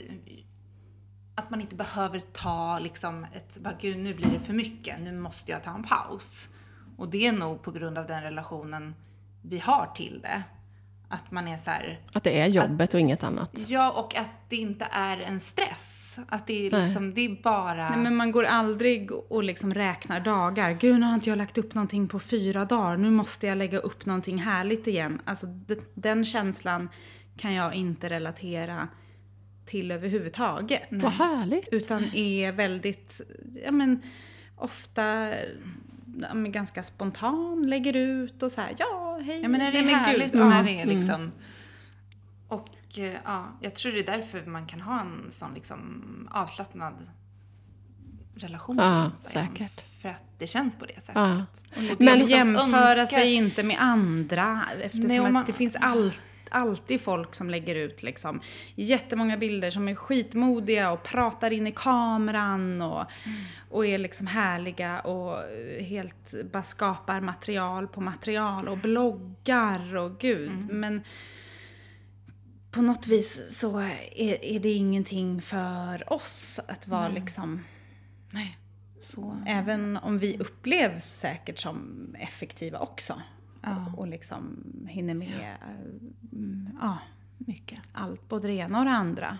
att 1.35 1.49
man 1.49 1.61
inte 1.61 1.75
behöver 1.75 2.19
ta 2.19 2.79
liksom 2.79 3.23
ett, 3.33 3.57
bara 3.57 3.73
gud 3.81 3.97
nu 3.97 4.13
blir 4.13 4.27
det 4.27 4.39
för 4.39 4.53
mycket, 4.53 4.99
nu 5.01 5.11
måste 5.11 5.51
jag 5.51 5.63
ta 5.63 5.75
en 5.75 5.83
paus. 5.83 6.49
Och 6.97 7.09
det 7.09 7.27
är 7.27 7.31
nog 7.31 7.63
på 7.63 7.71
grund 7.71 7.97
av 7.97 8.07
den 8.07 8.21
relationen 8.23 8.95
vi 9.41 9.59
har 9.59 9.91
till 9.95 10.19
det. 10.21 10.43
Att 11.13 11.31
man 11.31 11.47
är 11.47 11.57
så 11.57 11.69
här, 11.69 11.99
Att 12.13 12.23
det 12.23 12.39
är 12.39 12.47
jobbet 12.47 12.93
och 12.93 12.99
inget 12.99 13.23
annat. 13.23 13.59
ja 13.67 13.91
och 13.91 14.15
att 14.15 14.49
det 14.49 14.55
inte 14.55 14.87
är 14.91 15.17
en 15.17 15.39
stress. 15.39 16.17
Att 16.27 16.47
det 16.47 16.67
är 16.67 16.71
Nej. 16.71 16.85
liksom, 16.85 17.13
det 17.13 17.21
är 17.21 17.41
bara... 17.43 17.89
Nej, 17.89 17.99
men 17.99 18.15
man 18.15 18.31
går 18.31 18.43
aldrig 18.43 19.11
och 19.11 19.43
liksom 19.43 19.73
räknar 19.73 20.19
dagar. 20.19 20.71
Gud, 20.71 20.99
nu 20.99 21.05
har 21.05 21.13
inte 21.13 21.29
jag 21.29 21.37
lagt 21.37 21.57
upp 21.57 21.73
någonting 21.73 22.07
på 22.07 22.19
fyra 22.19 22.65
dagar. 22.65 22.97
Nu 22.97 23.11
måste 23.11 23.47
jag 23.47 23.57
lägga 23.57 23.79
upp 23.79 24.05
någonting 24.05 24.37
härligt 24.37 24.87
igen. 24.87 25.21
Alltså 25.25 25.47
den 25.93 26.25
känslan 26.25 26.89
kan 27.37 27.53
jag 27.53 27.73
inte 27.73 28.09
relatera 28.09 28.87
till 29.65 29.91
överhuvudtaget. 29.91 30.87
Vad 30.89 31.11
härligt! 31.11 31.69
Utan 31.71 32.03
är 32.15 32.51
väldigt, 32.51 33.21
ja 33.65 33.71
men 33.71 34.01
ofta 34.55 35.33
ganska 36.51 36.83
spontan, 36.83 37.65
lägger 37.67 37.95
ut 37.95 38.43
och 38.43 38.51
så 38.51 38.61
här, 38.61 38.75
ja 38.77 39.19
hej. 39.25 39.41
Ja 39.41 39.47
men 39.49 39.61
är 39.61 39.71
det 39.71 39.81
nej, 39.81 39.85
men 39.95 39.95
härligt 40.05 40.33
Ja. 40.33 40.49
när 40.49 40.63
det 40.63 40.81
är 40.81 40.85
liksom... 40.85 41.31
Och 42.47 42.69
eh, 42.99 43.15
ja, 43.25 43.45
jag 43.61 43.75
tror 43.75 43.91
det 43.91 43.99
är 43.99 44.17
därför 44.17 44.45
man 44.45 44.67
kan 44.67 44.81
ha 44.81 45.01
en 45.01 45.31
sån 45.31 45.53
liksom 45.53 46.03
avslappnad 46.31 46.93
relation. 48.35 48.77
Ja, 48.77 49.11
Instagram. 49.17 49.49
säkert. 49.55 49.83
För 50.01 50.09
att 50.09 50.21
det 50.39 50.47
känns 50.47 50.75
på 50.75 50.85
det 50.85 50.93
sättet. 50.93 51.15
Ja. 51.15 51.45
Men 51.99 52.19
liksom 52.19 52.29
jämföra 52.29 52.89
önskar- 53.01 53.05
sig 53.05 53.33
inte 53.33 53.63
med 53.63 53.77
andra 53.79 54.63
eftersom 54.81 55.07
Nej, 55.07 55.19
och 55.19 55.25
att 55.27 55.33
man- 55.33 55.45
det 55.45 55.53
finns 55.53 55.75
all, 55.75 56.11
alltid 56.53 57.01
folk 57.01 57.35
som 57.35 57.49
lägger 57.49 57.75
ut 57.75 58.03
liksom 58.03 58.41
jättemånga 58.75 59.37
bilder 59.37 59.71
som 59.71 59.87
är 59.87 59.95
skitmodiga 59.95 60.91
och 60.91 61.03
pratar 61.03 61.53
in 61.53 61.67
i 61.67 61.71
kameran 61.71 62.81
och, 62.81 63.05
Mm. 63.25 63.37
och 63.69 63.85
är 63.85 63.97
liksom 63.97 64.27
härliga 64.27 64.99
och 64.99 65.39
helt 65.83 66.51
bara 66.51 66.63
skapar 66.63 67.21
material 67.21 67.87
på 67.87 68.01
material 68.01 68.67
och 68.67 68.77
bloggar 68.77 69.95
och 69.95 70.19
gud. 70.19 70.51
Mm. 70.51 70.79
Men 70.79 71.01
på 72.71 72.81
något 72.81 73.07
vis 73.07 73.59
så 73.59 73.77
är, 73.79 74.43
är 74.45 74.59
det 74.59 74.71
ingenting 74.73 75.41
för 75.41 76.13
oss 76.13 76.59
att 76.67 76.87
vara 76.87 77.07
Nej. 77.07 77.19
liksom 77.19 77.63
Nej. 78.31 78.57
Så. 79.01 79.43
Även 79.47 79.97
om 79.97 80.17
vi 80.19 80.37
upplevs 80.37 81.03
säkert 81.05 81.59
som 81.59 82.07
effektiva 82.19 82.79
också. 82.79 83.21
Ja. 83.63 83.93
och, 83.97 84.07
liksom 84.07 84.63
hinner 84.87 85.13
med 85.13 85.55
mm, 86.33 86.69
ja, 86.81 86.97
Mycket. 87.37 87.79
allt, 87.93 88.29
både 88.29 88.47
det 88.47 88.53
ena 88.53 88.79
och 88.79 88.85
det 88.85 88.91
andra. 88.91 89.37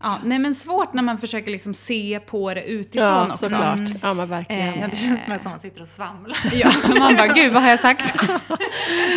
Ja, 0.00 0.18
nej 0.24 0.38
men 0.38 0.54
svårt 0.54 0.92
när 0.94 1.02
man 1.02 1.18
försöker 1.18 1.50
liksom 1.50 1.74
se 1.74 2.20
på 2.26 2.54
det 2.54 2.64
utifrån 2.64 3.08
Ja, 3.08 3.26
också. 3.26 3.38
såklart. 3.38 3.78
Mm. 3.78 3.92
Ja, 4.02 4.14
men 4.14 4.28
verkligen. 4.28 4.68
Eh, 4.68 4.80
Ja, 4.80 4.88
det 4.88 4.96
känns 4.96 5.20
som 5.24 5.32
att 5.32 5.44
man 5.44 5.60
sitter 5.60 5.82
och 5.82 5.88
svamlar. 5.88 6.36
Ja, 6.52 6.72
man 6.98 7.16
bara 7.16 7.26
gud 7.26 7.52
vad 7.52 7.62
har 7.62 7.70
jag 7.70 7.80
sagt? 7.80 8.14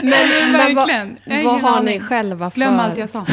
Men, 0.03 0.11
men 0.51 0.75
verkligen. 0.75 1.17
Vad, 1.25 1.43
vad 1.43 1.61
har 1.61 1.83
ni 1.83 1.99
själva 1.99 2.51
för... 2.51 2.55
Glöm 2.55 2.79
allt 2.79 2.97
jag 2.97 3.09
sa. 3.09 3.19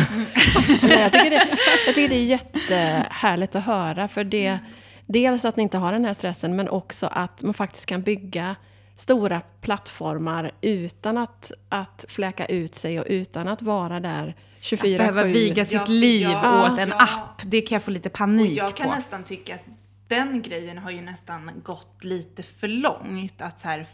Nej, 0.83 1.01
jag, 1.01 1.13
tycker 1.13 1.31
det, 1.31 1.49
jag 1.87 1.95
tycker 1.95 2.09
det 2.09 2.17
är 2.17 2.25
jättehärligt 2.25 3.55
att 3.57 3.65
höra. 3.65 4.09
För 4.09 4.25
det, 4.25 4.59
dels 5.07 5.45
att 5.45 5.57
ni 5.57 5.63
inte 5.63 5.79
har 5.79 5.93
den 5.93 6.05
här 6.05 6.15
stressen, 6.15 6.57
men 6.57 6.69
också 6.69 7.07
att 7.07 7.43
man 7.43 7.55
faktiskt 7.55 7.87
kan 7.87 8.03
bygga 8.03 8.57
stora 8.97 9.41
plattformar 9.61 10.51
utan 10.61 11.19
att, 11.19 11.53
att 11.69 12.05
fläka 12.09 12.47
ut 12.47 12.75
sig 12.75 13.01
och 13.01 13.07
utan 13.09 13.49
att 13.49 13.63
vara 13.63 14.01
där 14.01 14.35
24-7. 14.61 14.75
Att 14.93 14.99
behöva 14.99 15.25
viga 15.25 15.65
sitt 15.65 15.75
Ja, 15.75 15.85
liv 15.87 16.29
ja, 16.31 16.73
åt 16.73 16.79
en 16.79 16.89
ja. 16.89 16.97
app, 17.03 17.43
det 17.45 17.61
kan 17.61 17.77
jag 17.77 17.83
få 17.83 17.91
lite 17.91 18.09
Och 18.09 18.13
panik 18.15 18.59
jag 18.59 18.77
kan 18.77 18.89
på. 18.89 18.95
nästan 18.95 19.25
tycka 19.25 19.55
att 19.55 19.61
den 20.09 20.43
grejen 20.43 20.79
har 20.79 20.91
ju 20.91 21.01
nästan 21.01 21.51
gått 21.65 22.05
lite 22.05 22.43
för 22.43 22.69
långt. 22.69 23.43
Att 23.43 23.61
så 23.61 23.69
här, 23.69 23.87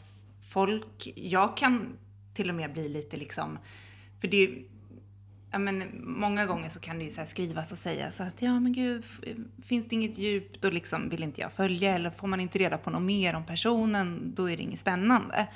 folk, 0.53 1.13
jag 1.15 1.57
kan 1.57 1.97
till 2.35 2.49
och 2.49 2.55
med 2.55 2.73
bli 2.73 2.89
lite 2.89 3.17
liksom, 3.17 3.59
för 4.21 4.29
det 4.29 4.51
Ja, 5.51 5.59
men 5.59 5.85
många 6.03 6.47
gånger 6.47 6.69
så 6.69 6.81
kan 6.81 6.99
det 6.99 7.05
ju 7.05 7.11
så 7.11 7.21
här 7.21 7.27
skrivas 7.27 7.73
och 7.73 7.79
sägas 7.79 8.21
att 8.21 8.43
ja 8.43 8.61
men 8.61 8.73
gud, 8.73 9.05
finns 9.63 9.89
det 9.89 9.95
inget 9.95 10.19
djup 10.19 10.61
då 10.61 10.71
liksom 10.71 11.09
vill 11.09 11.23
inte 11.23 11.41
jag 11.41 11.53
följa 11.53 11.95
eller 11.95 12.11
får 12.11 12.29
man 12.29 12.41
inte 12.41 12.59
reda 12.59 12.79
på 12.79 12.91
något 12.91 13.03
mer 13.03 13.35
om 13.35 13.45
personen 13.45 14.35
då 14.35 14.51
är 14.51 14.57
det 14.57 14.63
inget 14.63 14.81
spännande. 14.81 15.47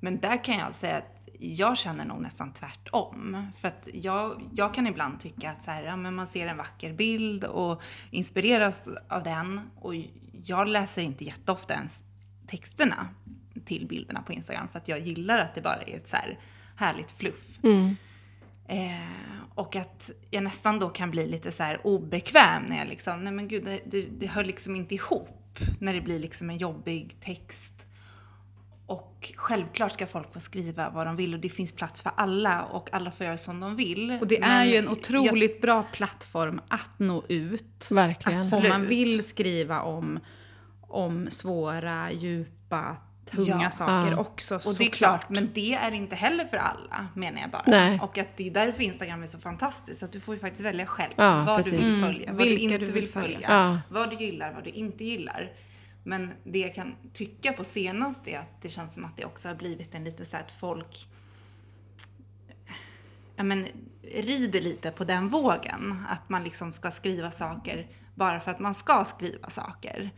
Men 0.00 0.20
där 0.20 0.44
kan 0.44 0.58
jag 0.58 0.74
säga 0.74 0.96
att 0.96 1.22
jag 1.38 1.78
känner 1.78 2.04
nog 2.04 2.22
nästan 2.22 2.52
tvärtom. 2.52 3.46
För 3.60 3.68
att 3.68 3.88
jag, 3.92 4.42
jag 4.54 4.74
kan 4.74 4.86
ibland 4.86 5.20
tycka 5.20 5.50
att 5.50 5.64
så 5.64 5.70
här, 5.70 5.82
ja, 5.82 5.96
men 5.96 6.14
man 6.14 6.26
ser 6.26 6.46
en 6.46 6.56
vacker 6.56 6.92
bild 6.92 7.44
och 7.44 7.82
inspireras 8.10 8.80
av 9.08 9.22
den. 9.22 9.60
Och 9.76 9.94
jag 10.44 10.68
läser 10.68 11.02
inte 11.02 11.24
jätteofta 11.24 11.74
ens 11.74 12.04
texterna 12.46 13.08
till 13.64 13.86
bilderna 13.86 14.22
på 14.22 14.32
Instagram 14.32 14.68
för 14.68 14.78
att 14.78 14.88
jag 14.88 15.00
gillar 15.00 15.38
att 15.38 15.54
det 15.54 15.62
bara 15.62 15.82
är 15.82 15.96
ett 15.96 16.08
så 16.08 16.16
här 16.16 16.38
härligt 16.76 17.12
fluff. 17.12 17.58
Mm. 17.62 17.96
Eh, 18.72 19.44
och 19.54 19.76
att 19.76 20.10
jag 20.30 20.44
nästan 20.44 20.78
då 20.78 20.88
kan 20.88 21.10
bli 21.10 21.26
lite 21.26 21.52
så 21.52 21.62
här 21.62 21.86
obekväm 21.86 22.62
när 22.62 22.78
jag 22.78 22.88
liksom, 22.88 23.24
nej 23.24 23.32
men 23.32 23.48
gud, 23.48 23.64
det, 23.64 23.80
det, 23.84 24.02
det 24.02 24.26
hör 24.26 24.44
liksom 24.44 24.76
inte 24.76 24.94
ihop 24.94 25.58
när 25.80 25.94
det 25.94 26.00
blir 26.00 26.18
liksom 26.18 26.50
en 26.50 26.58
jobbig 26.58 27.16
text. 27.20 27.72
Och 28.86 29.32
självklart 29.36 29.92
ska 29.92 30.06
folk 30.06 30.32
få 30.32 30.40
skriva 30.40 30.90
vad 30.90 31.06
de 31.06 31.16
vill 31.16 31.34
och 31.34 31.40
det 31.40 31.48
finns 31.48 31.72
plats 31.72 32.02
för 32.02 32.12
alla 32.16 32.64
och 32.64 32.88
alla 32.92 33.10
får 33.10 33.26
göra 33.26 33.38
som 33.38 33.60
de 33.60 33.76
vill. 33.76 34.18
Och 34.20 34.26
det 34.26 34.42
är 34.42 34.64
ju 34.64 34.76
en 34.76 34.84
jag- 34.84 34.92
otroligt 34.92 35.60
bra 35.60 35.82
plattform 35.82 36.60
att 36.68 36.98
nå 36.98 37.24
ut. 37.28 37.88
Verkligen. 37.90 38.40
Absolut. 38.40 38.64
Om 38.64 38.70
man 38.70 38.86
vill 38.86 39.24
skriva 39.24 39.82
om, 39.82 40.20
om 40.80 41.30
svåra, 41.30 42.12
djupa, 42.12 42.96
tunga 43.30 43.60
Ja. 43.62 43.70
saker 43.70 44.10
Ja. 44.10 44.16
också 44.16 44.54
Och 44.56 44.74
det 44.78 44.84
är 44.84 44.90
klart, 44.90 45.28
men 45.28 45.50
det 45.54 45.74
är 45.74 45.92
inte 45.92 46.16
heller 46.16 46.44
för 46.44 46.56
alla 46.56 47.06
menar 47.14 47.40
jag 47.40 47.50
bara. 47.50 47.64
Nej. 47.66 48.00
Och 48.00 48.18
att 48.18 48.36
det 48.36 48.46
är 48.46 48.50
därför 48.50 48.82
Instagram 48.82 49.22
är 49.22 49.26
så 49.26 49.38
fantastiskt. 49.38 50.02
Att 50.02 50.12
du 50.12 50.20
får 50.20 50.34
ju 50.34 50.40
faktiskt 50.40 50.64
välja 50.64 50.86
själv 50.86 51.12
Ja, 51.16 51.44
vad 51.46 51.56
precis. 51.56 51.72
du 51.72 51.78
vill 51.78 51.88
Mm, 51.94 52.00
följa, 52.00 52.32
vad 52.32 52.46
du 52.46 52.56
inte 52.58 52.78
du 52.78 52.92
vill 52.92 53.08
följa. 53.08 53.30
följa. 53.38 53.48
Ja. 53.50 53.80
Vad 53.88 54.10
du 54.10 54.16
gillar, 54.16 54.52
vad 54.52 54.64
du 54.64 54.70
inte 54.70 55.04
gillar. 55.04 55.52
Men 56.04 56.32
det 56.44 56.58
jag 56.58 56.74
kan 56.74 56.94
tycka 57.12 57.52
på 57.52 57.64
senast 57.64 58.28
är 58.28 58.38
att 58.38 58.62
det 58.62 58.68
känns 58.68 58.94
som 58.94 59.04
att 59.04 59.16
det 59.16 59.24
också 59.24 59.48
har 59.48 59.54
blivit 59.54 59.94
en 59.94 60.04
lite 60.04 60.26
så 60.26 60.36
här 60.36 60.44
att 60.44 60.52
folk 60.52 61.06
ja, 63.36 63.42
men, 63.44 63.66
rider 64.02 64.60
lite 64.60 64.90
på 64.90 65.04
den 65.04 65.28
vågen. 65.28 66.04
Att 66.08 66.28
man 66.28 66.44
liksom 66.44 66.72
ska 66.72 66.90
skriva 66.90 67.30
saker 67.30 67.86
bara 68.14 68.40
för 68.40 68.50
att 68.50 68.58
man 68.58 68.74
ska 68.74 69.04
skriva 69.04 69.50
saker. 69.50 70.10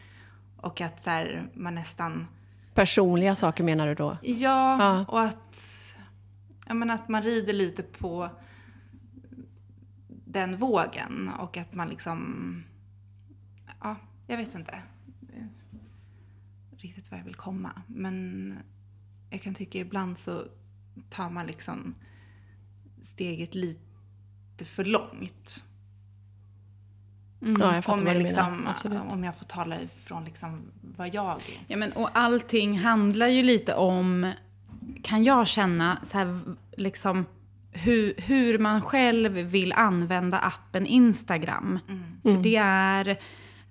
Och 0.56 0.80
att 0.80 1.02
så 1.02 1.10
här, 1.10 1.48
man 1.54 1.74
nästan 1.74 2.26
Personliga 2.74 3.34
saker 3.34 3.64
menar 3.64 3.86
du 3.86 3.94
då? 3.94 4.18
Ja, 4.22 4.78
Ja. 4.78 5.04
och 5.08 5.20
att, 5.22 5.56
ja, 6.66 6.74
men 6.74 6.90
att 6.90 7.08
man 7.08 7.22
rider 7.22 7.52
lite 7.52 7.82
på 7.82 8.30
den 10.08 10.56
vågen 10.56 11.30
och 11.38 11.56
att 11.56 11.74
man 11.74 11.88
liksom, 11.88 12.62
ja, 13.80 13.96
jag 14.26 14.36
vet 14.36 14.54
inte 14.54 14.82
riktigt 16.84 17.10
var 17.10 17.18
jag 17.18 17.24
vill 17.24 17.34
komma. 17.34 17.82
Men 17.86 18.58
jag 19.30 19.42
kan 19.42 19.54
tycka 19.54 19.78
ibland 19.78 20.18
så 20.18 20.44
tar 21.10 21.30
man 21.30 21.46
liksom 21.46 21.94
steget 23.02 23.54
lite 23.54 24.64
för 24.64 24.84
långt. 24.84 25.64
Mm. 27.44 27.56
Ja, 27.60 27.74
jag 27.74 27.84
fattar 27.84 27.98
Om 27.98 28.04
vad 28.04 28.14
jag, 28.14 28.22
du 28.22 28.24
liksom, 28.24 29.08
om 29.10 29.24
jag 29.24 29.36
får 29.36 29.44
tala 29.44 29.80
ifrån 29.80 30.24
liksom 30.24 30.62
vad 30.96 31.14
jag 31.14 31.40
Ja, 31.66 31.76
men, 31.76 31.92
och 31.92 32.10
allting 32.12 32.78
handlar 32.78 33.26
ju 33.26 33.42
lite 33.42 33.74
om, 33.74 34.32
kan 35.02 35.24
jag 35.24 35.48
känna, 35.48 35.98
så 36.10 36.18
här, 36.18 36.40
liksom, 36.76 37.26
hur, 37.72 38.14
hur 38.16 38.58
man 38.58 38.82
själv 38.82 39.32
vill 39.32 39.72
använda 39.72 40.38
appen 40.38 40.86
Instagram. 40.86 41.78
mm. 41.88 42.20
För 42.22 42.42
det 42.42 42.56
är, 42.56 43.18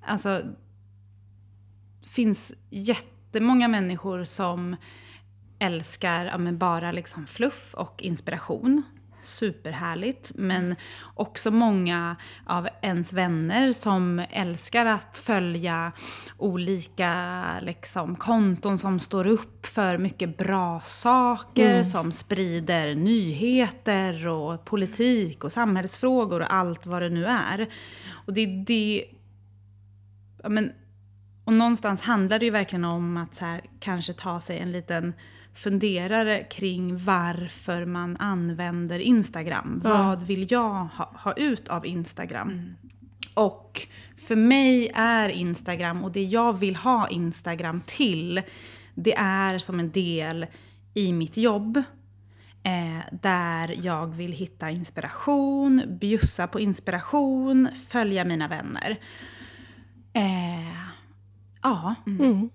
alltså, 0.02 0.42
finns 2.02 2.54
jättemånga 2.70 3.68
människor 3.68 4.26
som 4.26 4.76
älskar 5.60 6.26
ja, 6.26 6.38
men 6.38 6.58
bara 6.58 6.92
liksom 6.92 7.28
fluff 7.28 7.74
och 7.74 8.02
inspiration. 8.04 8.84
Superhärligt. 9.24 10.32
Men 10.36 10.76
också 11.16 11.52
många 11.52 12.16
av 12.46 12.68
ens 12.82 13.14
vänner 13.14 13.74
som 13.74 14.26
älskar 14.30 14.86
att 14.86 15.18
följa 15.18 15.92
olika 16.38 17.44
liksom, 17.62 18.16
konton 18.16 18.78
som 18.78 19.00
står 19.00 19.28
upp 19.28 19.66
för 19.66 19.98
mycket 19.98 20.38
bra 20.38 20.80
saker, 20.80 21.84
som 21.84 22.12
sprider 22.12 22.96
nyheter 22.96 24.28
och 24.28 24.66
politik 24.66 25.44
och 25.44 25.52
samhällsfrågor 25.52 26.40
och 26.40 26.54
allt 26.54 26.86
vad 26.86 27.02
det 27.02 27.10
nu 27.10 27.26
är. 27.26 27.68
Och 28.26 28.34
det 28.34 28.42
är 28.42 28.66
det 28.66 29.06
men, 30.50 30.72
och 31.46 31.54
någonstans 31.54 32.02
handlar 32.02 32.40
det 32.40 32.46
ju 32.46 32.52
verkligen 32.52 32.86
om 32.86 33.18
att 33.18 33.36
så 33.36 33.46
här, 33.46 33.62
kanske 33.80 34.14
ta 34.14 34.40
sig 34.40 34.60
en 34.60 34.72
liten 34.72 35.14
funderare 35.54 36.44
kring 36.44 37.04
varför 37.04 37.86
man 37.86 38.18
använder 38.18 39.00
Instagram. 39.00 39.82
Ja. 39.84 39.90
Vad 39.90 40.24
vill 40.24 40.52
jag 40.52 40.70
ha, 40.86 41.12
ha 41.24 41.34
ut 41.34 41.68
av 41.68 41.86
Instagram? 41.86 42.76
Och 43.34 43.88
för 44.28 44.36
mig 44.36 44.92
är 44.96 45.30
Instagram 45.30 46.04
och 46.04 46.12
det 46.12 46.24
jag 46.24 46.54
vill 46.60 46.76
ha 46.76 47.10
Instagram 47.10 47.82
till, 47.86 48.42
det 48.96 49.16
är 49.18 49.58
som 49.58 49.80
en 49.80 49.92
del 49.92 50.46
i 50.94 51.14
mitt 51.14 51.38
jobb. 51.38 51.84
Eh, 52.66 53.00
där 53.22 53.76
jag 53.86 54.08
vill 54.16 54.32
hitta 54.32 54.70
inspiration, 54.72 55.84
bjussa 55.88 56.48
på 56.48 56.60
inspiration, 56.60 57.70
följa 57.88 58.26
mina 58.26 58.48
vänner. 58.48 58.98
Eh, 60.14 60.78
ja, 61.62 61.96
Mm. 62.08 62.50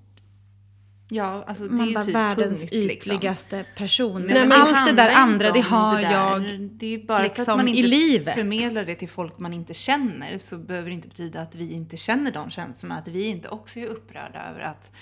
Ja, 1.11 1.45
alltså 1.47 1.69
det 1.69 1.75
är 1.75 1.77
man 1.77 1.89
ju 1.89 1.95
bara 1.95 2.05
typ 2.05 2.15
världens 2.15 2.61
punkt, 2.61 2.73
liksom. 2.73 3.13
ytligaste 3.13 3.65
person. 3.77 4.23
Nej, 4.23 4.49
men 4.49 4.53
allt 4.53 4.87
det 4.87 4.93
där 4.93 5.15
andra, 5.15 5.51
det 5.51 5.61
har 5.61 5.97
det 5.97 6.03
jag 6.03 6.61
Det 6.61 6.95
är 6.95 6.99
bara 6.99 7.19
för 7.19 7.25
liksom 7.25 7.43
att 7.43 7.57
man 7.57 7.69
inte 7.69 7.81
i 7.81 7.83
livet. 7.83 8.35
förmedlar 8.35 8.85
det 8.85 8.95
till 8.95 9.09
folk 9.09 9.39
man 9.39 9.53
inte 9.53 9.75
känner 9.75 10.39
så 10.39 10.59
behöver 10.59 10.89
det 10.91 10.95
inte 10.95 11.09
betyda 11.09 11.41
att 11.41 11.55
vi 11.55 11.73
inte 11.73 11.97
känner 11.97 12.33
de 12.33 12.51
känslorna. 12.51 12.99
Att 12.99 13.09
vi 13.09 13.27
inte 13.27 13.49
också 13.49 13.79
är 13.81 13.87
upprörda 13.87 14.51
över 14.51 14.61
att 14.61 14.93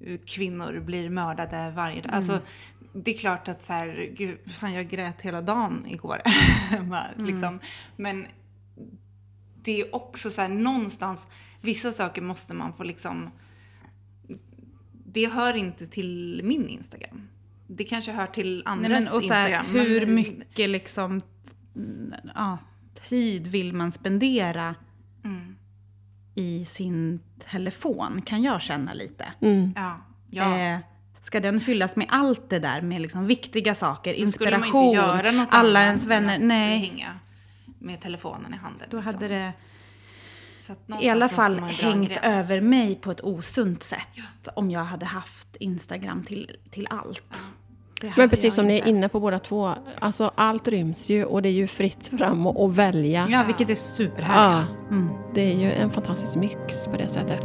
eh, 0.00 0.18
kvinnor 0.26 0.80
blir 0.80 1.08
mördade 1.08 1.72
varje 1.76 2.00
dag. 2.02 2.12
Alltså, 2.14 2.38
det 2.92 3.14
är 3.14 3.18
klart 3.18 3.48
att 3.48 3.62
så 3.62 3.72
här, 3.72 4.10
gud, 4.16 4.38
fan 4.60 4.72
jag 4.72 4.88
grät 4.88 5.20
hela 5.20 5.42
dagen 5.42 5.86
igår. 5.88 6.20
Bara, 6.90 7.06
liksom. 7.16 7.60
Men 7.96 8.26
det 9.62 9.80
är 9.80 9.94
också 9.94 10.30
så 10.30 10.40
här 10.40 10.48
någonstans, 10.48 11.26
vissa 11.60 11.92
saker 11.92 12.22
måste 12.22 12.54
man 12.54 12.72
få 12.72 12.82
liksom 12.82 13.30
det 15.14 15.26
hör 15.32 15.54
inte 15.56 15.86
till 15.86 16.40
min 16.44 16.68
Instagram. 16.68 17.28
Det 17.66 17.84
kanske 17.84 18.12
hör 18.12 18.26
till 18.26 18.62
andras 18.66 18.90
Nej, 18.90 19.00
men, 19.04 19.12
och 19.12 19.22
så 19.22 19.34
här, 19.34 19.48
Instagram. 19.48 19.66
hur 19.86 20.06
men- 20.06 20.14
mycket 20.14 20.70
liksom, 20.70 21.22
mm, 21.76 22.14
ja, 22.34 22.58
tid 23.08 23.46
vill 23.46 23.72
man 23.72 23.92
spendera 23.92 24.74
Mm, 25.24 25.56
i 26.34 26.64
sin 26.64 27.20
telefon? 27.50 28.22
Kan 28.22 28.42
jag 28.42 28.62
känna 28.62 28.92
lite. 28.92 29.32
Mm. 29.40 29.72
ja, 29.76 30.00
ja. 30.30 30.58
Eh, 30.58 30.78
ska 31.22 31.40
den 31.40 31.60
fyllas 31.60 31.96
med 31.96 32.06
allt 32.10 32.50
det 32.50 32.58
där 32.58 32.80
med 32.80 33.00
liksom 33.00 33.26
viktiga 33.26 33.74
saker, 33.74 34.14
inspiration, 34.14 34.84
inte 34.84 34.96
göra 34.96 35.30
något 35.30 35.48
alla 35.50 35.82
ens 35.82 36.02
än 36.02 36.08
vänner? 36.08 36.38
Nej, 36.38 36.78
hänga 36.78 37.18
med 37.78 38.00
telefonen 38.00 38.54
i 38.54 38.56
handen. 38.56 38.88
då 38.90 38.96
liksom. 38.96 39.14
hade 39.14 39.28
det 39.28 39.52
i 41.00 41.08
alla 41.08 41.28
fall 41.28 41.58
hängt 41.58 42.18
över 42.22 42.60
mig 42.60 42.94
på 42.94 43.10
ett 43.10 43.20
osunt 43.20 43.82
sätt 43.82 44.48
om 44.54 44.70
jag 44.70 44.84
hade 44.84 45.06
haft 45.06 45.56
Instagram 45.56 46.24
till, 46.24 46.56
till 46.70 46.86
allt. 46.90 47.42
här 48.02 48.12
Men 48.16 48.28
precis 48.28 48.54
som 48.54 48.66
ni 48.66 48.78
är 48.78 48.88
inne 48.88 49.08
på 49.08 49.20
båda 49.20 49.38
två, 49.38 49.74
alltså 49.98 50.30
allt 50.34 50.68
ryms 50.68 51.08
ju 51.08 51.24
och 51.24 51.42
det 51.42 51.48
är 51.48 51.52
ju 51.52 51.66
fritt 51.66 52.08
fram 52.08 52.46
att 52.46 52.56
att 52.60 52.74
välja. 52.74 53.28
Ja, 53.30 53.44
vilket 53.46 53.70
är 53.70 53.74
superhärligt. 53.74 54.70
Mm. 54.90 55.08
Det 55.34 55.52
är 55.52 55.58
ju 55.58 55.72
en 55.72 55.90
fantastisk 55.90 56.36
mix 56.36 56.86
på 56.86 56.96
det 56.96 57.08
sättet. 57.08 57.40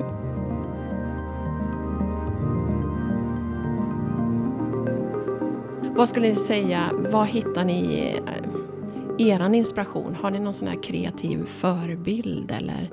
Vad 5.96 6.10
skulle 6.10 6.30
ni 6.30 6.36
säga, 6.36 6.92
var 6.94 7.26
hittar 7.26 7.66
ni 7.66 8.14
eh, 8.28 9.28
eran 9.28 9.56
inspiration? 9.56 10.16
Har 10.22 10.32
ni 10.32 10.40
någon 10.40 10.54
sån 10.54 10.68
här 10.68 10.84
kreativ 10.84 11.46
förebild 11.46 12.52
eller? 12.52 12.90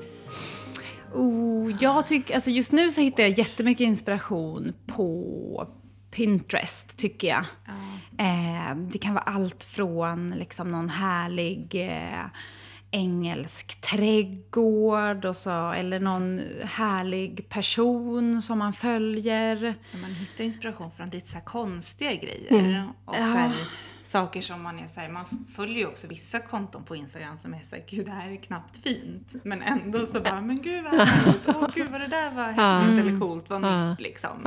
Oh, 1.15 1.73
jag 1.81 2.07
tycker, 2.07 2.35
alltså 2.35 2.51
just 2.51 2.73
nu 2.73 2.91
så 2.91 3.01
hittar 3.01 3.23
jag 3.23 3.39
jättemycket 3.39 3.85
inspiration 3.85 4.73
på 4.87 5.69
Pinterest, 6.11 6.97
tycker 6.97 7.29
jag. 7.29 7.45
Eh, 8.19 8.77
det 8.77 8.99
kan 8.99 9.15
vara 9.15 9.25
allt 9.25 9.65
från 9.65 10.31
liksom 10.31 10.71
någon 10.71 10.89
härlig 10.89 11.75
eh, 11.75 12.27
engelsk 12.91 13.81
trädgård 13.81 15.25
och 15.25 15.37
så, 15.37 15.71
eller 15.71 16.01
någon 16.01 16.43
härlig 16.65 17.49
person 17.49 18.43
som 18.43 18.59
man 18.59 18.73
följer. 18.73 19.75
Ja, 19.91 19.99
Man 19.99 20.11
hittar 20.11 20.45
inspiration 20.45 20.91
från 20.97 21.11
lite 21.11 21.31
så 21.31 21.41
konstiga 21.41 22.15
grejer. 22.15 22.53
Mm. 22.53 22.89
Och 23.05 23.15
så 23.15 23.21
här, 23.21 23.69
saker 24.09 24.41
som 24.43 24.63
man 24.63 24.79
är 24.79 24.89
så 24.95 25.01
här, 25.01 25.09
man 25.09 25.25
följer 25.55 25.77
ju 25.79 25.87
också 25.87 26.07
vissa 26.07 26.39
konton 26.41 26.85
på 26.85 26.97
Instagram 26.97 27.37
som 27.39 27.55
är 27.55 27.63
så 27.63 27.77
här, 27.77 27.85
gud 27.89 28.07
det 28.07 28.13
här 28.13 28.29
är 28.31 28.37
knappt 28.37 28.77
fint. 28.77 29.35
Men 29.45 29.63
ändå 29.63 29.99
så 30.07 30.21
bara, 30.21 30.41
men 30.41 30.63
gud 30.63 30.85
vad 30.85 30.95
härligt, 31.09 31.49
åh 31.49 31.71
gud 31.75 31.91
vad 31.91 32.01
det 32.01 32.07
där 32.07 32.31
var 32.35 32.45
häftigt 32.45 32.59
Ja. 32.97 33.01
eller 33.01 33.21
coolt, 33.21 33.51
vad 33.51 33.63
Ja. 33.65 33.91
nytt 33.91 34.01
liksom. 34.01 34.47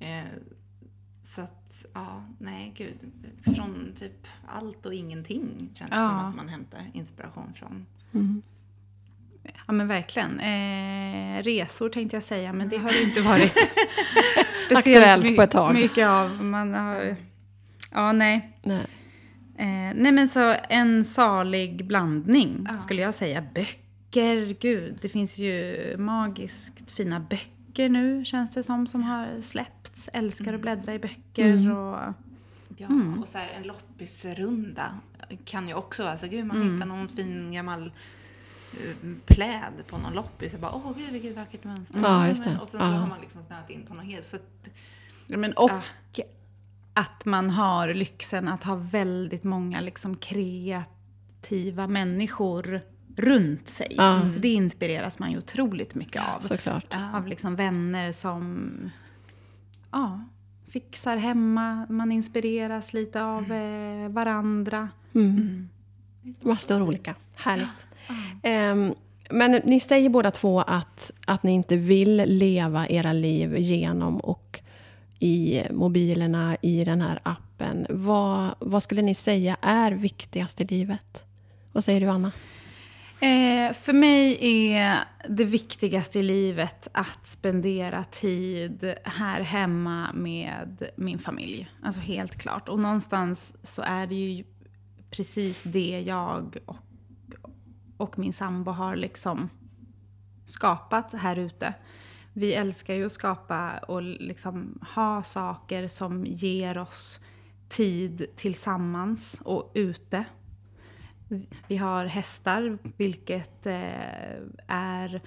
Eh, 0.00 0.24
så 1.34 1.40
att, 1.40 1.84
ja, 1.94 2.24
nej 2.38 2.72
gud. 2.76 2.98
Från 3.56 3.92
typ 3.96 4.26
allt 4.48 4.86
och 4.86 4.94
ingenting 4.94 5.70
känns 5.74 5.90
det 5.90 5.96
Ja. 5.96 6.08
som 6.08 6.18
att 6.28 6.36
man 6.36 6.48
hämtar 6.48 6.90
inspiration 6.94 7.52
från. 7.56 7.86
mm. 8.14 8.42
Ja 9.66 9.72
men 9.72 9.88
verkligen. 9.88 10.40
Eh, 10.40 11.42
resor 11.42 11.88
tänkte 11.88 12.16
jag 12.16 12.22
säga, 12.22 12.52
men 12.52 12.68
det 12.68 12.76
har 12.78 12.88
det 12.88 13.02
inte 13.02 13.20
varit 13.22 13.54
my- 15.24 15.36
på 15.36 15.42
ett 15.42 15.50
tag. 15.50 15.74
mycket 15.74 16.06
av. 16.08 16.44
Man 16.44 16.74
har, 16.74 17.16
ja, 17.92 18.12
nej. 18.12 18.56
Nej. 18.62 18.86
Eh, 19.56 19.94
nej 19.94 20.12
men 20.12 20.28
så 20.28 20.56
en 20.68 21.04
salig 21.04 21.86
blandning 21.86 22.66
Ja. 22.70 22.80
skulle 22.80 23.02
jag 23.02 23.14
säga. 23.14 23.44
Böcker, 23.54 24.56
gud, 24.60 24.98
det 25.02 25.08
finns 25.08 25.38
ju 25.38 25.76
magiskt 25.98 26.90
fina 26.90 27.20
böcker 27.20 27.88
nu 27.88 28.24
känns 28.24 28.50
det 28.54 28.62
som, 28.62 28.86
som 28.86 29.02
har 29.02 29.42
släppts. 29.42 30.08
Älskar 30.12 30.54
att 30.54 30.60
bläddra 30.60 30.94
i 30.94 30.98
böcker 30.98 31.52
Mm. 31.52 31.76
och... 31.76 31.98
Ja, 32.76 32.86
Mm. 32.86 33.22
och 33.22 33.28
så 33.28 33.38
här 33.38 33.48
en 33.56 33.62
loppisrunda 33.62 34.98
kan 35.44 35.68
ju 35.68 35.74
också 35.74 36.02
vara 36.04 36.18
så 36.18 36.26
gud 36.26 36.46
man 36.46 36.56
Mm. 36.56 36.74
hittar 36.74 36.86
någon 36.86 37.08
fin 37.08 37.52
gammal 37.52 37.92
eh, 38.72 38.96
pläd 39.26 39.72
på 39.88 39.98
någon 39.98 40.12
loppis 40.12 40.54
och 40.54 40.60
bara 40.60 40.72
åh 40.74 40.92
gud 40.98 41.12
vilket 41.12 41.36
vackert 41.36 41.64
mönster. 41.64 42.00
Ja, 42.02 42.28
just 42.28 42.44
det. 42.44 42.58
Och 42.62 42.68
sen 42.68 42.80
så 42.80 42.86
Ja. 42.86 42.90
har 42.90 43.08
man 43.08 43.20
liksom 43.20 43.40
snöat 43.46 43.70
in 43.70 43.86
på 43.86 43.94
något 43.94 44.04
helt 44.04 44.30
så 44.30 44.36
att, 44.36 44.68
Ja, 45.26 45.36
men, 45.36 45.52
och 45.52 45.70
Ja. 45.70 45.82
Att 46.94 47.24
man 47.24 47.50
har 47.50 47.94
lyxen 47.94 48.48
att 48.48 48.64
ha 48.64 48.74
väldigt 48.74 49.44
många 49.44 49.80
liksom 49.80 50.16
kreativa 50.16 51.86
människor 51.86 52.80
runt 53.16 53.68
sig. 53.68 53.94
Ja. 53.96 54.20
För 54.32 54.40
det 54.40 54.48
inspireras 54.48 55.18
man 55.18 55.30
ju 55.30 55.38
otroligt 55.38 55.94
mycket 55.94 56.22
av. 56.36 56.40
Såklart. 56.40 56.84
Av 57.14 57.26
liksom 57.26 57.56
vänner 57.56 58.12
som 58.12 58.70
ja, 59.90 60.20
fixar 60.68 61.16
hemma, 61.16 61.86
man 61.88 62.12
inspireras 62.12 62.92
lite 62.92 63.22
av 63.22 63.52
eh, 63.52 64.08
varandra. 64.08 64.88
Mm. 65.14 65.68
Massor 66.40 66.82
olika. 66.82 67.14
Härligt. 67.34 67.86
Ehm, 68.42 68.94
men 69.30 69.60
ni 69.64 69.80
säger 69.80 70.08
båda 70.08 70.30
två 70.30 70.60
att, 70.60 71.10
att 71.26 71.42
ni 71.42 71.52
inte 71.52 71.76
vill 71.76 72.16
leva 72.26 72.88
era 72.88 73.12
liv 73.12 73.56
genom 73.56 74.20
och 74.20 74.61
i 75.22 75.66
mobilerna, 75.70 76.56
i 76.62 76.84
den 76.84 77.00
här 77.00 77.20
appen. 77.22 77.86
Vad, 77.88 78.54
vad 78.58 78.82
skulle 78.82 79.02
ni 79.02 79.14
säga 79.14 79.56
är 79.60 79.92
viktigast 79.92 80.60
i 80.60 80.64
livet? 80.64 81.24
Vad 81.72 81.84
säger 81.84 82.00
du, 82.00 82.06
Anna? 82.06 82.32
Eh, 83.20 83.72
för 83.72 83.92
mig 83.92 84.38
är 84.40 85.04
det 85.28 85.44
viktigaste 85.44 86.18
i 86.18 86.22
livet 86.22 86.88
att 86.92 87.26
spendera 87.26 88.04
tid 88.04 88.94
här 89.04 89.40
hemma 89.40 90.12
med 90.12 90.90
min 90.96 91.18
familj. 91.18 91.70
Alltså 91.82 92.00
helt 92.00 92.38
klart. 92.38 92.68
Och 92.68 92.78
någonstans 92.78 93.54
så 93.62 93.82
är 93.82 94.06
det 94.06 94.14
ju 94.14 94.44
precis 95.10 95.62
det 95.62 96.02
jag 96.06 96.56
och, 96.66 96.76
och 97.96 98.18
min 98.18 98.32
sambo 98.32 98.70
har 98.70 98.96
liksom 98.96 99.48
skapat 100.46 101.12
här 101.12 101.36
ute. 101.36 101.74
Vi 102.32 102.54
älskar 102.54 102.94
ju 102.94 103.06
att 103.06 103.12
skapa 103.12 103.78
och 103.78 104.02
liksom 104.02 104.78
ha 104.94 105.22
saker 105.22 105.88
som 105.88 106.26
ger 106.26 106.78
oss 106.78 107.20
tid 107.68 108.26
tillsammans 108.36 109.40
och 109.44 109.70
ute. 109.74 110.24
Vi 111.68 111.76
har 111.76 112.04
hästar, 112.06 112.78
vilket 112.96 113.66
eh, 113.66 113.82
är 114.66 115.20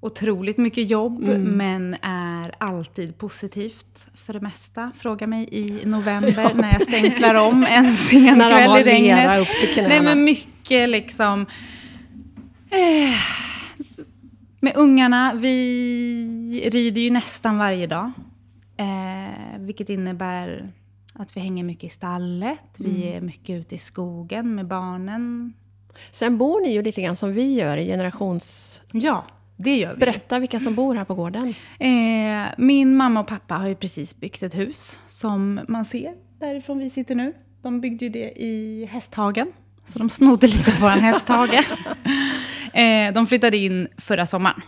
otroligt 0.00 0.56
mycket 0.56 0.90
jobb, 0.90 1.24
Mm. 1.24 1.42
men 1.42 1.96
är 2.02 2.54
alltid 2.58 3.18
positivt 3.18 4.06
för 4.14 4.32
det 4.32 4.40
mesta. 4.40 4.92
Fråga 4.98 5.26
mig 5.26 5.48
i 5.52 5.84
november 5.86 6.32
Ja, 6.42 6.50
när 6.54 6.72
jag 6.72 6.82
stängslar 6.82 7.34
om 7.34 7.66
en 7.70 7.96
sen 7.96 8.34
kväll 8.40 8.80
i 8.80 8.84
regnet. 8.84 9.40
upp 9.40 9.74
till. 9.74 9.82
Nej 9.88 10.02
men 10.02 10.24
mycket 10.24 10.88
liksom... 10.88 11.46
Eh, 12.70 13.14
med 14.62 14.76
ungarna, 14.76 15.34
vi 15.34 16.70
rider 16.72 17.00
ju 17.00 17.10
nästan 17.10 17.58
varje 17.58 17.86
dag. 17.86 18.12
Eh, 18.76 19.58
vilket 19.58 19.88
innebär 19.88 20.72
att 21.12 21.36
vi 21.36 21.40
hänger 21.40 21.64
mycket 21.64 21.84
i 21.84 21.88
stallet. 21.88 22.58
Vi 22.76 23.08
är 23.08 23.20
mycket 23.20 23.60
ute 23.60 23.74
i 23.74 23.78
skogen 23.78 24.54
med 24.54 24.66
barnen. 24.66 25.52
Sen 26.10 26.38
bor 26.38 26.60
ni 26.60 26.72
ju 26.72 26.82
lite 26.82 27.02
grann 27.02 27.16
som 27.16 27.32
vi 27.32 27.54
gör 27.54 27.76
i 27.76 27.86
generations... 27.86 28.80
Ja, 28.92 29.24
det 29.56 29.76
gör 29.76 29.94
vi. 29.94 30.00
Berätta 30.00 30.38
vilka 30.38 30.60
som 30.60 30.74
bor 30.74 30.94
här 30.94 31.04
på 31.04 31.14
gården. 31.14 31.54
Eh, 31.78 32.48
min 32.58 32.96
mamma 32.96 33.20
och 33.20 33.26
pappa 33.26 33.54
har 33.54 33.68
ju 33.68 33.74
precis 33.74 34.16
byggt 34.16 34.42
ett 34.42 34.54
hus 34.54 34.98
som 35.08 35.60
man 35.68 35.84
ser 35.84 36.14
därifrån 36.38 36.78
vi 36.78 36.90
sitter 36.90 37.14
nu. 37.14 37.32
De 37.62 37.80
byggde 37.80 38.04
ju 38.04 38.10
det 38.10 38.42
i 38.42 38.84
Hästhagen. 38.84 39.52
Så 39.92 39.98
de 39.98 40.10
snodde 40.10 40.46
lite 40.46 40.70
på 40.70 40.80
våran 40.80 41.00
hästhage. 41.00 41.68
Eh, 42.74 43.12
de 43.12 43.26
flyttade 43.26 43.56
in 43.56 43.88
förra 43.98 44.26
sommaren. 44.26 44.62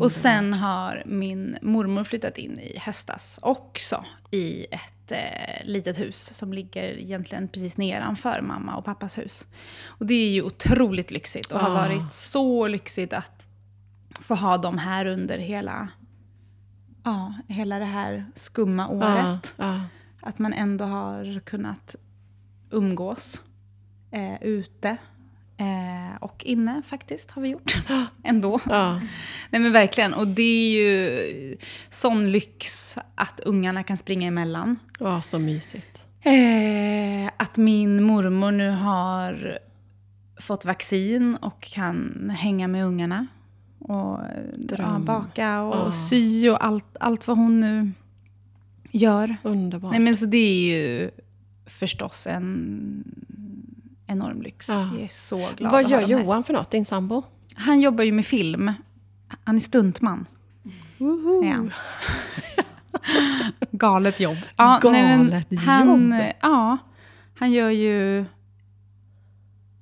Och 0.00 0.12
sen 0.12 0.52
har 0.52 1.02
min 1.06 1.58
mormor 1.62 2.04
flyttat 2.04 2.38
in 2.38 2.58
i 2.58 2.78
höstas 2.78 3.38
också 3.42 4.04
i 4.30 4.66
ett 4.70 5.12
eh, 5.12 5.64
litet 5.66 5.98
hus 5.98 6.34
som 6.34 6.52
ligger 6.52 6.82
egentligen 6.98 7.48
precis 7.48 7.76
nedanför 7.76 8.40
mamma 8.40 8.76
och 8.76 8.84
pappas 8.84 9.18
hus. 9.18 9.46
Och 9.86 10.06
det 10.06 10.14
är 10.14 10.30
ju 10.30 10.42
otroligt 10.42 11.10
lyxigt 11.10 11.52
och 11.52 11.60
har 11.60 11.70
Ah. 11.70 11.74
varit 11.74 12.12
så 12.12 12.66
lyxigt 12.66 13.12
att 13.12 13.46
få 14.20 14.34
ha 14.34 14.58
dem 14.58 14.78
här 14.78 15.06
under 15.06 15.38
hela, 15.38 15.88
ja, 17.04 17.34
hela 17.48 17.78
det 17.78 17.84
här 17.84 18.24
skumma 18.36 18.88
året. 18.88 19.54
Ja, 19.56 19.64
ja. 19.74 19.80
Att 20.20 20.38
man 20.38 20.52
ändå 20.52 20.84
har 20.84 21.40
kunnat 21.40 21.96
umgås 22.70 23.40
eh, 24.14 24.42
ute 24.42 24.96
eh, 25.56 26.16
och 26.20 26.44
inne 26.44 26.82
faktiskt 26.86 27.30
har 27.30 27.42
vi 27.42 27.48
gjort. 27.48 27.76
ändå. 28.24 28.60
ja. 28.68 29.00
Nej 29.50 29.60
men 29.60 29.72
verkligen. 29.72 30.14
Och 30.14 30.26
det 30.28 30.42
är 30.42 30.70
ju 30.78 31.56
sån 31.90 32.32
lyx 32.32 32.96
att 33.14 33.40
ungarna 33.40 33.82
kan 33.82 33.96
springa 33.96 34.28
emellan. 34.28 34.78
Ja, 34.98 35.22
så 35.22 35.38
mysigt. 35.38 36.02
Eh, 36.20 37.30
att 37.36 37.56
min 37.56 38.02
mormor 38.02 38.50
nu 38.52 38.70
har 38.70 39.58
fått 40.40 40.64
vaccin 40.64 41.36
och 41.36 41.60
kan 41.62 42.30
hänga 42.38 42.68
med 42.68 42.84
ungarna. 42.84 43.26
Och 43.78 44.18
ja, 44.78 44.98
baka 44.98 45.60
och 45.62 45.76
Ja. 45.88 45.92
sy 45.92 46.48
och 46.48 46.64
allt, 46.64 46.96
allt 47.00 47.26
vad 47.26 47.36
hon 47.36 47.60
nu 47.60 47.92
gör. 48.90 49.36
Underbart. 49.42 49.90
Nej 49.90 50.00
men 50.00 50.16
så 50.16 50.26
det 50.26 50.36
är 50.38 50.76
ju 50.78 51.10
förstås 51.66 52.26
en 52.26 53.04
enorm 54.06 54.42
lyx. 54.42 54.68
Ja. 54.68 54.90
Jag 54.94 55.02
är 55.02 55.08
så 55.08 55.48
glad 55.56 55.72
Vad 55.72 55.90
gör. 55.90 56.00
Johan 56.00 56.44
för 56.44 56.52
något, 56.52 56.70
din 56.70 56.84
sambo? 56.84 57.22
Han 57.54 57.80
jobbar 57.80 58.04
ju 58.04 58.12
med 58.12 58.26
film. 58.26 58.72
Han 59.44 59.56
är 59.56 59.60
stuntman. 59.60 60.26
Är 61.44 61.52
han. 61.52 61.72
Galet 63.70 64.20
jobb. 64.20 64.38
Ja, 64.56 64.80
men 64.82 65.26
Galet 65.26 65.60
han, 65.60 66.10
jobb. 66.12 66.22
Ja, 66.40 66.78
han 67.38 67.52
gör 67.52 67.70
ju 67.70 68.24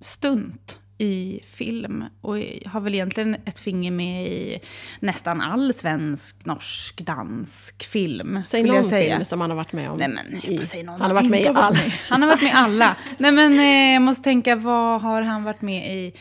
stunt 0.01 0.79
i 0.99 1.40
film 1.47 2.05
och 2.20 2.36
har 2.66 2.80
väl 2.80 2.95
egentligen 2.95 3.36
ett 3.45 3.59
finger 3.59 3.90
med 3.90 4.26
i 4.26 4.61
nästan 5.01 5.40
all 5.40 5.74
svensk, 5.74 6.45
norsk, 6.47 7.01
dansk 7.03 7.84
film. 7.84 8.43
Säg 8.47 8.62
någon 8.62 8.84
film 8.90 9.24
som 9.24 9.40
han 9.40 9.51
har 9.51 9.57
varit 9.57 9.72
med 9.72 9.90
om. 9.90 9.99
Nej 9.99 10.09
men, 10.09 10.45
i- 10.53 10.66
säger 10.66 10.84
någon 10.84 11.01
han 11.01 11.11
har 11.11 11.14
varit 11.14 11.30
med 11.30 11.40
i 11.40 11.47
alla. 11.49 11.76
Han 12.09 12.22
har 12.22 12.28
varit 12.28 12.43
med 12.43 12.51
i 12.51 12.55
alla. 12.55 12.97
Nej 13.18 13.32
men 13.32 13.59
eh, 13.61 13.93
jag 13.93 14.03
måste 14.03 14.22
tänka, 14.22 14.57
vad 14.57 15.01
har 15.03 15.22
han 15.22 15.45
varit 15.45 15.62
med 15.62 15.97
i? 15.97 16.12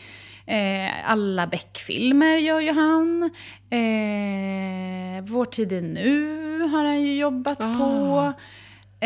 Eh, 0.46 1.10
alla 1.10 1.46
Beck-filmer 1.46 2.36
gör 2.36 2.60
ju 2.60 2.72
han. 2.72 3.22
Eh, 3.70 5.24
Vår 5.24 5.44
tid 5.44 5.72
är 5.72 5.80
nu 5.80 6.60
har 6.62 6.84
han 6.84 7.02
ju 7.02 7.14
jobbat 7.18 7.58
Ah. 7.60 7.78
på. 7.78 8.32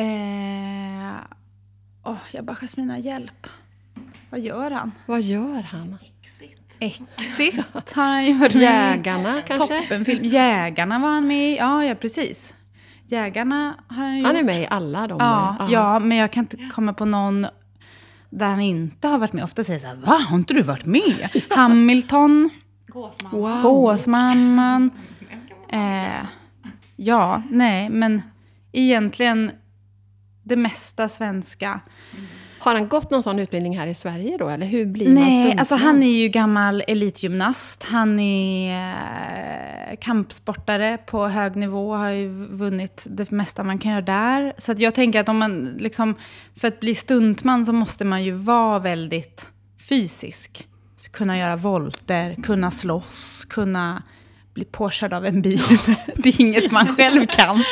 Eh, 0.00 1.16
åh, 2.04 2.16
jag 2.32 2.44
bara, 2.44 2.56
Jasmina, 2.60 2.98
hjälp. 2.98 3.46
Vad 4.36 4.44
gör 4.44 4.70
han? 4.70 4.92
Vad 5.06 5.22
gör 5.22 5.62
han? 5.62 5.96
Exit 6.78 7.54
har 7.94 8.02
han 8.02 8.20
i. 8.22 8.62
Jägarna 8.62 9.42
kanske? 9.42 9.80
Toppenfilm. 9.80 10.24
Jägarna 10.24 10.98
var 10.98 11.08
han 11.08 11.26
med 11.26 11.52
i. 11.52 11.56
Ja, 11.56 11.84
ja 11.84 11.94
precis. 11.94 12.54
Jägarna 13.06 13.74
har 13.88 13.96
han 13.96 14.16
ju 14.16 14.24
Han 14.24 14.36
är 14.36 14.40
gjort. 14.40 14.46
med 14.46 14.62
i 14.62 14.66
alla 14.70 15.06
de. 15.06 15.18
Ja, 15.20 15.56
ja. 15.58 15.68
ja, 15.70 15.98
men 15.98 16.16
jag 16.16 16.32
kan 16.32 16.44
inte 16.44 16.70
komma 16.74 16.94
på 16.94 17.04
någon 17.04 17.46
där 18.30 18.46
han 18.46 18.60
inte 18.60 19.08
har 19.08 19.18
varit 19.18 19.32
med. 19.32 19.44
Ofta 19.44 19.64
säger 19.64 19.80
jag 19.80 19.96
så 19.96 20.00
här, 20.00 20.06
va? 20.06 20.24
Har 20.28 20.36
inte 20.36 20.54
du 20.54 20.62
varit 20.62 20.84
med? 20.86 21.30
Hamilton, 21.50 22.50
Gåsman. 22.86 23.32
Wow. 23.32 23.62
Gåsmamman. 23.62 24.90
Eh, 25.68 26.24
ja, 26.96 27.42
nej, 27.50 27.88
men 27.88 28.22
egentligen 28.72 29.50
det 30.42 30.56
mesta 30.56 31.08
svenska. 31.08 31.80
Har 32.66 32.74
han 32.74 32.88
gått 32.88 33.10
någon 33.10 33.22
sån 33.22 33.38
utbildning 33.38 33.78
här 33.78 33.86
i 33.86 33.94
Sverige 33.94 34.36
då? 34.36 34.48
Eller 34.48 34.66
hur 34.66 34.86
blir 34.86 35.06
man 35.06 35.14
Nej, 35.14 35.56
alltså 35.58 35.74
han 35.74 36.02
är 36.02 36.10
ju 36.10 36.28
gammal 36.28 36.82
elitgymnast. 36.88 37.82
Han 37.82 38.20
är 38.20 39.90
eh, 39.90 39.96
kampsportare 40.00 40.98
på 41.06 41.28
hög 41.28 41.56
nivå, 41.56 41.94
har 41.94 42.10
ju 42.10 42.28
vunnit 42.46 43.06
det 43.10 43.30
mesta 43.30 43.64
man 43.64 43.78
kan 43.78 43.90
göra 43.90 44.02
där. 44.02 44.52
Så 44.58 44.74
jag 44.76 44.94
tänker 44.94 45.20
att 45.20 45.28
om 45.28 45.38
man 45.38 45.64
liksom, 45.78 46.14
för 46.56 46.68
att 46.68 46.80
bli 46.80 46.94
stuntman 46.94 47.66
så 47.66 47.72
måste 47.72 48.04
man 48.04 48.24
ju 48.24 48.32
vara 48.32 48.78
väldigt 48.78 49.48
fysisk. 49.88 50.68
Kunna 51.10 51.38
göra 51.38 51.56
volter, 51.56 52.36
kunna 52.42 52.70
slåss, 52.70 53.46
kunna 53.50 54.02
bli 54.54 54.64
påkörd 54.64 55.12
av 55.12 55.26
en 55.26 55.42
bil. 55.42 55.62
det 56.16 56.28
är 56.28 56.40
inget 56.40 56.72
man 56.72 56.96
själv 56.96 57.26
kan. 57.26 57.64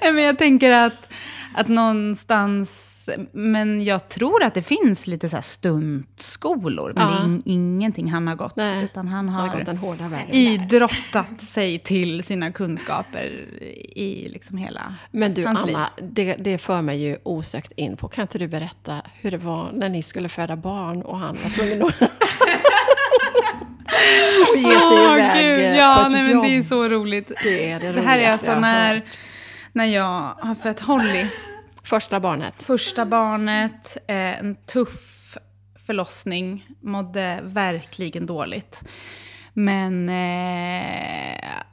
Men 0.00 0.18
jag 0.18 0.38
tänker 0.38 0.72
att, 0.72 1.12
att 1.54 1.68
någonstans, 1.68 2.93
men 3.32 3.84
jag 3.84 4.08
tror 4.08 4.42
att 4.42 4.54
det 4.54 4.62
finns 4.62 5.06
lite 5.06 5.28
så 5.28 5.36
här 5.36 5.42
stuntskolor, 5.42 6.92
men 6.94 7.06
det 7.06 7.12
är 7.14 7.18
Ja. 7.18 7.24
in, 7.24 7.42
ingenting 7.44 8.10
han 8.10 8.26
har 8.26 8.34
gått. 8.34 8.56
Nej, 8.56 8.84
utan 8.84 9.08
han 9.08 9.28
Han 9.28 9.34
har 9.40 9.48
har 9.48 9.56
gått 9.58 9.66
den 9.66 9.76
hårda 9.76 10.08
vägen. 10.08 10.34
idrottat 10.34 11.42
sig 11.42 11.78
till 11.78 12.24
sina 12.24 12.52
kunskaper 12.52 13.24
i 13.96 14.28
liksom 14.32 14.56
hela 14.56 14.94
Men 15.10 15.34
du 15.34 15.46
hans 15.46 15.66
liv. 15.66 15.76
Anna, 15.76 15.88
det, 16.02 16.34
det 16.34 16.58
för 16.58 16.82
mig 16.82 17.02
ju 17.02 17.16
osökt 17.22 17.72
in 17.76 17.96
på, 17.96 18.08
kan 18.08 18.22
inte 18.22 18.38
du 18.38 18.48
berätta 18.48 19.02
hur 19.20 19.30
det 19.30 19.38
var 19.38 19.70
när 19.72 19.88
ni 19.88 20.02
skulle 20.02 20.28
föda 20.28 20.56
barn 20.56 21.02
och 21.02 21.18
han 21.18 21.36
var 21.42 21.50
tvungen 21.50 21.82
att 21.82 21.94
och 24.50 24.56
ge 24.56 24.62
sig 24.62 24.98
Åh, 25.06 25.12
iväg 25.14 25.44
Gud, 25.44 25.60
eh, 25.66 25.76
ja, 25.76 25.96
på 26.00 26.06
ett 26.06 26.12
nej, 26.12 26.22
men 26.22 26.32
jobb? 26.32 26.44
det 26.44 26.56
är 26.56 26.62
så 26.62 26.88
roligt. 26.88 27.32
Det 27.42 27.70
är 27.70 27.80
det 27.80 27.92
Det 27.92 28.00
här 28.00 28.18
är 28.18 28.30
alltså 28.30 28.52
har 28.52 28.60
när, 28.60 29.02
när 29.72 29.84
jag 29.84 30.34
har 30.38 30.54
fött 30.54 30.80
Holly. 30.80 31.26
Första 31.84 32.20
barnet. 32.20 32.62
Första 32.62 33.06
barnet, 33.06 33.96
eh, 34.06 34.38
en 34.38 34.54
tuff 34.54 35.36
förlossning, 35.86 36.66
mådde 36.80 37.40
verkligen 37.42 38.26
dåligt. 38.26 38.82
Men... 39.52 40.08
Eh, 40.08 41.64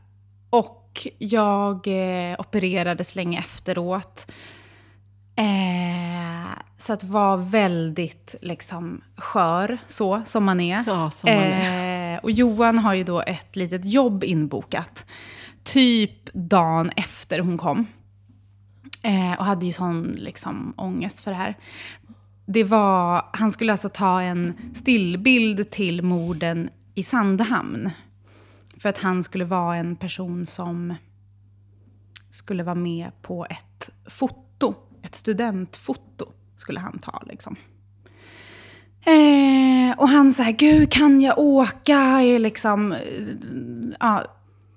och 0.49 1.07
jag 1.18 1.88
eh, 1.88 2.39
opererades 2.39 3.16
länge 3.16 3.39
efteråt. 3.39 4.32
Eh, 5.36 6.59
så 6.78 6.93
att 6.93 7.03
var 7.03 7.38
väldigt 7.38 8.36
liksom 8.41 9.01
skör, 9.16 9.78
så 9.88 10.22
som 10.26 10.43
man 10.43 10.59
är. 10.59 10.84
Ja, 10.88 11.12
som 11.12 11.30
man 11.34 11.43
är. 11.43 12.14
Eh, 12.14 12.20
och 12.20 12.32
Johan 12.32 12.78
har 12.78 12.93
ju 12.93 13.03
då 13.03 13.22
ett 13.22 13.55
litet 13.55 13.86
jobb 13.86 14.24
inbokat. 14.24 15.05
Typ 15.64 16.34
dagen 16.34 16.91
efter 16.95 17.39
hon 17.39 17.57
kom. 17.57 17.88
Eh, 19.02 19.39
och 19.39 19.45
hade 19.45 19.66
ju 19.66 19.72
sån 19.72 20.04
liksom 20.04 20.74
ångest 20.78 21.20
för 21.20 21.32
det 21.32 21.38
här. 21.38 21.58
Det 22.45 22.64
var, 22.64 23.26
han 23.34 23.52
skulle 23.52 23.72
alltså 23.72 23.89
ta 23.89 24.22
en 24.22 24.54
stillbild 24.74 25.72
till 25.72 26.02
morden 26.02 26.70
i 26.95 27.04
Sandhamn. 27.04 27.89
För 28.78 28.89
att 28.89 28.97
han 28.97 29.24
skulle 29.24 29.45
vara 29.45 29.76
en 29.76 29.95
person 29.95 30.45
som 30.45 30.95
skulle 32.30 32.64
vara 32.64 32.76
med 32.76 33.12
på 33.22 33.45
ett 33.49 33.89
foto. 34.06 34.76
Ett 35.02 35.16
studentfoto 35.16 36.26
skulle 36.58 36.80
han 36.80 36.99
ta 36.99 37.24
liksom. 37.26 37.56
Eh, 39.06 39.97
och 39.97 40.10
han 40.10 40.34
så 40.34 40.43
här, 40.43 40.52
gud 40.52 40.91
kan 40.91 41.22
jag 41.22 41.39
åka? 41.39 42.24
Jag 42.24 42.41
liksom, 42.41 42.91
eh, 42.91 42.99
ja, 43.99 44.26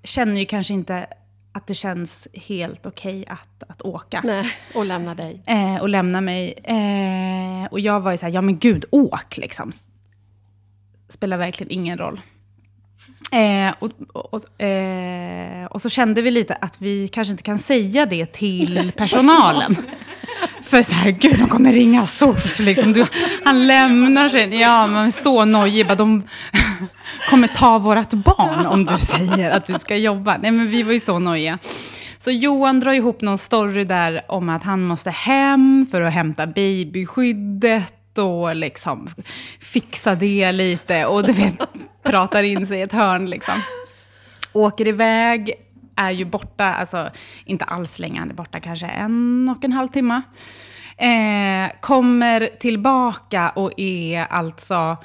känner 0.03 0.39
ju 0.39 0.45
kanske 0.45 0.73
inte 0.73 1.07
att 1.55 1.67
det 1.67 1.73
känns 1.73 2.27
helt 2.33 2.85
okej 2.85 3.25
att, 3.27 3.63
att 3.67 3.81
åka. 3.81 4.21
Nej, 4.23 4.51
och 4.73 4.85
lämna 4.85 5.15
dig. 5.15 5.41
Eh, 5.45 5.75
och 5.75 5.89
lämna 5.89 6.21
mig. 6.21 6.53
Eh, 6.63 7.71
och 7.71 7.79
jag 7.79 7.99
var 7.99 8.11
ju 8.11 8.17
så 8.17 8.25
här, 8.25 8.33
ja 8.33 8.41
men 8.41 8.59
gud, 8.59 8.85
åk 8.91 9.37
liksom. 9.37 9.71
Spelar 11.09 11.37
verkligen 11.37 11.71
ingen 11.71 11.97
roll. 11.97 12.21
Eh, 13.31 13.73
och, 13.79 13.91
och, 14.13 14.61
eh, 14.61 15.65
och 15.65 15.81
så 15.81 15.89
kände 15.89 16.21
vi 16.21 16.31
lite 16.31 16.55
att 16.55 16.81
vi 16.81 17.07
kanske 17.07 17.31
inte 17.31 17.43
kan 17.43 17.59
säga 17.59 18.05
det 18.05 18.25
till 18.25 18.91
personalen. 18.97 19.75
För 20.65 20.83
så 20.83 20.93
här, 20.93 21.11
gud 21.11 21.39
de 21.39 21.49
kommer 21.49 21.73
ringa 21.73 22.05
SOS 22.05 22.59
liksom. 22.59 22.93
Du, 22.93 23.05
han 23.43 23.67
lämnar 23.67 24.29
sig. 24.29 24.55
Ja, 24.61 24.87
man 24.87 25.07
är 25.07 25.11
så 25.11 25.45
nojig. 25.45 25.87
Bara, 25.87 25.95
de 25.95 26.23
kommer 27.29 27.47
ta 27.47 27.77
vårt 27.77 28.09
barn 28.13 28.65
om 28.65 28.85
du 28.85 28.97
säger 28.97 29.49
att 29.49 29.67
du 29.67 29.79
ska 29.79 29.95
jobba. 29.95 30.37
Nej 30.37 30.51
men 30.51 30.69
vi 30.69 30.83
var 30.83 30.93
ju 30.93 30.99
så 30.99 31.19
nojiga. 31.19 31.59
Så 32.17 32.31
Johan 32.31 32.79
drar 32.79 32.93
ihop 32.93 33.21
någon 33.21 33.37
story 33.37 33.83
där 33.83 34.21
om 34.27 34.49
att 34.49 34.63
han 34.63 34.83
måste 34.83 35.09
hem 35.09 35.85
för 35.91 36.01
att 36.01 36.13
hämta 36.13 36.47
babyskyddet 36.47 38.17
och 38.17 38.55
liksom 38.55 39.09
fixa 39.59 40.15
det 40.15 40.51
lite. 40.51 41.05
Och 41.05 41.23
du 41.23 41.31
vet, 41.31 41.53
pratar 42.03 42.43
in 42.43 42.67
sig 42.67 42.79
i 42.79 42.81
ett 42.81 42.93
hörn 42.93 43.29
liksom. 43.29 43.61
Åker 44.53 44.87
iväg, 44.87 45.53
är 45.95 46.11
ju 46.11 46.25
borta, 46.25 46.73
alltså 46.73 47.11
inte 47.45 47.65
alls 47.65 47.99
länge, 47.99 48.19
han 48.19 48.29
är 48.29 48.33
borta 48.33 48.59
kanske 48.59 48.85
en 48.85 49.49
och 49.57 49.63
en 49.63 49.71
halv 49.71 49.87
timme. 49.87 50.21
Eh, 50.97 51.71
kommer 51.81 52.49
tillbaka 52.59 53.49
och 53.49 53.71
är 53.77 54.25
alltså 54.29 54.97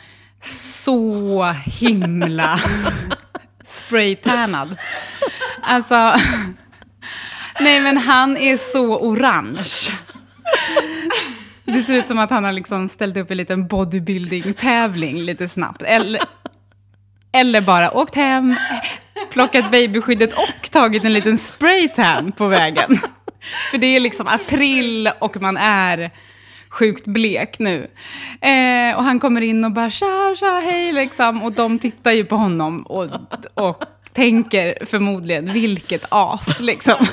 så 0.42 1.54
himla 1.64 2.60
spraytannad. 3.64 4.76
Alltså, 5.62 5.94
nej 7.60 7.80
men 7.80 7.96
han 7.96 8.36
är 8.36 8.56
så 8.56 9.00
orange. 9.00 9.90
Det 11.64 11.82
ser 11.82 11.94
ut 11.94 12.06
som 12.06 12.18
att 12.18 12.30
han 12.30 12.44
har 12.44 12.52
liksom 12.52 12.88
ställt 12.88 13.16
upp 13.16 13.30
en 13.30 13.36
liten 13.36 13.68
bodybuilding-tävling 13.68 15.16
lite 15.22 15.48
snabbt. 15.48 15.82
Eller, 15.82 16.20
eller 17.32 17.60
bara 17.60 17.90
åkt 17.90 18.14
hem, 18.14 18.56
plockat 19.30 19.70
babyskyddet 19.70 20.32
och 20.32 20.70
tagit 20.70 21.04
en 21.04 21.12
liten 21.12 21.38
spraytan 21.38 22.32
på 22.32 22.48
vägen. 22.48 22.98
För 23.70 23.78
det 23.78 23.86
är 23.86 24.00
liksom 24.00 24.26
april 24.26 25.10
och 25.18 25.42
man 25.42 25.56
är 25.56 26.10
sjukt 26.68 27.06
blek 27.06 27.58
nu. 27.58 27.90
Eh, 28.40 28.96
och 28.96 29.04
han 29.04 29.20
kommer 29.20 29.40
in 29.40 29.64
och 29.64 29.72
bara 29.72 29.90
tja, 29.90 30.36
tja, 30.38 30.60
hej 30.64 30.92
liksom. 30.92 31.42
Och 31.42 31.52
de 31.52 31.78
tittar 31.78 32.12
ju 32.12 32.24
på 32.24 32.36
honom 32.36 32.82
och, 32.82 33.06
och 33.54 33.84
tänker 34.12 34.86
förmodligen 34.86 35.52
vilket 35.52 36.04
as 36.08 36.60
liksom. 36.60 37.06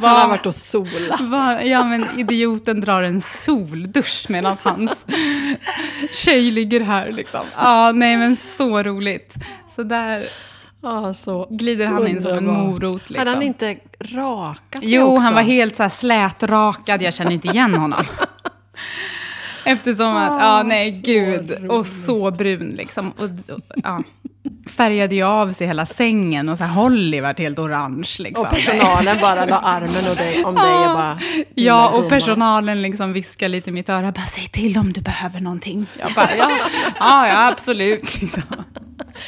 Han 0.00 0.20
har 0.20 0.28
varit 0.28 0.46
och 0.46 0.54
solat. 0.54 1.20
Va, 1.20 1.62
ja 1.62 1.84
men 1.84 2.18
idioten 2.18 2.80
drar 2.80 3.02
en 3.02 3.20
soldusch 3.20 4.26
medan 4.28 4.56
hans 4.62 5.06
tjej 6.12 6.50
ligger 6.50 6.80
här 6.80 7.12
liksom. 7.12 7.46
Ja, 7.56 7.92
nej 7.92 8.16
men 8.16 8.36
så 8.36 8.82
roligt. 8.82 9.34
Så 9.76 9.82
där 9.82 10.28
Ja, 10.82 11.14
så 11.14 11.46
glider 11.50 11.86
han 11.86 12.06
in 12.06 12.22
som 12.22 12.30
en 12.38 12.46
morot 12.46 13.10
liksom. 13.10 13.18
Hade 13.18 13.30
han 13.30 13.42
inte 13.42 13.76
rakat 14.00 14.82
Jo, 14.84 15.02
också? 15.02 15.24
han 15.24 15.34
var 15.34 15.42
helt 15.42 15.76
så 15.76 15.82
här 15.82 15.90
slätrakad, 15.90 17.02
jag 17.02 17.14
känner 17.14 17.32
inte 17.32 17.48
igen 17.48 17.74
honom. 17.74 18.04
Eftersom 19.64 20.16
att, 20.16 20.40
ja 20.40 20.46
Ah, 20.46 20.62
nej 20.62 21.00
gud, 21.04 21.50
och 21.50 21.62
roligt. 21.62 21.86
så 21.92 22.30
brun 22.30 22.70
liksom. 22.76 23.10
Och, 23.10 23.24
och, 23.54 23.60
ja. 23.84 24.02
färgade 24.70 25.14
ju 25.14 25.22
av 25.22 25.52
sig 25.52 25.66
hela 25.66 25.86
sängen 25.86 26.48
och 26.48 26.58
så 26.58 26.64
här 26.64 26.74
Holly 26.74 27.20
vart 27.20 27.38
helt 27.38 27.58
orange. 27.58 28.16
Liksom. 28.18 28.44
Och 28.44 28.50
personalen 28.50 29.18
bara 29.20 29.44
la 29.44 29.58
armen 29.58 30.10
och 30.10 30.16
dig, 30.16 30.44
om 30.44 30.54
dig 30.54 30.74
och 30.88 30.94
bara... 30.94 31.20
Ja, 31.54 31.88
och 31.88 32.08
personalen 32.08 32.82
liksom 32.82 33.12
viskar 33.12 33.48
lite 33.48 33.70
i 33.70 33.72
mitt 33.72 33.88
öra, 33.88 34.12
bara 34.12 34.26
säg 34.26 34.46
till 34.48 34.78
om 34.78 34.92
du 34.92 35.00
behöver 35.00 35.40
någonting. 35.40 35.86
Jag 35.98 36.12
bara, 36.14 36.36
ja, 36.36 36.50
ja, 36.98 37.28
ja 37.28 37.48
absolut. 37.48 38.20
Liksom. 38.22 38.42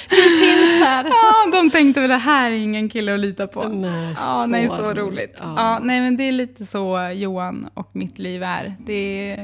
Det 0.09 0.17
finns 0.17 0.85
här. 0.85 1.05
Ja, 1.05 1.51
de 1.53 1.71
tänkte 1.71 2.01
väl 2.01 2.11
det 2.11 2.17
här 2.17 2.51
är 2.51 2.57
ingen 2.57 2.89
kille 2.89 3.15
att 3.15 3.21
lita 3.21 3.47
på. 3.47 3.69
Nej, 3.69 4.15
ja, 4.19 4.43
så 4.45 4.51
nej, 4.51 4.69
så 4.69 4.95
roligt. 4.95 5.37
Ja. 5.41 5.55
Ja. 5.57 5.79
nej, 5.83 6.01
men 6.01 6.17
det 6.17 6.25
är 6.29 6.33
lite 6.33 6.67
så 6.67 7.11
Johan 7.15 7.69
och 7.75 7.91
mitt 7.93 8.19
liv 8.19 8.43
är. 8.43 8.77
Det, 8.87 9.37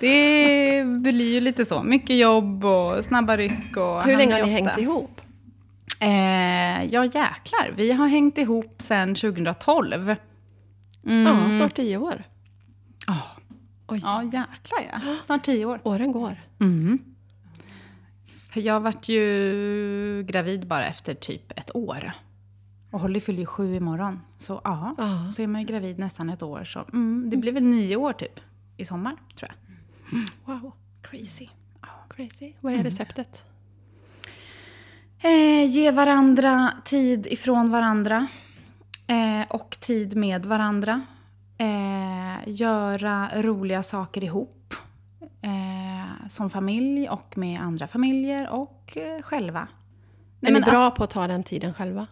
det 0.00 0.84
blir 0.86 1.32
ju 1.34 1.40
lite 1.40 1.64
så. 1.64 1.82
Mycket 1.82 2.16
jobb 2.16 2.64
och 2.64 3.04
snabba 3.04 3.36
ryck. 3.36 3.76
Och 3.76 4.02
Hur 4.02 4.16
länge 4.16 4.32
har 4.34 4.46
ni 4.46 4.54
ofta- 4.58 4.64
hängt 4.68 4.78
ihop? 4.78 5.20
Eh, 6.00 6.84
ja, 6.84 7.04
jäklar. 7.04 7.72
Vi 7.76 7.92
har 7.92 8.06
hängt 8.08 8.38
ihop 8.38 8.74
sedan 8.78 9.14
2012. 9.14 10.14
Mm. 11.06 11.26
Ja, 11.26 11.58
snart 11.58 11.74
tio 11.74 11.96
år. 11.96 12.22
Ja. 13.06 13.18
Oj, 13.88 14.00
Ja, 14.02 14.22
jäklar 14.22 14.90
ja. 14.92 15.16
Snart 15.24 15.44
tio 15.44 15.64
år. 15.64 15.80
åren 15.82 16.12
går. 16.12 16.36
Mm. 16.60 16.98
För 18.54 18.60
jag 18.60 18.80
vart 18.80 19.08
ju 19.08 20.22
gravid 20.28 20.66
bara 20.66 20.86
efter 20.86 21.14
typ 21.14 21.52
ett 21.58 21.76
år. 21.76 22.12
Och 22.90 23.00
Holly 23.00 23.20
fyller 23.20 23.38
ju 23.40 23.46
sju 23.46 23.74
imorgon. 23.76 24.20
Så 24.38 24.60
ja, 24.64 24.94
Ja. 24.98 25.32
så 25.32 25.42
är 25.42 25.46
man 25.46 25.60
ju 25.60 25.66
gravid 25.66 25.98
nästan 25.98 26.30
ett 26.30 26.42
år. 26.42 26.64
Så 26.64 26.84
mm, 26.92 27.30
det 27.30 27.36
blir 27.36 27.52
väl 27.52 27.62
nio 27.62 27.96
år 27.96 28.12
typ 28.12 28.40
i 28.76 28.84
sommar, 28.84 29.16
tror 29.38 29.50
jag. 29.50 30.20
Wow, 30.44 30.72
Crazy. 31.02 31.48
crazy. 32.10 32.52
Vad 32.60 32.72
är 32.72 32.82
receptet? 32.82 33.44
Eh, 35.18 35.64
ge 35.70 35.90
varandra 35.90 36.72
tid 36.84 37.26
ifrån 37.26 37.70
varandra. 37.70 38.26
Eh, 39.06 39.46
och 39.50 39.76
tid 39.80 40.16
med 40.16 40.46
varandra. 40.46 41.00
Eh, 41.58 42.48
göra 42.48 43.30
roliga 43.42 43.82
saker 43.82 44.24
ihop. 44.24 44.74
Eh, 45.42 45.73
som 46.28 46.50
familj 46.50 47.08
och 47.08 47.38
med 47.38 47.60
andra 47.60 47.88
familjer 47.88 48.48
och 48.48 48.96
eh, 48.96 49.22
själva. 49.22 49.60
är 49.60 49.66
Nej, 50.40 50.52
ni 50.52 50.60
men 50.60 50.70
bra 50.70 50.90
på 50.90 51.04
att 51.04 51.10
ta 51.10 51.26
den 51.26 51.42
tiden 51.42 51.74
själva? 51.74 52.06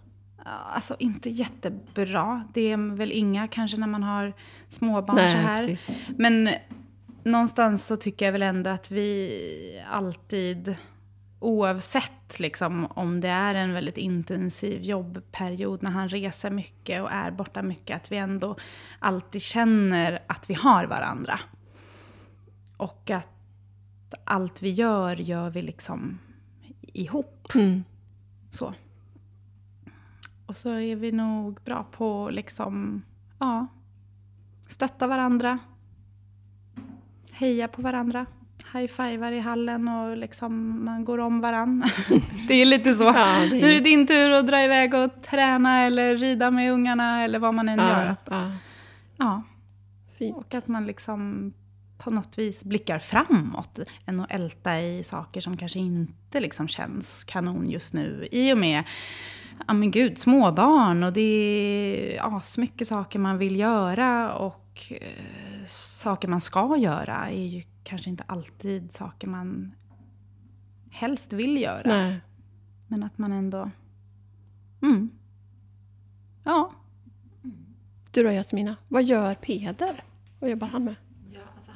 Alltså 0.75 0.97
inte 0.99 1.31
jättebra. 1.31 2.45
Det 2.55 2.61
är 2.61 2.97
väl 2.97 3.13
inga 3.13 3.49
kanske 3.49 3.77
när 3.77 3.87
man 3.87 4.03
har 4.03 4.33
småbarn 4.69 5.17
så 5.17 5.23
här. 5.23 5.67
precis. 5.67 5.97
Men 6.17 6.49
någonstans 7.23 7.87
så 7.87 7.97
tycker 7.97 8.25
jag 8.25 8.33
väl 8.33 8.43
ändå 8.43 8.71
att 8.71 8.91
vi 8.91 9.83
alltid, 9.91 10.77
oavsett 11.39 12.41
liksom, 12.41 12.87
om 12.87 13.21
det 13.21 13.29
är 13.29 13.55
en 13.55 13.73
väldigt 13.73 13.97
intensiv 13.97 14.83
jobbperiod 14.83 15.83
när 15.83 15.91
han 15.91 16.09
reser 16.09 16.51
mycket 16.51 17.03
och 17.03 17.13
är 17.13 17.31
borta 17.31 17.63
mycket, 17.63 17.97
att 17.97 18.13
vi 18.13 18.17
ändå 18.17 18.57
alltid 18.99 19.43
känner 19.43 20.23
att 20.27 20.51
vi 20.51 20.55
har 20.55 20.85
varandra. 20.85 21.41
Och 22.77 23.11
att 23.11 23.32
allt 24.25 24.63
vi 24.63 24.71
gör, 24.71 25.17
gör 25.17 25.51
vi 25.51 25.63
liksom 25.63 26.19
ihop. 26.83 27.53
Mm. 27.55 27.85
Så. 28.51 28.75
Och 30.47 30.57
så 30.57 30.71
är 30.71 30.97
vi 30.97 31.13
nog 31.13 31.61
bra 31.65 31.87
på 31.93 32.27
att 32.27 32.35
liksom, 32.35 33.03
ja, 33.39 33.67
stötta 34.69 35.07
varandra. 35.07 35.59
Heja 37.31 37.69
på 37.69 37.83
varandra. 37.83 38.27
High-fivar 38.73 39.33
i 39.33 39.41
hallen 39.41 39.89
och 39.89 40.17
liksom 40.17 40.85
man 40.85 41.05
går 41.05 41.19
om 41.19 41.41
varann. 41.41 41.85
det 42.49 42.55
är 42.55 42.65
lite 42.65 42.95
så. 42.95 43.03
Ja, 43.05 43.13
är 43.45 43.51
nu 43.51 43.59
är 43.71 43.75
det 43.75 43.81
din 43.81 44.07
tur 44.07 44.31
att 44.31 44.47
dra 44.47 44.65
iväg 44.65 44.95
och 44.95 45.23
träna 45.23 45.81
eller 45.83 46.17
rida 46.17 46.51
med 46.51 46.73
ungarna 46.73 47.25
eller 47.25 47.39
vad 47.39 47.55
man 47.55 47.69
än 47.69 47.79
gör. 47.79 48.07
Ja, 48.07 48.17
ja, 48.31 48.51
Ja, 49.17 49.43
fint. 50.19 50.37
och 50.37 50.55
att 50.55 50.69
man 50.69 50.87
liksom 50.87 51.53
på 52.05 52.11
något 52.11 52.39
vis 52.39 52.65
blickar 52.65 52.99
framåt 52.99 53.79
än 54.07 54.21
att 54.21 54.31
älta 54.31 54.81
i 54.81 55.05
saker 55.05 55.41
som 55.41 55.57
kanske 55.57 55.79
inte 55.79 56.41
liksom 56.41 56.69
känns 56.69 57.25
kanon 57.25 57.71
just 57.71 57.93
nu. 57.93 58.29
I 58.31 58.53
och 58.53 58.59
med, 58.59 58.85
ja 59.67 59.75
men 59.75 59.91
gud, 59.91 60.19
småbarn 60.19 61.03
och 61.03 61.13
det 61.13 61.21
är 61.21 62.37
asmycket 62.37 62.89
saker 62.89 63.19
man 63.19 63.39
vill 63.39 63.59
göra 63.59 64.35
och 64.35 64.93
eh, 65.01 65.67
saker 65.69 66.29
man 66.29 66.41
ska 66.41 66.77
göra 66.77 67.31
är 67.31 67.47
ju 67.47 67.63
kanske 67.85 68.11
inte 68.11 68.25
alltid 68.27 68.93
saker 68.93 69.29
man 69.29 69.75
helst 70.91 71.33
vill 71.33 71.63
göra. 71.63 71.97
Nej. 71.97 72.21
Men 72.89 73.03
att 73.03 73.19
man 73.19 73.33
ändå... 73.33 73.71
Mm. 74.83 75.11
Ja. 76.45 76.73
Du 78.11 78.23
då 78.23 78.31
Jasmina, 78.31 78.77
vad 78.89 79.05
gör 79.05 79.35
Peder? 79.35 80.05
Vad 80.39 80.51
jobbar 80.51 80.67
han 80.67 80.85
med? 80.85 80.95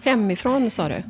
Hemifrån 0.03 0.71
sa 0.71 0.89
du? 0.89 1.03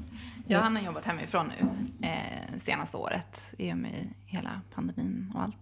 Ja, 0.48 0.60
han 0.60 0.76
har 0.76 0.82
jobbat 0.82 1.04
hemifrån 1.04 1.52
nu 1.60 1.66
eh, 2.08 2.60
senaste 2.64 2.96
året 2.96 3.40
i 3.58 3.72
och 3.72 3.78
med 3.78 4.08
hela 4.26 4.60
pandemin 4.74 5.32
och 5.34 5.42
allt. 5.42 5.56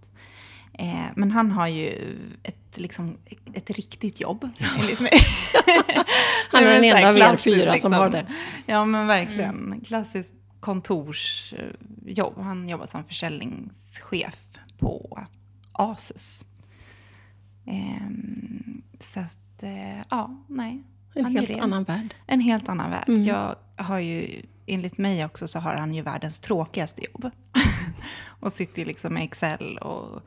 Eh, 0.72 1.06
men 1.16 1.30
han 1.30 1.50
har 1.50 1.68
ju 1.68 2.16
ett, 2.42 2.78
liksom, 2.78 3.16
ett 3.54 3.70
riktigt 3.70 4.20
jobb. 4.20 4.48
Liksom, 4.86 5.08
Han 6.50 6.64
är 6.64 6.80
den 6.80 6.84
enda 6.84 7.08
av 7.08 7.18
er 7.18 7.36
fyra 7.36 7.78
som 7.78 7.92
har 7.92 8.08
det. 8.08 8.26
Ja, 8.66 8.84
men 8.84 9.06
verkligen. 9.06 9.80
Klassiskt 9.86 10.32
kontorsjobb. 10.60 12.38
Han 12.38 12.68
jobbar 12.68 12.86
som 12.86 13.04
försäljningschef 13.04 14.58
på 14.78 15.26
Asus. 15.72 16.44
Ehm, 17.66 18.82
så 19.12 19.20
att, 19.20 19.62
eh, 19.62 19.98
ja, 20.10 20.44
nej. 20.48 20.82
En 21.14 21.24
helt 21.24 21.48
det. 21.48 21.58
annan 21.60 21.84
värld. 21.84 22.14
En 22.26 22.40
helt 22.40 22.68
annan 22.68 22.90
värld. 22.90 23.08
Mm. 23.08 23.24
Jag 23.24 23.56
har 23.76 23.98
ju, 23.98 24.42
enligt 24.66 24.98
mig 24.98 25.24
också, 25.24 25.48
så 25.48 25.58
har 25.58 25.74
han 25.74 25.94
ju 25.94 26.02
världens 26.02 26.40
tråkigaste 26.40 27.04
jobb. 27.04 27.30
och 28.40 28.52
sitter 28.52 28.78
ju 28.78 28.84
liksom 28.84 29.14
med 29.14 29.24
Excel 29.24 29.78
och 29.78 30.22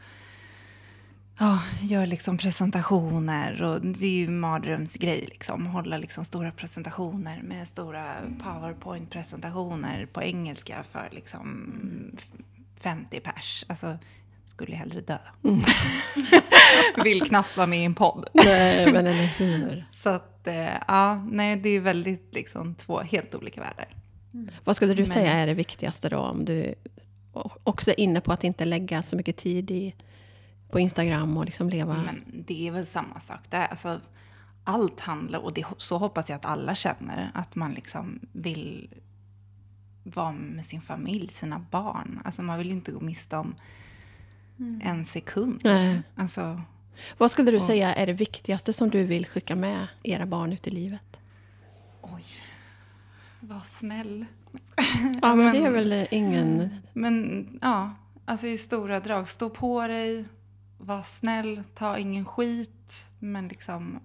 ja, 1.40 1.60
gör 1.82 2.06
liksom 2.06 2.38
presentationer. 2.38 3.62
Och 3.62 3.82
det 3.82 4.06
är 4.06 4.18
ju 4.20 4.30
mardrömsgrej 4.30 5.26
liksom. 5.30 5.66
Hålla 5.66 5.98
liksom 5.98 6.26
stora 6.26 6.52
presentationer 6.52 7.42
med 7.42 7.68
stora 7.68 8.14
powerpoint-presentationer 8.44 10.06
på 10.06 10.24
engelska 10.24 10.84
för 10.92 11.10
liksom 11.12 11.72
50 12.80 13.20
pers. 13.20 13.66
Alltså, 13.68 13.98
skulle 14.50 14.76
hellre 14.76 15.02
dö. 15.02 15.18
Mm. 15.44 15.60
Vill 17.04 17.22
knappt 17.22 17.58
vara 17.58 17.68
med 17.68 17.80
i 17.80 17.84
en 17.84 17.96
podd. 17.96 18.28
Nej, 18.34 18.92
men 18.92 19.08
eller 19.08 19.26
hur? 19.26 19.86
Så 20.04 20.10
att, 20.10 20.48
eh, 20.48 20.74
ja, 20.88 21.16
nej, 21.32 21.56
det 21.56 21.70
är 21.70 21.80
väldigt 21.80 22.34
liksom 22.34 22.76
två 22.76 23.00
helt 23.00 23.36
olika 23.36 23.62
världar. 23.62 23.88
Vad 24.64 24.76
skulle 24.76 24.94
du 24.94 25.02
Men- 25.02 25.08
säga 25.08 25.32
är 25.32 25.48
det 25.48 25.54
viktigaste 25.54 26.10
då? 26.10 26.18
Om 26.18 26.46
du 26.46 26.76
också 27.64 27.92
är 27.92 28.00
inne 28.00 28.22
på 28.22 28.32
att 28.32 28.44
inte 28.44 28.66
lägga 28.66 29.02
så 29.02 29.16
mycket 29.16 29.38
tid 29.38 29.72
i, 29.72 29.96
på 30.70 30.80
Instagram 30.80 31.38
och 31.38 31.46
liksom 31.46 31.70
leva... 31.70 31.94
Men 31.94 32.44
det 32.48 32.68
är 32.68 32.72
väl 32.72 32.88
samma 32.88 33.20
sak 33.20 33.40
där. 33.50 33.66
Alltså, 33.68 34.00
allt 34.64 35.00
handlar, 35.00 35.40
och 35.40 35.54
det, 35.54 35.66
så 35.78 35.98
hoppas 35.98 36.30
jag 36.30 36.36
att 36.36 36.46
alla 36.46 36.76
känner, 36.76 37.32
att 37.34 37.56
man 37.56 37.74
liksom 37.74 38.20
vill 38.32 38.90
vara 40.04 40.32
med 40.32 40.66
sin 40.66 40.82
familj, 40.82 41.32
sina 41.34 41.60
barn. 41.72 42.22
Alltså 42.26 42.42
man 42.42 42.58
vill 42.58 42.72
inte 42.72 42.92
gå 42.92 43.00
miste 43.00 43.38
om 43.38 43.56
en 44.84 45.06
sekund. 45.06 45.62
Nej. 45.64 46.02
Alltså, 46.16 46.62
Vad 47.18 47.32
skulle 47.32 47.52
du 47.52 47.58
Och- 47.58 47.64
säga 47.64 47.94
är 47.96 48.08
det 48.08 48.14
viktigaste 48.14 48.74
som 48.74 48.90
du 48.90 49.04
vill 49.04 49.26
skicka 49.26 49.56
med 49.56 49.88
era 50.04 50.26
barn 50.26 50.54
ut 50.54 50.68
i 50.68 50.70
livet? 50.72 51.02
oj, 52.02 52.24
var 53.40 53.62
snäll. 53.80 54.26
Ja, 55.22 55.36
men 55.36 55.54
det 55.54 55.60
är 55.62 55.72
väl 55.84 56.08
ingen... 56.12 56.70
Men 56.94 57.48
ja, 57.62 57.96
alltså 58.26 58.48
i 58.48 58.58
stora 58.58 59.00
drag. 59.00 59.28
Stå 59.28 59.50
på 59.50 59.88
dig, 59.88 60.26
var 60.78 61.02
snäll, 61.04 61.64
ta 61.76 61.98
ingen 61.98 62.26
skit. 62.26 63.06
Men 63.20 63.48
liksom, 63.48 64.00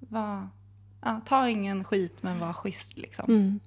var, 0.00 0.48
ja, 1.02 1.20
ta 1.26 1.48
ingen 1.48 1.84
skit 1.84 2.22
men 2.22 2.38
var 2.38 2.52
schysst 2.52 2.96
liksom. 2.98 3.24
Mm. 3.28 3.60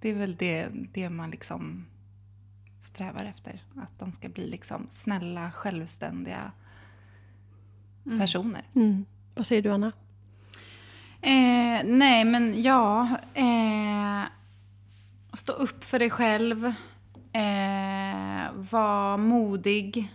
Det 0.00 0.08
är 0.10 0.14
väl 0.14 0.36
det, 0.36 0.68
det 0.92 1.10
man 1.10 1.30
liksom 1.30 1.86
strävar 2.98 3.24
efter. 3.24 3.62
Att 3.76 3.98
de 3.98 4.12
ska 4.12 4.28
bli 4.28 4.46
liksom 4.46 4.86
snälla, 4.90 5.50
självständiga 5.50 6.52
personer. 8.18 8.62
Mm. 8.74 9.04
Vad 9.34 9.46
säger 9.46 9.62
du, 9.62 9.72
Anna? 9.72 9.92
Eh, 11.20 11.84
nej, 11.84 12.24
men 12.24 12.62
ja. 12.62 13.18
Eh, 13.34 14.24
stå 15.32 15.52
upp 15.52 15.84
för 15.84 15.98
dig 15.98 16.10
själv. 16.10 16.64
Eh, 17.32 18.52
var 18.70 19.16
modig. 19.16 20.14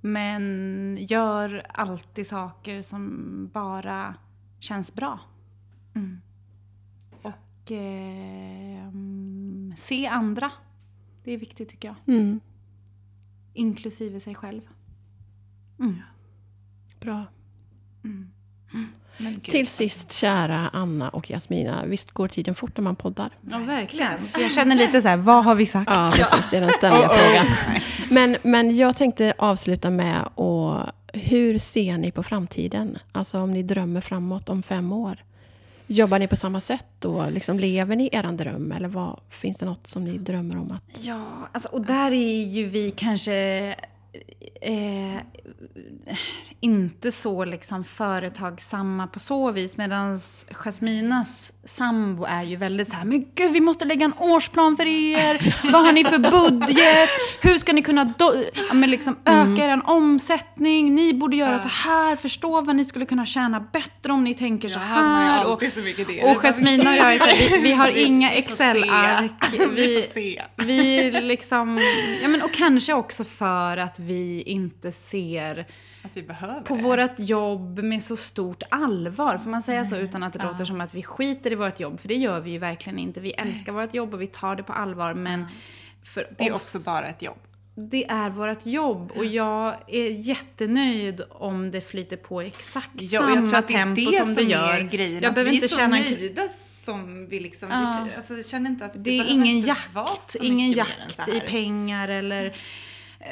Men 0.00 0.98
gör 1.00 1.66
alltid 1.74 2.26
saker 2.26 2.82
som 2.82 3.50
bara 3.52 4.14
känns 4.60 4.94
bra. 4.94 5.18
Mm. 5.94 6.20
Och 7.22 7.72
eh, 7.72 8.82
mm, 8.88 9.74
se 9.76 10.06
andra. 10.06 10.50
Det 11.24 11.32
är 11.32 11.38
viktigt 11.38 11.68
tycker 11.68 11.88
jag. 11.88 12.14
Mm. 12.16 12.40
inklusive 13.54 14.20
sig 14.20 14.34
själv. 14.34 14.60
Mm. 15.78 16.02
Bra. 17.00 17.24
Mm. 18.04 18.30
Till 19.42 19.60
alltså. 19.60 19.76
sist, 19.76 20.12
kära 20.12 20.70
Anna 20.72 21.08
och 21.08 21.30
Jasmina, 21.30 21.84
visst 21.86 22.10
går 22.10 22.28
tiden 22.28 22.54
fort 22.54 22.76
när 22.76 22.84
man 22.84 22.96
poddar? 22.96 23.30
Ja, 23.50 23.58
verkligen. 23.58 24.28
Jag 24.38 24.50
känner 24.50 24.76
lite 24.76 25.02
så 25.02 25.08
här, 25.08 25.16
vad 25.16 25.44
har 25.44 25.54
vi 25.54 25.66
sagt? 25.66 25.90
Ja, 25.90 26.12
precis. 26.14 26.50
Det 26.50 26.56
är 26.56 26.60
den 26.60 26.70
ständiga 26.70 27.08
frågan. 27.08 27.46
Men, 28.10 28.36
men 28.42 28.76
jag 28.76 28.96
tänkte 28.96 29.34
avsluta 29.38 29.90
med 29.90 30.28
och 30.34 30.86
hur 31.12 31.58
ser 31.58 31.98
ni 31.98 32.10
på 32.10 32.22
framtiden? 32.22 32.98
Alltså 33.12 33.38
om 33.40 33.50
ni 33.50 33.62
drömmer 33.62 34.00
framåt 34.00 34.48
om 34.48 34.62
fem 34.62 34.92
år. 34.92 35.24
Jobbar 35.86 36.18
ni 36.18 36.26
på 36.26 36.36
samma 36.36 36.60
sätt 36.60 36.86
då? 36.98 37.26
Liksom, 37.30 37.58
lever 37.58 37.96
ni 37.96 38.08
er 38.12 38.32
dröm? 38.32 38.72
Eller 38.72 38.88
vad, 38.88 39.20
finns 39.30 39.56
det 39.56 39.66
något 39.66 39.86
som 39.86 40.04
ni 40.04 40.18
drömmer 40.18 40.56
om 40.56 40.70
att... 40.70 41.04
Ja, 41.04 41.48
alltså, 41.52 41.68
och 41.68 41.86
där 41.86 42.10
är 42.10 42.44
ju 42.44 42.66
vi 42.66 42.90
kanske 42.90 43.76
eh, 44.60 45.20
inte 46.60 47.12
så 47.12 47.44
liksom 47.44 47.84
företagsamma 47.84 49.06
på 49.06 49.18
så 49.18 49.52
vis. 49.52 49.76
Medan 49.76 50.20
Jasminas 50.50 51.52
sambo 51.64 52.24
är 52.24 52.42
ju 52.42 52.56
väldigt 52.56 52.88
så 52.88 52.96
här, 52.96 53.04
men 53.04 53.24
gud 53.34 53.52
vi 53.52 53.60
måste 53.60 53.84
lägga 53.84 54.04
en 54.04 54.14
årsplan 54.18 54.76
för 54.76 54.86
er. 54.86 55.54
Vad 55.72 55.84
har 55.84 55.92
ni 55.92 56.04
för 56.04 56.18
budget? 56.18 57.10
Hur 57.40 57.58
ska 57.58 57.72
ni 57.72 57.82
kunna 57.82 58.14
ja, 58.68 58.74
men 58.74 58.90
liksom 58.90 59.16
öka 59.24 59.64
er 59.64 59.82
omsättning? 59.84 60.94
Ni 60.94 61.14
borde 61.14 61.36
göra 61.36 61.58
så 61.58 61.68
här. 61.68 62.16
Förstå 62.16 62.60
vad 62.60 62.76
ni 62.76 62.84
skulle 62.84 63.06
kunna 63.06 63.26
tjäna 63.26 63.60
bättre 63.60 64.12
om 64.12 64.24
ni 64.24 64.34
tänker 64.34 64.68
så 64.68 64.78
här. 64.78 65.52
Och, 65.52 65.62
så 65.62 65.80
och 66.30 66.44
Jasmina 66.44 66.90
och 66.90 66.96
jag 66.96 67.14
är 67.14 67.18
så 67.18 67.24
här, 67.24 67.50
vi, 67.50 67.58
vi 67.58 67.72
har 67.72 67.88
inga. 67.88 68.32
Excel-ark. 68.32 69.32
Vi 69.52 70.08
Vi, 70.12 70.38
vi 70.56 71.10
liksom, 71.20 71.80
ja 72.22 72.28
men 72.28 72.42
och 72.42 72.52
kanske 72.52 72.92
också 72.92 73.24
för 73.24 73.76
att 73.76 73.98
vi 74.02 74.42
inte 74.42 74.92
ser 74.92 75.66
vi 76.14 76.22
på 76.22 76.74
det. 76.76 76.82
vårt 76.82 77.18
jobb 77.18 77.78
med 77.78 78.02
så 78.02 78.16
stort 78.16 78.62
allvar. 78.70 79.38
Får 79.38 79.50
man 79.50 79.62
säga 79.62 79.84
så 79.84 79.96
utan 79.96 80.22
att 80.22 80.32
det 80.32 80.42
låter 80.42 80.64
som 80.64 80.80
att 80.80 80.94
vi 80.94 81.02
skiter 81.02 81.52
i 81.52 81.54
vårt 81.54 81.80
jobb? 81.80 82.00
För 82.00 82.08
det 82.08 82.14
gör 82.16 82.40
vi 82.40 82.50
ju 82.50 82.58
verkligen 82.58 82.98
inte. 82.98 83.20
Vi 83.20 83.32
älskar 83.32 83.72
vårt 83.72 83.94
jobb 83.94 84.14
och 84.14 84.22
vi 84.22 84.26
tar 84.26 84.56
det 84.56 84.62
på 84.62 84.72
allvar. 84.72 85.14
Men 85.14 85.44
för 86.04 86.28
Det 86.38 86.44
är 86.46 86.52
oss, 86.54 86.74
också 86.74 86.90
bara 86.90 87.06
ett 87.06 87.22
jobb. 87.22 87.38
det 87.74 88.04
är 88.08 88.30
vårt 88.30 88.66
jobb. 88.66 89.12
Och 89.16 89.24
jag 89.24 89.76
är 89.86 90.08
jättenöjd 90.08 91.22
om 91.30 91.70
det 91.70 91.80
flyter 91.80 92.16
på 92.16 92.40
exakt 92.40 92.90
Ja, 92.94 93.20
samma 93.20 93.34
jag 93.34 93.46
tror 93.46 93.58
att 93.58 93.68
det 93.68 93.74
är 93.74 93.78
tempo 93.78 94.10
det 94.10 94.18
som 94.18 94.34
det 94.34 94.42
gör. 94.42 94.72
är 94.74 94.80
grejen. 94.88 95.22
Jag 95.22 95.34
behöver 95.34 95.50
vi 95.50 95.54
inte 95.56 95.66
är 95.66 95.68
så 95.68 95.76
känna 95.76 95.96
nöjda 95.96 96.48
som 96.84 97.26
vi 97.28 97.40
liksom... 97.40 97.70
Ja. 97.70 98.06
Vi, 98.10 98.16
alltså, 98.16 98.50
känner 98.50 98.70
inte 98.70 98.84
att 98.84 98.92
Det 98.94 99.10
är 99.10 99.18
behöver 99.18 99.32
ingen 99.34 99.60
jakt, 99.60 100.36
ingen 100.40 100.72
jakt 100.72 101.28
i 101.28 101.40
pengar 101.40 102.08
eller 102.08 102.44
eh, 103.20 103.26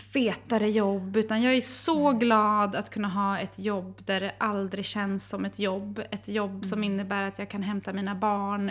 fetare 0.00 0.70
jobb. 0.70 1.16
Utan 1.16 1.42
jag 1.42 1.54
är 1.54 1.60
så 1.60 2.08
Mm. 2.08 2.18
glad 2.18 2.76
att 2.76 2.90
kunna 2.90 3.08
ha 3.08 3.38
ett 3.38 3.58
jobb 3.58 4.02
där 4.06 4.20
det 4.20 4.32
aldrig 4.38 4.84
känns 4.84 5.28
som 5.28 5.44
ett 5.44 5.58
jobb. 5.58 6.00
Ett 6.10 6.28
jobb 6.28 6.66
som 6.66 6.78
Mm. 6.78 6.92
innebär 6.92 7.22
att 7.22 7.38
jag 7.38 7.48
kan 7.50 7.62
hämta 7.62 7.92
mina 7.92 8.14
barn 8.14 8.70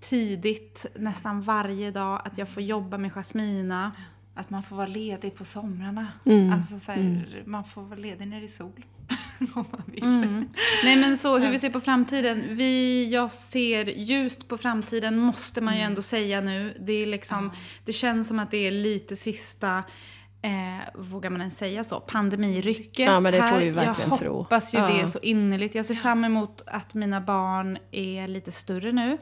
tidigt, 0.00 0.86
nästan 0.94 1.42
varje 1.42 1.90
dag. 1.90 2.22
Att 2.24 2.38
jag 2.38 2.48
får 2.48 2.62
jobba 2.62 2.98
med 2.98 3.12
Jasmina. 3.12 3.92
Att 4.34 4.50
man 4.50 4.62
får 4.62 4.76
vara 4.76 4.86
ledig 4.86 5.34
på 5.34 5.44
somrarna. 5.44 6.06
Mm. 6.24 6.52
Alltså 6.52 6.78
så 6.78 6.92
här, 6.92 7.42
man 7.46 7.64
får 7.64 7.82
vara 7.82 7.98
ledig 7.98 8.28
när 8.28 8.40
det 8.40 8.46
är 8.46 8.48
sol. 8.48 8.84
Om 9.54 9.64
man 9.70 9.82
vill. 9.86 10.02
Mm. 10.04 10.48
Nej 10.84 10.96
men 10.96 11.18
så 11.18 11.38
hur 11.38 11.50
vi 11.50 11.58
ser 11.58 11.70
på 11.70 11.80
framtiden. 11.80 12.44
Vi, 12.56 13.08
jag 13.12 13.32
ser 13.32 13.84
ljust 13.84 14.48
på 14.48 14.58
framtiden 14.58 15.16
måste 15.18 15.60
man 15.60 15.76
ju 15.76 15.82
ändå 15.82 16.02
säga 16.02 16.40
nu. 16.40 16.76
Det, 16.80 16.92
är 16.92 17.06
liksom, 17.06 17.38
Mm. 17.38 17.50
Det 17.84 17.92
känns 17.92 18.28
som 18.28 18.38
att 18.38 18.50
det 18.50 18.66
är 18.66 18.70
lite 18.70 19.16
sista, 19.16 19.82
eh, 20.42 20.78
vågar 20.94 21.30
man 21.30 21.40
ens 21.40 21.58
säga 21.58 21.84
så, 21.84 22.00
pandemirycket. 22.00 23.06
Ja, 23.06 23.20
men 23.20 23.32
det 23.32 23.38
får 23.38 23.44
här. 23.46 23.60
vi 23.60 23.70
verkligen 23.70 24.10
jag 24.10 24.18
tro. 24.18 24.32
hoppas 24.36 24.74
ju 24.74 24.78
Ja. 24.78 24.86
det 24.88 25.08
så 25.08 25.18
innerligt. 25.18 25.74
Jag 25.74 25.86
ser 25.86 25.94
fram 25.94 26.24
emot 26.24 26.62
att 26.66 26.94
mina 26.94 27.20
barn 27.20 27.78
är 27.90 28.28
lite 28.28 28.52
större 28.52 28.92
nu. 28.92 29.18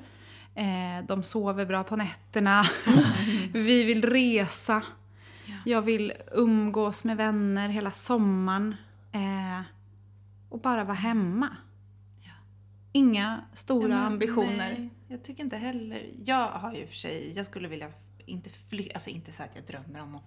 Eh, 0.55 1.05
de 1.09 1.23
sover 1.25 1.65
bra 1.65 1.85
på 1.85 1.97
nätterna. 1.97 2.65
vi 3.53 3.85
vill 3.85 4.05
resa. 4.05 4.83
Jag 5.65 5.83
vill 5.83 6.13
umgås 6.33 7.05
med 7.05 7.17
vänner 7.17 7.69
hela 7.69 7.91
sommaren. 7.91 8.77
Eh, 9.13 9.61
och 10.49 10.61
bara 10.61 10.85
vara 10.85 10.97
hemma. 10.97 11.49
Ja. 12.25 12.31
Inga 12.93 13.41
stora 13.55 13.89
Ja, 13.89 13.97
men 13.97 14.07
ambitioner. 14.07 14.75
Nej, 14.79 14.91
jag 15.09 15.23
tycker 15.25 15.45
inte 15.45 15.57
heller. 15.57 16.07
Jag 16.25 16.49
har 16.49 16.73
ju 16.75 16.87
för 16.87 16.95
sig, 16.95 17.33
jag 17.37 17.47
skulle 17.47 17.69
vilja 17.69 17.89
inte 18.27 18.51
fly, 18.51 18.89
alltså 18.95 19.11
inte 19.11 19.33
så 19.33 19.43
att 19.43 19.51
jag 19.55 19.65
drömmer 19.65 20.03
om 20.03 20.15
att 20.15 20.23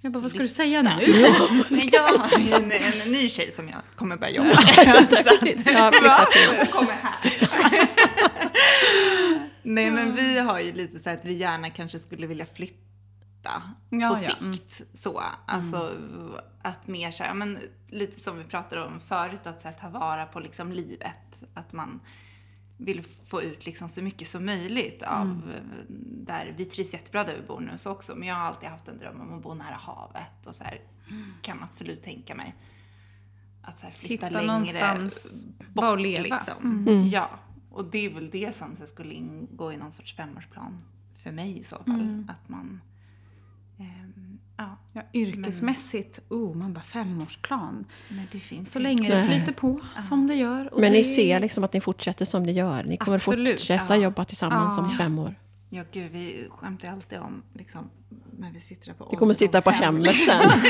Jag 0.00 0.12
bara, 0.12 0.20
vad 0.20 0.30
ska 0.30 0.38
du 0.38 0.48
säga 0.48 0.82
nu? 0.82 0.90
Men 1.70 1.88
jag 1.92 2.18
har 2.18 2.38
ju 2.38 2.52
en, 2.52 2.72
en 3.02 3.12
ny 3.12 3.28
tjej 3.28 3.52
som 3.52 3.68
jag 3.68 3.78
kommer 3.96 4.16
börja 4.16 4.32
jobba 4.32 4.56
Precis, 5.22 5.66
jag 5.66 5.94
flyttar 5.94 6.26
till. 6.32 6.72
kommer 6.72 6.92
här. 6.92 7.88
Nej 9.62 9.90
men 9.90 10.14
vi 10.14 10.38
har 10.38 10.60
ju 10.60 10.72
lite 10.72 11.00
så 11.02 11.10
att 11.10 11.24
vi 11.24 11.32
gärna 11.32 11.70
kanske 11.70 11.98
skulle 11.98 12.26
vilja 12.26 12.46
flytta 12.46 12.82
Ja, 13.42 13.62
på 13.90 14.22
ja, 14.24 14.28
sikt. 14.28 14.40
mm. 14.40 14.56
Så, 15.02 15.22
alltså 15.46 15.90
att 16.62 16.86
mer 16.86 17.10
så 17.10 17.22
här, 17.24 17.34
men 17.34 17.58
lite 17.88 18.20
som 18.20 18.38
vi 18.38 18.44
pratade 18.44 18.82
om 18.84 19.00
förut, 19.08 19.46
att 19.46 19.62
så 19.62 19.68
här, 19.68 19.74
ta 19.80 19.88
vara 19.88 20.26
på 20.26 20.40
liksom 20.40 20.72
livet. 20.72 21.42
Att 21.54 21.72
man 21.72 22.00
vill 22.76 23.04
få 23.26 23.42
ut 23.42 23.66
liksom 23.66 23.88
så 23.88 24.02
mycket 24.02 24.28
som 24.28 24.44
möjligt 24.46 25.02
av 25.02 25.22
Mm. 25.22 25.42
där 26.26 26.54
vi 26.56 26.64
trivs 26.64 26.92
jättebra 26.92 27.24
där 27.24 27.36
vi 27.40 27.46
bor 27.46 27.60
nu 27.60 27.78
så 27.78 27.90
också. 27.90 28.14
Men 28.14 28.28
jag 28.28 28.34
har 28.34 28.42
alltid 28.42 28.68
haft 28.68 28.88
en 28.88 28.98
dröm 28.98 29.20
om 29.20 29.34
att 29.36 29.42
bo 29.42 29.54
nära 29.54 29.74
havet 29.74 30.46
och 30.46 30.56
så 30.56 30.64
här, 30.64 30.80
Mm. 31.10 31.32
kan 31.42 31.62
absolut 31.62 32.02
tänka 32.02 32.34
mig 32.34 32.54
att 33.62 33.78
så 33.80 33.86
här, 33.86 33.92
flytta 33.92 34.14
Hitta 34.26 34.30
längre 34.30 34.46
någonstans 34.46 35.44
bort 35.58 35.66
bara 35.74 35.92
att 35.92 36.00
leva. 36.00 36.22
liksom. 36.36 36.86
Mm. 36.88 37.08
Ja, 37.08 37.30
och 37.70 37.84
det 37.84 37.98
är 38.06 38.14
väl 38.14 38.30
det 38.30 38.56
som 38.56 38.76
så 38.76 38.86
skulle 38.86 39.14
ingå 39.14 39.72
i 39.72 39.76
någon 39.76 39.92
sorts 39.92 40.14
femårsplan 40.16 40.82
för 41.16 41.32
mig 41.32 41.58
i 41.58 41.64
så 41.64 41.76
fall. 41.76 42.00
Mm. 42.00 42.30
Att 42.30 42.48
man, 42.48 42.80
ehm, 43.78 44.35
ja, 44.56 44.76
Ja, 44.92 45.02
yrkesmässigt, 45.14 46.20
oh, 46.28 46.56
man 46.56 46.72
bara 46.72 46.80
femårsplan. 46.84 47.84
nej 48.08 48.26
det 48.32 48.38
finns 48.38 48.72
Så 48.72 48.78
länge 48.78 49.02
inte. 49.04 49.16
det 49.20 49.26
flyter 49.26 49.52
på 49.52 49.80
som 50.08 50.26
det 50.26 50.34
gör. 50.34 50.74
och 50.74 50.80
Men 50.80 50.92
det 50.92 50.98
ni 50.98 51.04
ser 51.04 51.40
liksom 51.40 51.64
att 51.64 51.72
ni 51.72 51.80
fortsätter 51.80 52.24
som 52.24 52.42
ni 52.42 52.52
gör. 52.52 52.84
Ni 52.84 52.96
kommer 52.96 53.14
Absolut, 53.16 53.60
fortsätta 53.60 53.96
ja. 53.96 54.02
jobba 54.02 54.24
tillsammans 54.24 54.74
Ja. 54.76 54.82
om 54.82 54.90
fem 54.98 55.18
år. 55.18 55.34
Ja 55.70 55.82
gud, 55.92 56.12
vi 56.12 56.48
skämtar 56.50 56.88
alltid 56.92 57.18
om 57.18 57.42
liksom, 57.54 57.90
när 58.38 58.52
vi 58.52 58.60
sitter 58.60 58.92
på 58.92 59.08
Vi 59.10 59.16
kommer 59.16 59.34
sitta 59.34 59.60
på 59.60 59.70
hemmet 59.70 60.16
sen. 60.16 60.50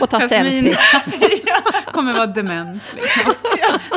och 0.00 0.10
ta 0.10 0.20
selfies. 0.28 0.78
kommer 1.92 2.12
vara 2.12 2.26
dement. 2.26 2.82
Liksom. 2.94 3.32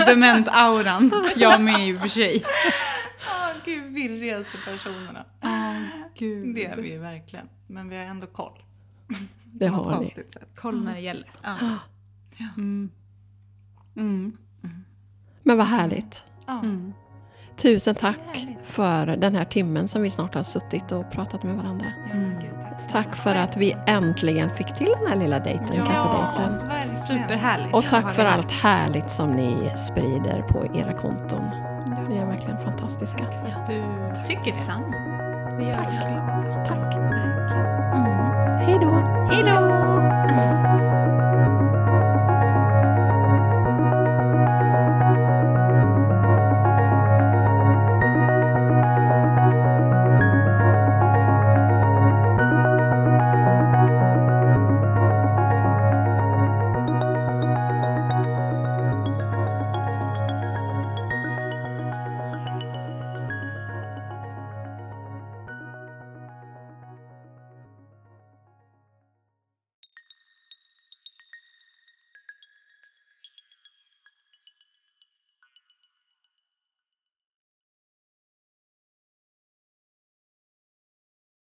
Dement-auran. 0.07 1.11
Jag 1.35 1.61
med 1.61 1.87
i 1.87 1.95
och 1.95 1.99
för 2.01 2.07
sig. 2.07 2.43
Ja, 3.65 3.71
gud, 3.71 3.93
virrigaste 3.93 4.57
personerna. 4.65 5.25
Oh, 5.41 5.83
gud. 6.15 6.55
Det 6.55 6.65
är 6.65 6.77
vi 6.77 6.91
ju 6.91 6.99
verkligen. 6.99 7.49
Men 7.67 7.89
vi 7.89 7.97
har 7.97 8.03
ändå 8.03 8.27
koll. 8.27 8.63
Det 9.45 9.67
har 9.67 9.99
ni. 9.99 10.05
sätt. 10.05 10.35
Koll 10.55 10.83
när 10.83 10.93
det 10.93 10.99
gäller. 10.99 11.31
Ja. 11.43 11.57
Mm. 12.57 12.89
Mm. 13.95 14.37
Men 15.43 15.57
vad 15.57 15.67
härligt. 15.67 16.23
Mm. 16.47 16.93
Tusen 17.57 17.95
tack 17.95 18.47
för 18.63 19.05
den 19.05 19.35
här 19.35 19.45
timmen 19.45 19.87
som 19.87 20.01
vi 20.01 20.09
snart 20.09 20.35
har 20.35 20.43
suttit 20.43 20.91
och 20.91 21.11
pratat 21.11 21.43
med 21.43 21.55
varandra. 21.55 21.85
Gud, 22.41 22.49
tack. 22.91 23.15
För 23.15 23.35
att 23.35 23.57
vi 23.57 23.75
äntligen 23.87 24.49
fick 24.49 24.75
till 24.77 24.93
den 24.99 25.07
här 25.07 25.15
lilla 25.15 25.39
dejten, 25.39 25.73
Ja. 25.75 25.85
kaffedejten. 25.85 26.99
Superhärligt. 26.99 27.75
Och 27.75 27.83
tack 27.87 28.15
för 28.15 28.25
allt 28.25 28.51
härligt 28.51 29.11
som 29.11 29.31
ni 29.31 29.71
sprider 29.77 30.41
på 30.41 30.65
era 30.77 30.93
konton 30.93 31.49
verkligen 32.33 32.57
fantastiska. 32.57 33.17
Tack 33.17 33.33
för 33.33 33.61
att 33.61 33.67
du 33.67 33.83
Tack. 34.15 34.27
tycker 34.27 34.51
det. 34.51 34.57
Samma. 34.57 34.97
Det 35.57 35.63
gör 35.63 35.73
Tack. 35.73 36.67
Tack. 36.67 36.95
Mm. 36.95 38.31
Hej 38.59 38.77
då. 38.81 38.91
Hej 39.31 39.43
då. 39.43 39.49
Mm. 39.49 40.92